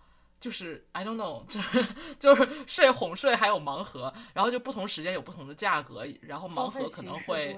[0.46, 1.84] 就是 I don't know，就是
[2.20, 7.52] 就是睡哄睡还有盲盒，然后就不同时间有不同的价格，然后盲盒可能会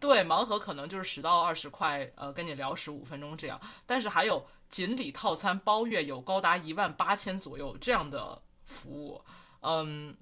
[0.00, 9.22] 对盲盒可能就是十到二十块，呃，跟你聊十五分钟这样，但是还有锦鲤套餐包月有高达一万八千左右这样的服务，
[9.60, 10.12] 嗯，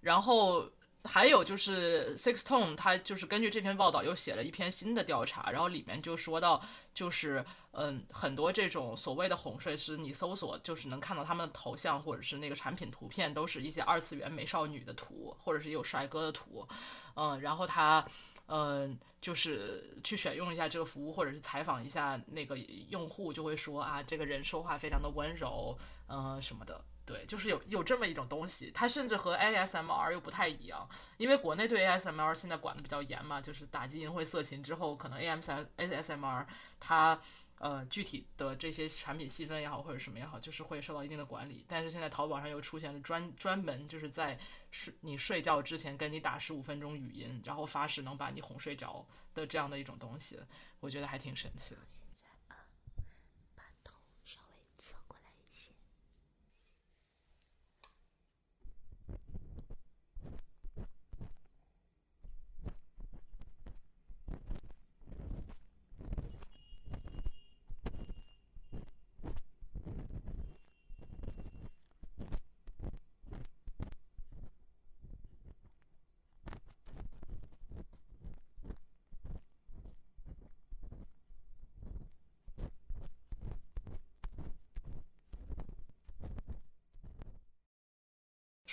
[0.00, 0.70] 然后。
[1.06, 6.62] 还有就是 Six Tone，他就是根据这篇报道又写了一篇新的调查，然后里面就说到，
[6.92, 16.66] 就是嗯，很多这种所谓的哄睡师，你搜索就是能看到他们的头像或者是那个产品图片，都是一些二次元美少女的图，或者是有帅哥的图，
[17.14, 18.06] 嗯，然后他
[18.48, 22.56] 嗯，就是去选用一下这个服务，或者是采访一下那个
[22.88, 25.76] 用户，就会说啊，这个人说话非常的温柔，
[26.08, 26.84] 嗯，什么的。
[27.06, 30.88] 对，就是有有这么一种东西，它甚至和 ASMR 又不太一样，
[31.18, 36.46] 因为国内对 ASMR 现在管的比较严嘛，就是打击淫秽色情之后，可能 ASMR
[36.80, 37.20] 它
[37.58, 41.64] 呃具体的这些产品细分也好或者什么也好，就是会受到一定的管理。
[41.68, 44.36] 但是现在淘宝上又出现了专专门就是在
[44.72, 50.40] 睡你睡觉之前跟你打十五分钟语音，然后发誓能把你哄睡着的这样的一种东西，
[50.80, 51.80] 我觉得还挺神奇的。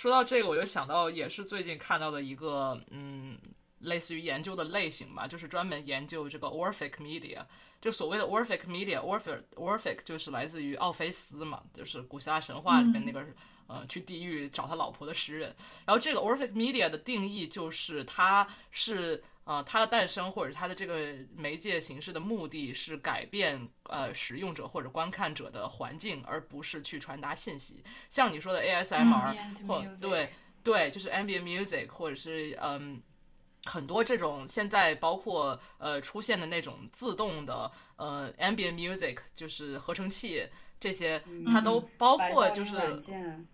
[0.04, 3.38] 说到这个，我就想到也是最近看到的一个，嗯，
[3.78, 7.42] 类似于研究的类型吧，就是专门研究这个 Orphic media。
[7.80, 13.24] 就所谓的 Orphic media，Orphic Orphic 就是来自于奥菲斯嘛，就是古希腊神话里面那个。
[13.66, 15.56] 呃，去地狱找他老婆的诗人。
[15.86, 27.82] 然后这个 Orphic media 的定义就是，它是呃，它的诞生或者它的这个媒介形式的目的是改变呃使用者或者观看者的环境，而不是去传达信息。
[28.10, 29.34] 像你说的 ASMR，、
[29.66, 30.30] 或对
[30.62, 33.02] 对，就是 ambient music，或者是嗯。
[33.66, 40.46] 很多这种现在包括呃出现的那种自动的呃 ambient music，就是合成器
[40.84, 42.76] 这些，它都包括就是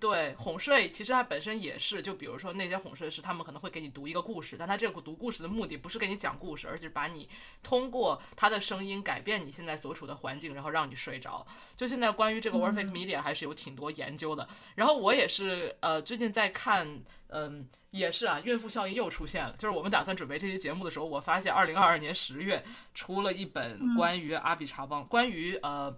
[0.00, 7.28] 对哄睡，其实它本身也是，就比如说那些哄睡师，他们可能会给你读一个故事，但他这个读故事的目的不是给你讲故事，而是把你
[7.62, 11.46] 通过他的声音改变你现在所处的环境，然后让你睡着。
[11.76, 14.48] 就现在关于这个 Orphic Media 还是有挺多研究的。
[14.74, 19.54] 然后我也是呃最近在看，嗯、也是啊，孕妇效应又出现了。
[19.56, 25.96] 就是我们打算准备这期节目的时候，我发现二零二二年十月出了一本关于阿比查邦，关于呃。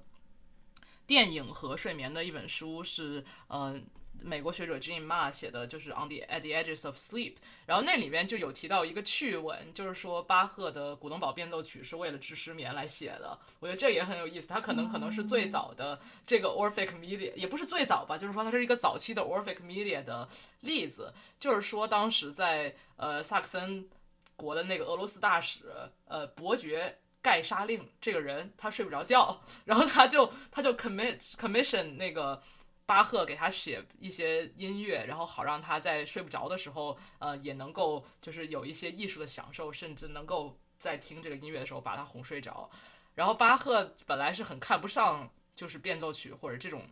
[1.13, 3.79] 电影和睡眠的一本书是呃
[4.23, 7.35] 美国学者 Jim Ma 写的，就是 On the at the Edges of Sleep。
[7.67, 13.39] 然后那里面就有提到一个趣闻，就是说巴赫的古登堡变奏曲是为了治失眠来写的。
[13.61, 20.27] 我觉得这也很有意思，他可能可能是最早的这个 Orphic Media，也不是最早吧，就是说它是一个早期的 Orphic Media 的
[20.61, 21.13] 例子。
[21.39, 23.87] 就是说当时在呃萨克森
[24.35, 25.61] 国的那个俄罗斯大使
[26.07, 26.97] 呃伯爵。
[27.23, 32.43] 盖沙令这个人他睡不着觉， 然后他就他就 commit commission 那个
[32.85, 42.69] 巴赫给他写一些音乐，然后好让他在睡不着的时候，呃，也能够就是有一些艺术的享受，甚至能够在听这个音乐的时候把他哄睡着。
[43.15, 46.83] 然后巴赫本来是很看不上就是变奏曲或者这种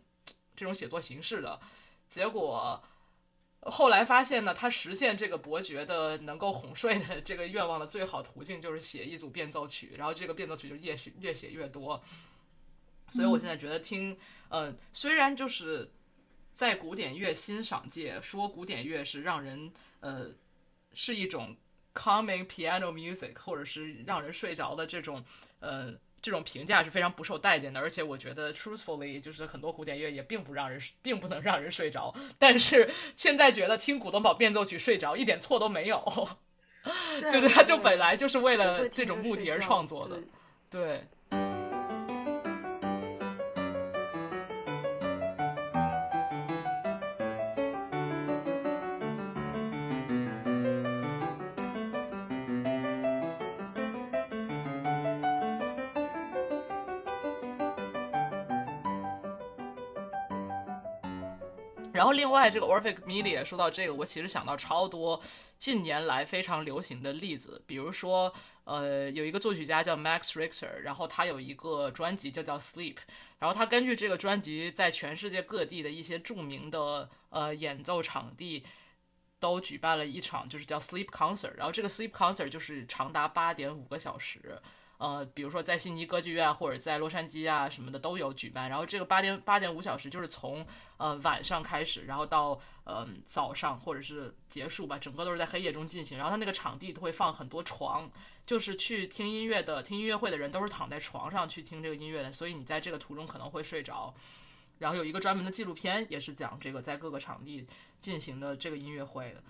[0.55, 1.59] 这种写作形式的，
[2.07, 2.81] 结果。
[3.61, 12.03] 后来发现呢，他实现这个伯爵的能够哄睡的这个愿望的最好途径就是写一组变奏曲，然后这个变奏曲就越写越写越多。
[13.09, 14.17] 所以我现在觉得听，
[14.49, 15.91] 呃，虽然就是
[16.53, 20.31] 在古典乐欣赏界说古典乐是让人呃
[20.93, 21.55] 是一种
[21.93, 25.23] calming piano music，或者是让人睡着的这种
[25.59, 36.29] 呃这种评价是非常不受待见的，而且我觉得 truthfully 就是很多古典乐也并不让人并不能让人睡着，但是现在觉得听古董堡变奏曲睡着一点错都没有，
[37.31, 40.19] 就是它就本来就是为了这种目的而创作的
[40.69, 41.03] 对，对。
[62.21, 65.19] 另外这个 Orphic Media 说到这个，我其实想到超多
[65.57, 68.31] 近年来非常流行的例子，比如说，
[68.63, 72.97] 呃，有一个作曲家叫 Max Richter，然后他有一个专辑就叫 Sleep，
[73.39, 78.63] 然后他根据这个专辑在全世界各地的一些著名的呃演奏场地。
[79.41, 84.61] 都举办了一场就是叫 Sleep Concert，然后这个 Sleep Concert 就是长达八点五个小时，
[85.01, 88.69] 呃，比如说在悉尼歌剧院或者在洛杉矶啊什么的都有举办。
[88.69, 90.63] 然后这个八点八点五小时就是从
[90.97, 96.19] 呃晚上开始，然后到呃早上或者是结束吧，整个都是在黑夜中进行。
[96.19, 98.07] 然后它那个场地都会放很多床，
[98.45, 104.13] 就是去听音乐的听音乐会的人都是躺在床上去听这个音乐的，所以你在这个途中可能会睡着。
[104.77, 107.65] 然后有一个专门的纪录片，也是讲这个在各个场地
[107.99, 109.43] 进行的这个音乐会的。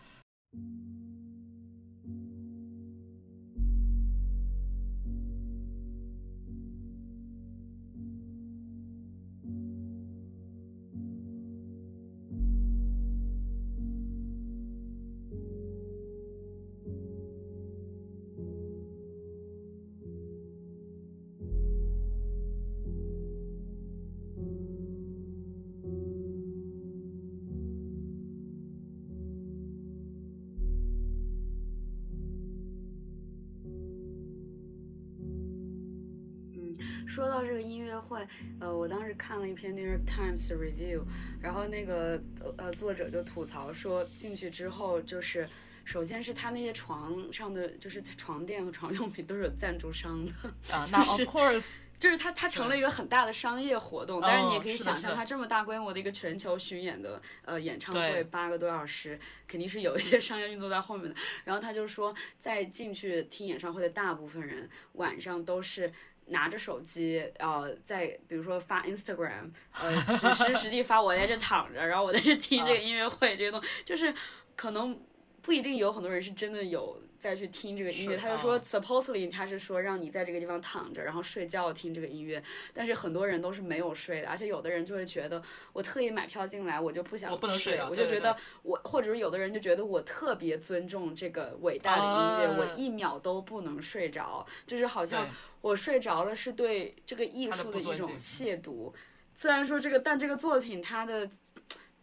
[38.60, 41.02] 呃，我当时看了一篇《New York Times》的 review，
[41.42, 42.22] 然后那个
[42.58, 45.48] 呃作者就吐槽说，进去之后就是，
[45.86, 50.32] 首先是他那些床上的就是床垫和床用品都是有赞助商的，
[50.76, 51.70] 啊， 那 of course，
[52.00, 61.16] 就是它它成了一个很大的商业活动，但是你也可以想象，它这么大规模的一个全球巡演的呃演唱会，八个多小时，肯定是有一些商业运作在后面的。
[61.44, 65.92] 然后他就说，在进去听演唱会的大部分人晚上都是。
[66.28, 74.14] 拿着手机，呃，在比如说发 Instagram，呃，实时实地发我在这躺着，然后我在这听这个音乐会，这些东西，就是
[74.56, 74.98] 可能
[75.42, 78.18] 不一定有很多人是真的有再去听这个音乐。
[78.18, 82.42] 他就说啊，supposedly 他是说让你在这个地方躺着，然后睡觉听这个音乐。
[82.74, 85.40] 但是很多人都是没有睡的，而且有的人就会觉得，
[85.72, 95.30] 我特意买票进来，我就不想我不能睡我就觉得我，或者是有的人就觉得我特别尊重这个伟大的音乐，啊我一秒都不能睡着，就是好像
[95.62, 98.92] 我睡着了是对这个艺术的一种亵渎。
[99.36, 101.30] 虽然说这个，但这个作品它的。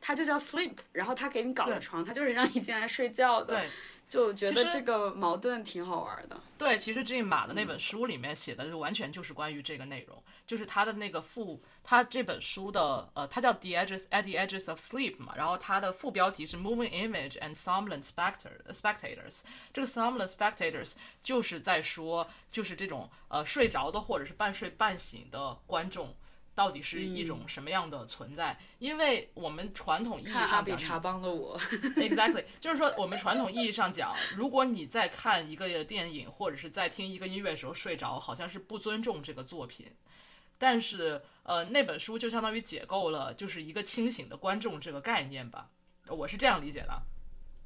[0.00, 3.56] 它就叫 sleep，然后他给你搞了床，他就是让你进来睡觉的。
[3.56, 3.68] 对，
[4.08, 6.40] 就觉得这个矛盾挺好玩的。
[6.56, 19.42] 对，其实这马的那本书里面写的就完全就是关于这个内容，就是他的那个副，他这本书的呃，它叫 The Edges at the Edges of Sleep 嘛，然后它的副标题是 Moving Image and Somnolent Spectator Spectators。
[19.72, 26.14] 这个 Somnolent Spectators 就是在说，就是这种呃睡着的或者是半睡半醒的观众。
[26.58, 28.58] 到底是一种什么样的存在？
[28.80, 31.56] 因为我们传统意义上讲，比查邦的我，
[31.94, 39.86] Exactly，就是说，我们传统意义上讲，如果你在看一个电影或者是在听一个音乐的时候睡着，好像是不尊重这个作品。
[40.58, 45.68] 但是，呃，那本书就相当于解构了，就是一个清醒的观众这个概念吧，
[46.08, 47.00] 我是这样理解的。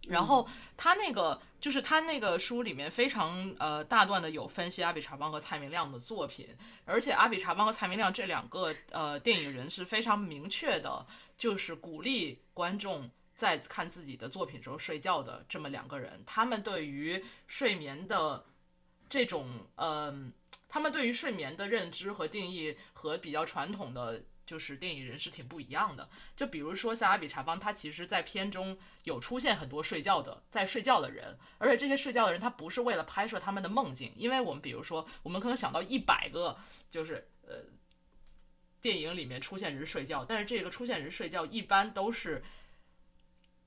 [0.09, 6.49] 然后他那个就是他那个书里面非常呃大段的有分析阿比查邦和蔡明亮的作品，
[6.85, 11.07] 而且阿比查邦和蔡明亮这两个呃电影人是非常明确的，
[11.39, 18.45] 就是鼓励观众在看自己的作品时候睡觉的这么两个人，他们对于睡眠的
[19.09, 20.13] 这种呃，
[20.69, 24.23] 他们对于睡眠的认知和定义和比较传统的。
[24.53, 26.07] 就是电影人是挺不一样的，
[26.37, 36.55] 就比如说像阿比查邦，他其实在片中有出现很多睡觉的在睡觉的人，而且这些睡觉的人他不是为了拍摄他们的梦境，因为我们比如说我们可能想到一百个
[36.91, 37.65] 就是呃
[38.83, 42.45] 电影里面出现人睡觉，但是这个出现人睡觉一般都是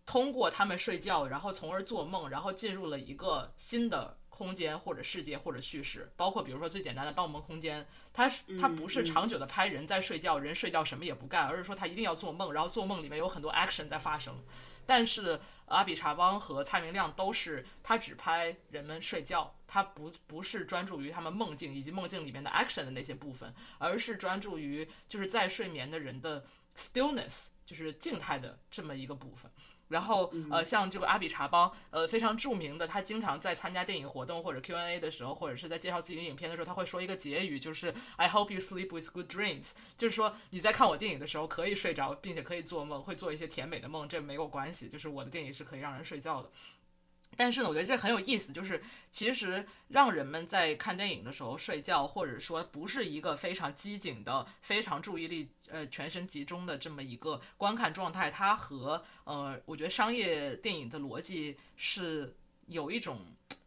[0.06, 7.82] 通过他们睡觉，然后从而做梦，然后进入了一个新的空间或者世界或者叙事，包括比如说最简单的《盗梦空间》，
[8.14, 14.44] 它是它不是长久的拍人在睡觉，人睡觉什么也不干，而是说他一定要做梦，然后做梦里面有很多 action 在发生。
[14.86, 26.46] 但是阿比查邦和蔡明亮都是他只拍人们睡觉，他不不是专注于他们梦境以及梦境里面的 action 的那些部分，而是专注于就是在睡眠的人的
[26.78, 29.50] stillness，就是静态的这么一个部分。
[29.90, 46.50] 然后呃，像这个阿比查邦，呃，非常著名的，他经常在参加电影活动或者 Q&A 的时候，或者是在介绍自己的影片的时候，他会说一个结语，就是 I hope you sleep with good dreams，就是说你在看我电影的时候可以睡着，并且可以做梦，会做一些甜美的梦，这没有关系，就是我的电影是可以让人睡觉的。
[47.36, 62.36] 但是呢，我觉得这很有意思，就是其实让人们在看电影的时候睡觉，或者说不是一个非常机警的、非常注意力呃全身集中的这么一个观看状态，它和呃，我觉得商业电影的逻辑是
[62.68, 63.20] 有一种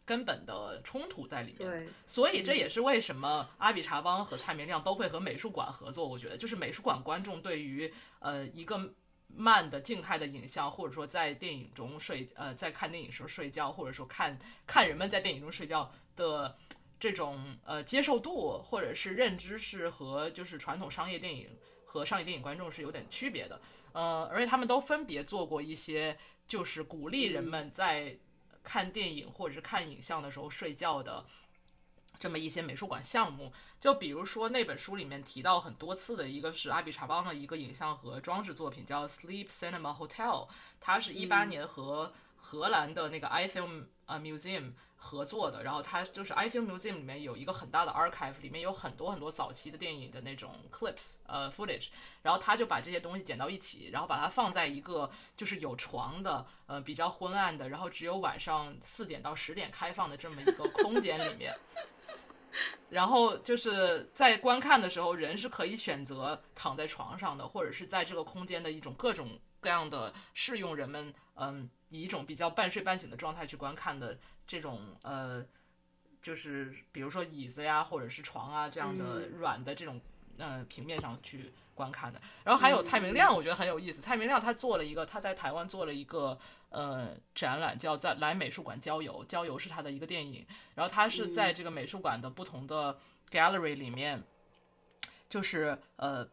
[0.04, 1.70] 根本的冲突在里面。
[1.70, 6.08] 对，所以这也是为什么阿比查邦和蔡明亮都会和美术馆合作。
[6.08, 8.92] 我觉得，就是美术馆观众对于呃一个
[9.28, 16.56] 慢的静态的影像，或者说在电影中睡呃在看电影时候睡觉，或者说看看人们在电影中睡觉的
[16.98, 21.48] 这种呃接受度，或者是认知是和就是传统商业电影
[21.84, 23.60] 和商业电影观众是有点区别的。
[23.92, 28.16] 呃，而且他们都分别做过一些就是鼓励人们在
[28.62, 31.24] 看电影或者是看影像的时候睡觉的。
[32.18, 40.48] 这么一些美术馆项目，就比如说那本书里面提到很多次的一个是阿比查邦的一个影像和装置作品，叫 Sleep Cinema Hotel，
[40.80, 51.88] 它是一八年和荷兰的那个 iFilm 呃 Museum 合作的，然后它就是 iFilm Museum 里面有一个很大的 archive，里面有很多很多早期的电影的那种 clips 呃 footage，
[52.22, 61.54] 然后他就把这些东西剪到一起，然后把它放在一个就是有床的呃比较昏暗的，然后只有晚上四点到十点开放的这么一个空间里面。
[62.90, 75.44] 然后就是在观看的时候，人是可以选择躺在床上的，或者是在这个空间的一种各种各样的适用人们嗯以一种比较半睡半醒的状态去观看的这种呃，
[76.22, 80.00] 就是比如说椅子呀，或者是床啊这样的软的这种
[80.38, 82.20] 呃平面上去观看的。
[82.44, 84.02] 然后还有蔡明亮，我觉得很有意思。
[84.02, 86.36] 蔡明亮他做了一个，他在台湾做了一个
[86.70, 90.44] 呃展览，叫在来美术馆郊游，郊游是他的一个电影。
[90.74, 92.98] 然后他是在这个美术馆的不同的
[93.30, 94.22] gallery 里面，
[95.30, 96.28] 就是呃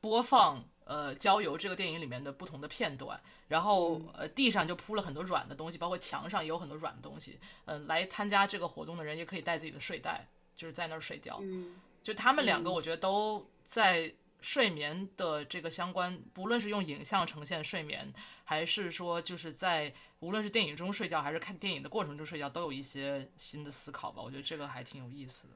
[0.00, 7.38] 播放呃郊游这个电影里面的不同的片段，然后呃地上就铺了很多软的东西，包括墙上也有很多软的东西。
[7.66, 10.26] 嗯、来参加这个活动的人也可以带自己的睡袋，
[10.56, 11.38] 就是在那儿睡觉。
[11.42, 14.10] 嗯就他们两个，我觉得都在
[14.40, 18.12] 睡眠的这个相关，不论是用影像呈现睡眠，
[18.44, 24.22] 还是说就是在无论是电影中睡觉，还是看电影的过程中睡觉，都有一些新的思考吧。
[24.22, 25.54] 我觉得这个还挺有意思的。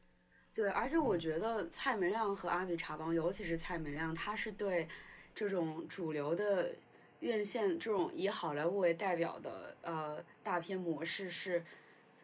[0.55, 4.87] 对，而且我觉得蔡明亮和阿比查邦，尤其是蔡明亮，他是对
[5.35, 6.75] 这种主流的
[7.21, 11.65] 院线这种以好莱坞为代表的呃大片模式是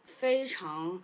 [0.05, 1.03] 非常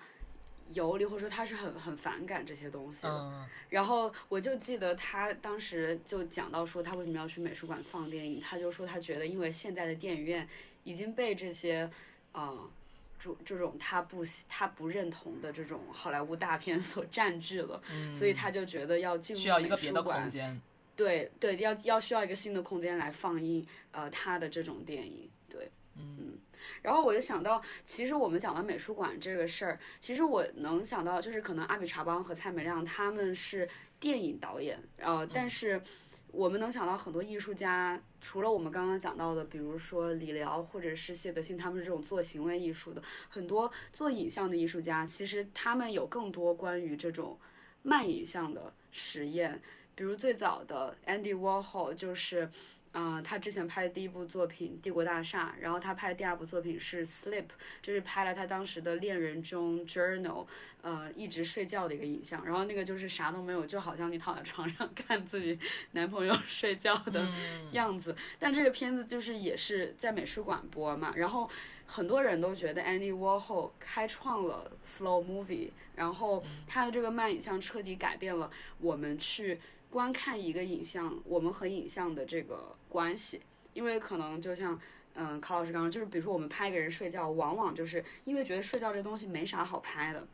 [0.71, 3.11] 游离，或者说他是很很反感这些东西的。
[3.11, 8.41] 嗯然后我就记得他当时就讲到说，他为什么要去美术馆放电影？
[8.41, 10.49] 他就说他觉得，因为现在的电影院
[10.85, 11.91] 已经被这些，
[12.33, 12.71] 呃，
[13.19, 17.83] 这这种他不他不认同的这种好莱坞大片所占据了，
[18.15, 20.61] 所以他就觉得要进入需要一个别的空间。
[20.95, 26.39] 对对，要要需要一个新的空间来放映呃他的这种电影，对，嗯。
[26.83, 33.69] 然后我就想到，其实我们讲到美术馆这个事儿，其实我能想到，就是可能阿比查邦和蔡美亮他们是
[33.99, 35.81] 电影导演，呃，但是
[36.29, 47.39] 我们能想到很多艺术家，除了我们刚刚讲到的，比如说李辽或者是谢德庆，他们是这种做行为艺术的，很多做影像的艺术家，其实他们有更多关于这种
[47.83, 49.63] 慢影像的实验。
[49.97, 52.51] 比如最早的 Andy Warhol 就是，
[52.97, 57.43] 嗯、他之前拍的第一部作品《帝国大厦》，然后他拍的第二部作品是《Sleep》，
[57.83, 60.47] 就是拍了他当时的恋人中 Journal，
[60.81, 62.45] 呃，一直睡觉的一个影像。
[62.45, 65.59] 然后那个就是啥都没有，就好像你躺在床上 看自己
[65.93, 67.29] 男朋友 睡觉的
[67.73, 68.15] 样子。
[68.39, 71.51] 但这个片子就是也是在美术馆播嘛，然后
[71.87, 78.49] 很多人都觉得 Andy Warhol 开创了 slow movie，然后他的这个慢影像彻底改变了
[78.79, 79.61] 我们去
[79.95, 83.41] 观看一个影像，我们和影像的这个关系。
[83.75, 84.77] 因为可能就像
[85.15, 90.27] 嗯，卡老师刚刚就是，比如说我们拍一个人睡觉，往往就是因为觉得睡觉这东西没啥好拍的。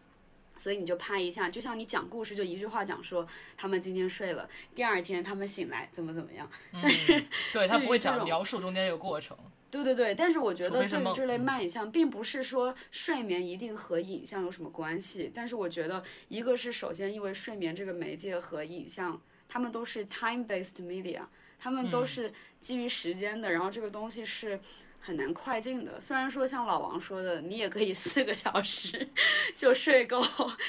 [0.57, 6.51] 所以你就拍一下，就像你讲故事，就一句话讲说他们今天睡了，第二天他们醒来怎么怎么样。
[6.73, 7.23] 但是
[7.53, 9.37] 对他不会讲描述中间这个过程。
[9.71, 15.31] 对对对，但是我觉得对于这类慢影像，并不是说睡眠一定和影像有什么关系。
[15.33, 19.21] 但是我觉得，一个是首先因为睡眠这个媒介和影像，
[19.51, 21.23] 它们都是 time-based media，
[21.59, 24.61] 他们嗯都是基于时间的，然后这个东西是
[25.01, 26.01] 很难快进的。
[26.01, 29.09] 虽然说像老王说的，你也可以四个小时
[29.57, 30.25] 就睡够，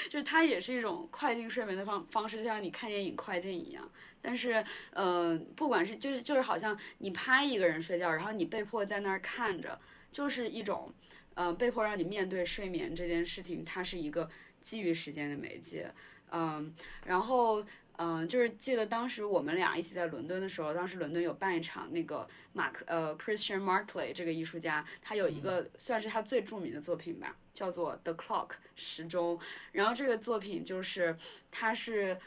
[0.09, 3.87] 就是它也是一种快进睡眠的方方式，就像你看电影快进一样。
[4.23, 9.79] 但是，呃，不管是就是就是好像你拍一个人睡觉，然后你被迫在那儿看着，
[10.11, 10.91] 就是一种，
[11.35, 14.29] 呃，被迫让你面对睡眠这件事情，它是一个
[14.59, 15.93] 基于时间的媒介，
[16.31, 16.73] 嗯，
[17.05, 17.63] 然后。
[18.03, 29.40] 嗯，就是记得当时我们俩一起在伦敦的时候，当时伦敦有办一场那个马克呃 Christian Markley 这个艺术家，他有一个算是他最著名的作品吧，叫做 The Clock 时钟。
[29.72, 31.15] 然后这个作品就是
[31.52, 32.18] 他是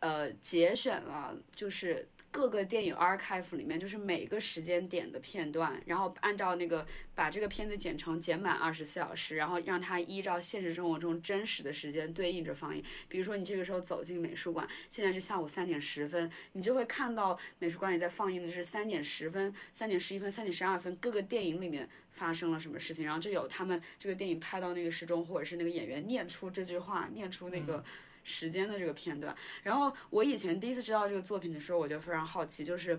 [0.00, 6.84] 呃节选了就是各个电影 archive 里面就是每个时间点的片段，然后按照那个
[7.14, 12.82] 把这个片子剪成剪满二十四小时，然后让它依照现实生活中真实的时间对应着放映。
[13.08, 27.84] 比如说你这个时候走进美术馆，现在是下午三点十分，你就会看到美术馆里在放映的是三点十分、三点十一分、三点十二分各个电影里面发生了什么事情，然后就有他们这个电影拍到那个时钟，或者是那个演员念出这句话，念出那个。
[28.24, 32.98] 时间的这个片段，然后我以前第一次知道这个作品的时候，我就非常好奇，就是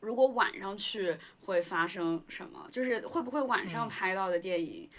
[0.00, 2.68] 如果晚上去会发生什么？
[2.70, 4.90] 就是会不会晚上拍到的电影，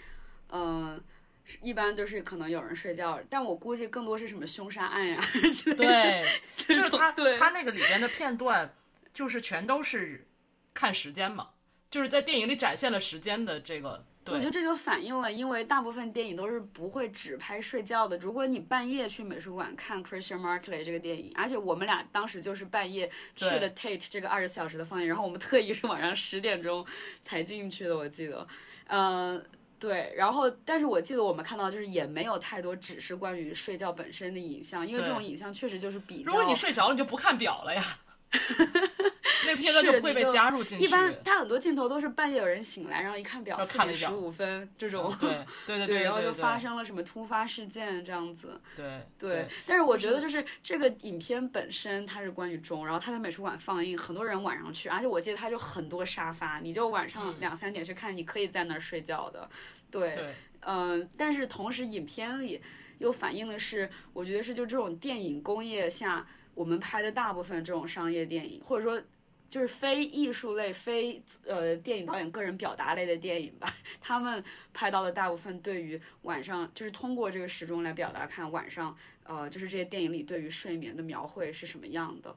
[0.50, 0.98] 嗯、
[1.44, 5.20] 是一般就是可能有人睡觉，但我估计更多是什么凶杀案呀、
[5.52, 6.22] 之类的。
[6.66, 8.74] 对，就是他对他那个里边的片段，
[9.12, 10.26] 就是全都是
[10.72, 11.50] 看时间嘛，
[11.90, 14.06] 就是在电影里展现了时间的这个。
[14.22, 18.18] 对，我觉得这就反映了，因为大部分电影都是不会只拍睡觉的。
[18.18, 26.84] 如果你半夜去美术馆看 Christian Markley 这个电影，而且我们俩当时就是半夜去了 Tate 这个二十小时的放映，然后我们特意是晚上十点钟
[27.22, 28.46] 才进去的，我记得，
[28.88, 29.42] 嗯、
[29.78, 36.26] 对，然后但是我记得我们看到就是也没有太多只是关于睡觉本身的影像，因为这种影像确实就是比较。
[36.26, 37.82] 如果你睡着了，你就不看表了呀，
[39.46, 40.84] 那片段是就不会被加入进去。
[40.84, 45.12] 一般他很多镜头都是半夜有人醒来，然后一看表要四点十五分这种。
[45.18, 48.60] 对对对 对，然后就发生了什么突发事件这样子。
[48.76, 59.48] 对对，但是我觉得就是这个影片本身它是关于钟，然后它在美术馆放映，很多人晚上去，而且我记得它就很多沙发，你就晚上两三点去看，你可以在那儿睡觉的。
[59.90, 62.60] 对，对嗯、但是同时影片里
[62.98, 66.26] 又反映的是，我觉得是就这种电影工业下，
[66.60, 69.02] 我们拍的大部分这种商业电影，或者说。
[69.50, 73.66] 就是非艺术类、非呃电影导演个人表达类的电影吧，
[74.00, 82.36] 他们拍到的大部分对于晚上，就是通过这个时钟来表达看晚上，呃，就是这些电影里对于睡眠的描绘是什么样的。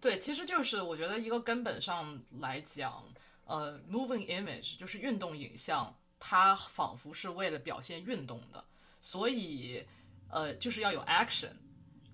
[0.00, 3.04] 对，其实就是我觉得一个根本上来讲，
[3.44, 8.64] 呃，moving image 就是运动影像，它仿佛是为了表现运动的，
[8.98, 9.84] 所以
[10.30, 11.52] 呃，就是要有 action。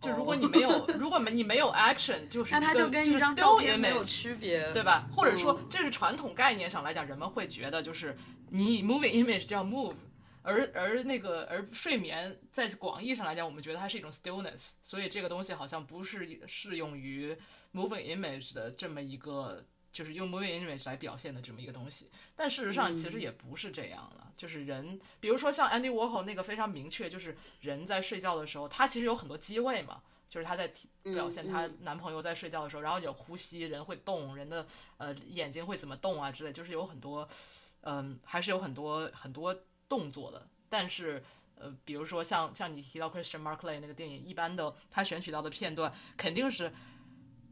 [0.06, 5.08] 就如果你没有，如果没你没有 action， 就是那它就跟一张照片没有区别，对吧？
[5.12, 8.16] 或者说嗯，这是传统概念上来讲，人们会觉得就是
[8.50, 9.94] 你 moving image 叫 move，
[10.42, 17.36] 而而那个而睡眠在广义上来讲，我们觉得它是一种 stillness，所以这个东西好像不是适用于
[17.74, 19.64] moving image 的这么一个。
[19.97, 24.31] 就是用 moving image 来表现的这么一个东西，但事实上其实也不是这样了。
[24.36, 30.70] 就是人，比如说像 Andy Warhol 那个非常明确，就是人在睡觉的时候，他其实有很多机位嘛，就是他在
[31.02, 34.66] 表现她男朋友在睡觉的时候，然后有呼吸，人会动，人的
[34.98, 37.27] 呃眼睛会怎么动啊之类，就是有很多，
[37.81, 39.59] 嗯、还是有很多很多
[39.89, 40.47] 动作的。
[40.68, 41.23] 但是
[41.55, 46.70] 呃，比如说像像你提到 Christian Markley 那个电影，一般的他选取到的片段肯定是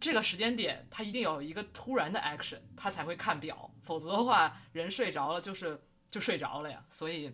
[0.01, 5.81] 这个时间点，他一定有一个突然的 action，他才会看表，否则的话，人睡着了就是
[6.11, 6.85] 就睡着了呀。
[6.91, 7.33] 所以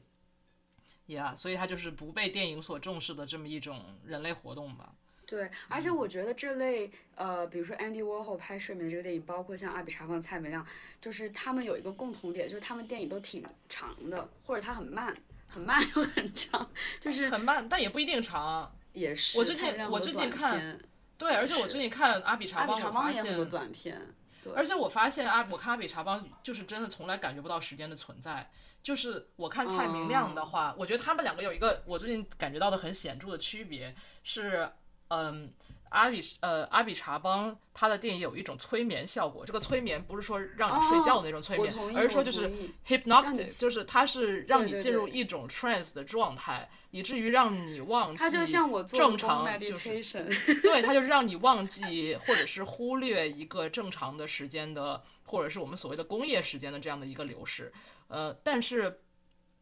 [1.09, 4.95] ，yeah，所以他就是不被电影所重视的这么一种人类活动吧。
[5.27, 10.67] 对，而且我觉得这类呃，比如说 Andy Warhol 拍睡眠的这个电影，包括像阿比查放、蔡明亮，
[11.01, 15.17] 就是他们有一个共同点，就是他们电影都挺长的，或者它很慢，
[15.47, 16.69] 很慢又很长，
[16.99, 18.75] 就是很慢，但也不一定长。
[18.93, 19.39] 也是。
[19.39, 20.81] 我最近我最近看片
[21.21, 24.01] 对，而且我最近看阿比查邦，我发现，短片，
[24.43, 28.51] 对，而且我发现阿我看阿比查邦就是真的从来感觉不到时间的存在。
[28.83, 33.95] 就是我看蔡明亮的话，我觉得他们两个有一个我最近感觉到的很显著的区别
[34.25, 34.69] 是，
[35.09, 35.53] 嗯。
[35.91, 57.73] 阿比呃阿比查邦他的电影有一种催眠效果，这个催眠不是说让你睡觉的那种催眠，而是说就是我同意 hypnotic，就是它是让你进入一种 trance 的状态，以至于让你忘记它就像我做正的常就是 对，它就是让你忘记或者是忽略一个正常的时间的，或者是我们所谓的工业时间的这样的一个流逝。
[58.09, 59.01] 呃，但是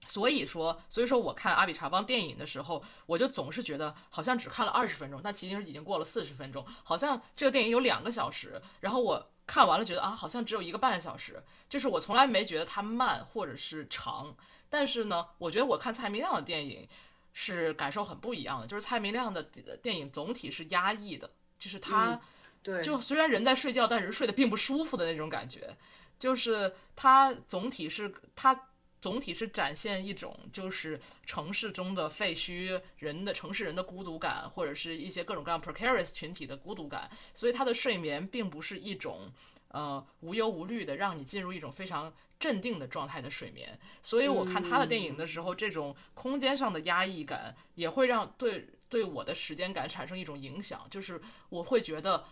[0.07, 9.31] 所以说，所以说我看阿比查邦电影的时候，我就总是觉得好像只看了二十分钟，但其实已经过了四十分钟，好像这个电影有两个小时，然后我。
[9.49, 14.37] 看完了，觉得啊，好像只有一个半小时，就是我从来没觉得它慢或者是长，
[14.69, 16.87] 但是呢，我觉得我看蔡明亮的电影
[17.33, 22.11] 是感受很不一样的，就是蔡明亮的电影总体是压抑的，就是他。
[22.11, 22.21] 嗯
[22.63, 25.75] 对，就虽然人在睡觉，但是睡得并不舒服的那种感觉，
[26.19, 28.69] 就是他总体是它
[29.01, 39.33] 总体是展现一种就是城市中的废墟人的城市人的孤独感，或者是一些各种各样 precarious 群体的孤独感，所以他的睡眠并不是一种
[39.69, 52.25] 呃无忧无虑的让你进入一种非常镇定的状态的睡眠，所以我看他的电影的时候，这种空间上的压抑感也会让对对我的时间感产生一种影响，就是我会觉得。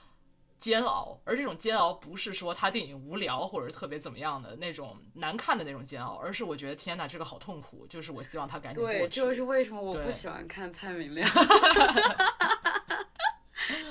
[0.66, 9.20] 煎熬，而这种煎熬不是说他电影无聊或者特别怎么样的那种难看的那种煎熬，而是我觉得天哪，这个好痛苦，就是我希望他赶紧过对，去。
[9.20, 11.30] 就是为什么我不喜欢看蔡明亮。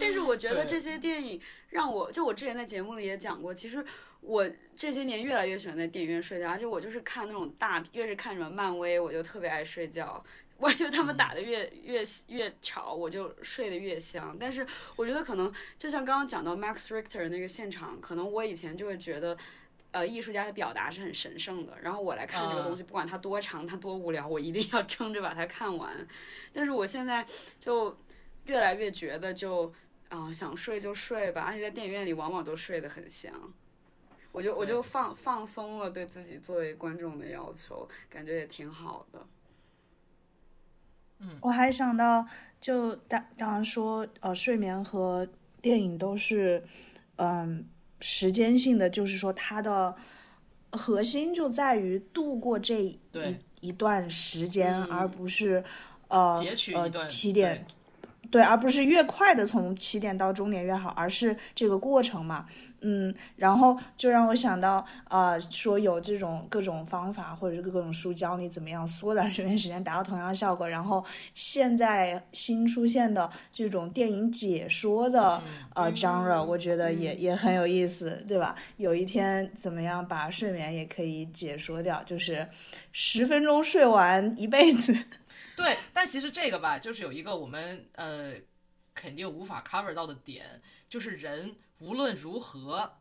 [0.02, 3.86] 但是我觉得这些电影让我，就我之前在节目里也讲过，其实
[4.20, 4.46] 我
[4.76, 10.22] 这些年越来越喜欢在电影院睡觉，而且我就是看那种大，越是看什么漫威，我就特别爱睡觉。
[10.58, 14.36] 我就他们打的越越越吵，我就睡得越香。
[14.40, 14.66] 但是
[14.96, 19.38] 我觉得可能就像刚刚讲到 Max Richter 那个现场，可能我以前就会觉得。
[19.92, 26.06] 呃，艺术家的表达是很神圣的，然后我来看这个东西，不管它多长，它多无聊，我一定要撑着把它看完。
[26.52, 27.26] 但是我现在
[27.58, 27.98] 就
[28.44, 29.74] 越来越觉得就，
[30.10, 33.32] 啊、想睡就睡吧，而且在电影院里往往都睡得很香。
[34.34, 39.26] 我就我就放放松了对自己作为观众的要求，感觉也挺好的。
[41.46, 42.26] 我还想到，
[42.60, 45.28] 就当当然说，呃，睡眠和
[45.62, 46.64] 电影都是，
[47.18, 47.64] 嗯，
[48.00, 49.96] 时间性的，就是说它的
[50.72, 53.00] 核心就在于度过这一
[53.62, 55.64] 一段时间，嗯而不是
[56.08, 57.64] 呃截取一呃起点，
[58.32, 62.46] 对，而不是越快的从起点到终点越好，而是这个过程嘛。
[62.88, 70.70] 嗯，然后就让我想到，呃，说有这种各种方法或者是各种书教你怎么样缩短睡眠时间，达到同样的效果。
[70.70, 71.04] 然后
[71.34, 75.42] 现在新出现的这种电影解说的、
[75.74, 78.56] 呃 genre，我觉得也、也很有意思，对吧？
[78.78, 82.48] 有一天怎么样把睡眠也可以解说掉，就是
[82.92, 84.96] 十分钟睡完一辈子。
[85.56, 88.34] 对，但其实这个吧，就是有一个我们呃
[88.94, 92.98] 肯定无法 cover 到的点，就是人无论如何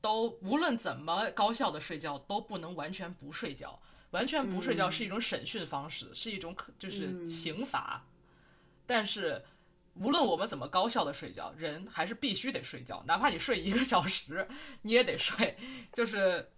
[0.00, 3.80] 都无论怎么高效的睡觉，都不能完全不睡觉。
[4.12, 8.06] 完全不睡觉是一种审讯方式，是一种可就是刑罚。
[8.86, 9.44] 但是
[9.94, 14.46] 无论我们怎么高效的睡觉，人还是必须得睡觉，哪怕你睡一个小时，
[14.82, 15.58] 你也得睡。
[15.92, 16.48] 就是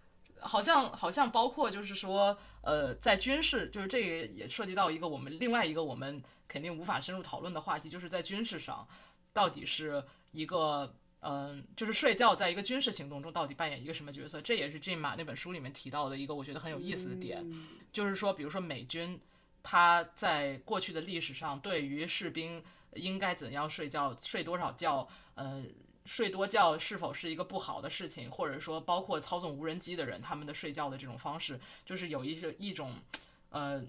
[0.41, 8.87] 好像好像包括就是说，呃，在军事，就是这个也涉及到一个我们另外一个我们肯定无法深入讨论的话题，就是在军事上，
[9.33, 14.41] 到底是一个嗯、就是睡觉在一个军事行动中到底扮演一个什么角色？
[14.41, 17.45] 这也是 Jim 马那本书里面提到的一个我觉得很有意思的点，
[17.93, 19.21] 就是说，比如说美军。
[19.61, 22.63] 他在过去的历史上，对于士兵
[22.95, 25.63] 应该怎样睡觉、睡多少觉，呃，
[26.09, 32.95] 睡多觉是否是一个不好的事情，或者说包括操纵无人机的人，他们的睡觉的这种方式，就是有一些一种，
[33.51, 33.81] 呃，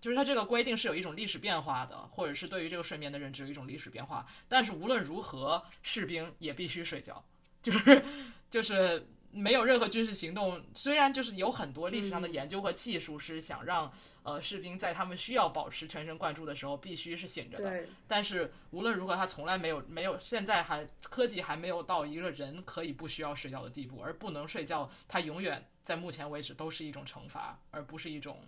[0.00, 4.24] 就是它这个规定是有一种历史变化的，或者是对于这个睡眠的认知有一种历史变化。
[4.48, 7.22] 但是无论如何，士兵也必须睡觉，
[7.60, 8.04] 就是
[8.50, 9.04] 就是。
[9.36, 13.92] 没有任何军事行动，虽然就是有很多历史上的研究和技术是想让、
[14.22, 28.40] 呃士兵在他们需要保持全神贯注的时候必须是醒着的，但是无论如何，他从来没有没有，现在还科技还没有到一个人可以不需要睡觉的地步，而不能睡觉，他永远在目前为止都是一种惩罚，而不是一种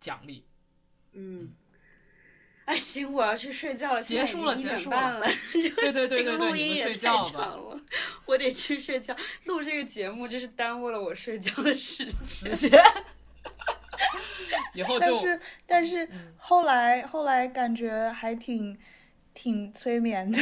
[0.00, 0.44] 奖励。
[1.12, 1.52] 嗯。
[2.66, 4.02] 哎，行，我要去睡觉了。
[4.02, 5.26] 结束了结束了点半了，
[5.76, 6.98] 对对对这个对对，你们录音也太。
[6.98, 7.80] 长了，
[8.26, 9.16] 我得去睡觉。
[9.44, 12.70] 录这个节目真是耽误了我睡觉的时间。
[14.74, 18.78] 以后就但是但是后来后来感觉还挺
[19.36, 20.38] 挺催眠的，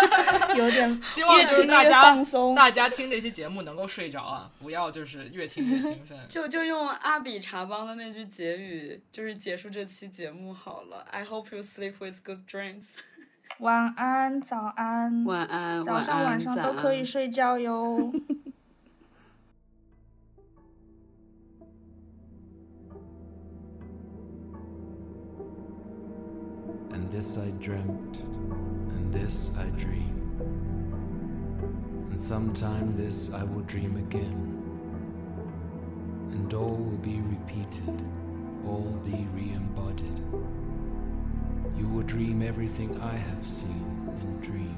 [0.56, 2.54] 有点 希望就是大家放松。
[2.54, 6.18] 大家听这期节目能够睡着啊，不要就是越听越兴奋。
[6.30, 11.06] 就就用阿比查邦的那句结语，就是结束这期节目好了。
[11.10, 12.86] I hope you sleep with good dreams。
[13.60, 18.10] 晚安，早安，晚安，早上晚上都可以睡觉哟。
[27.08, 30.14] And this I dreamt, and this I dream.
[32.10, 34.60] And sometime this I will dream again.
[36.32, 38.04] And all will be repeated,
[38.66, 40.20] all be re embodied.
[41.78, 44.77] You will dream everything I have seen in dream.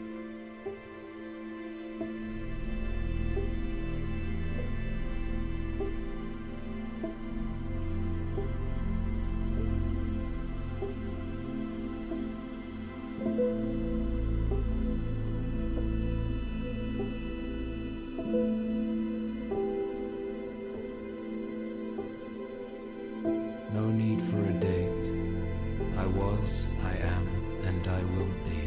[23.73, 24.91] No need for a date.
[25.97, 27.27] I was, I am,
[27.63, 28.61] and I will be.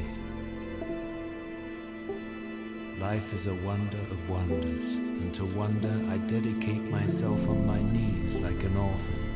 [2.98, 4.84] Life is a wonder of wonders,
[5.20, 9.30] and to wonder I dedicate myself on my knees like an orphan,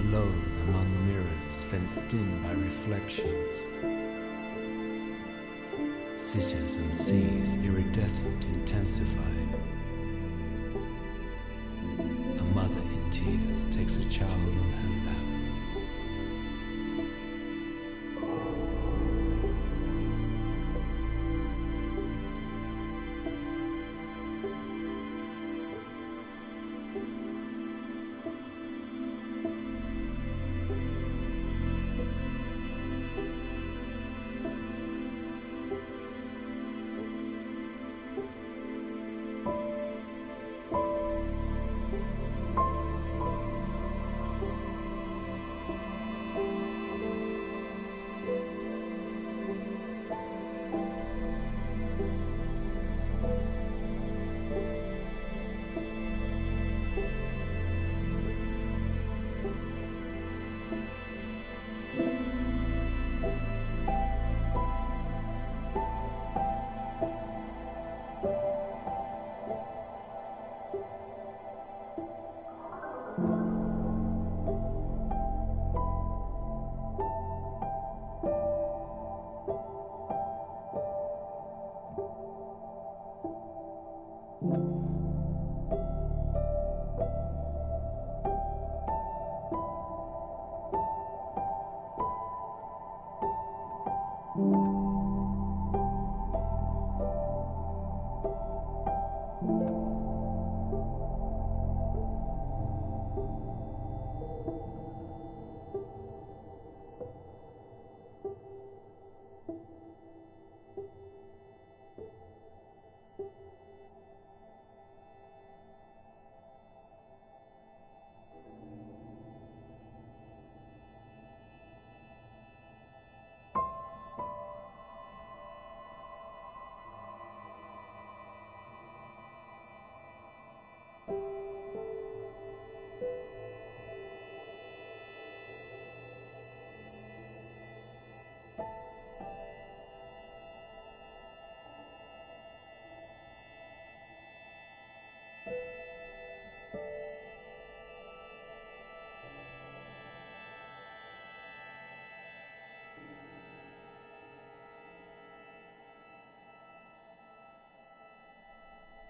[0.00, 4.03] alone among mirrors fenced in by reflections.
[6.34, 9.63] Cities and seas iridescent intensify.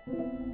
[0.07, 0.45] 嗯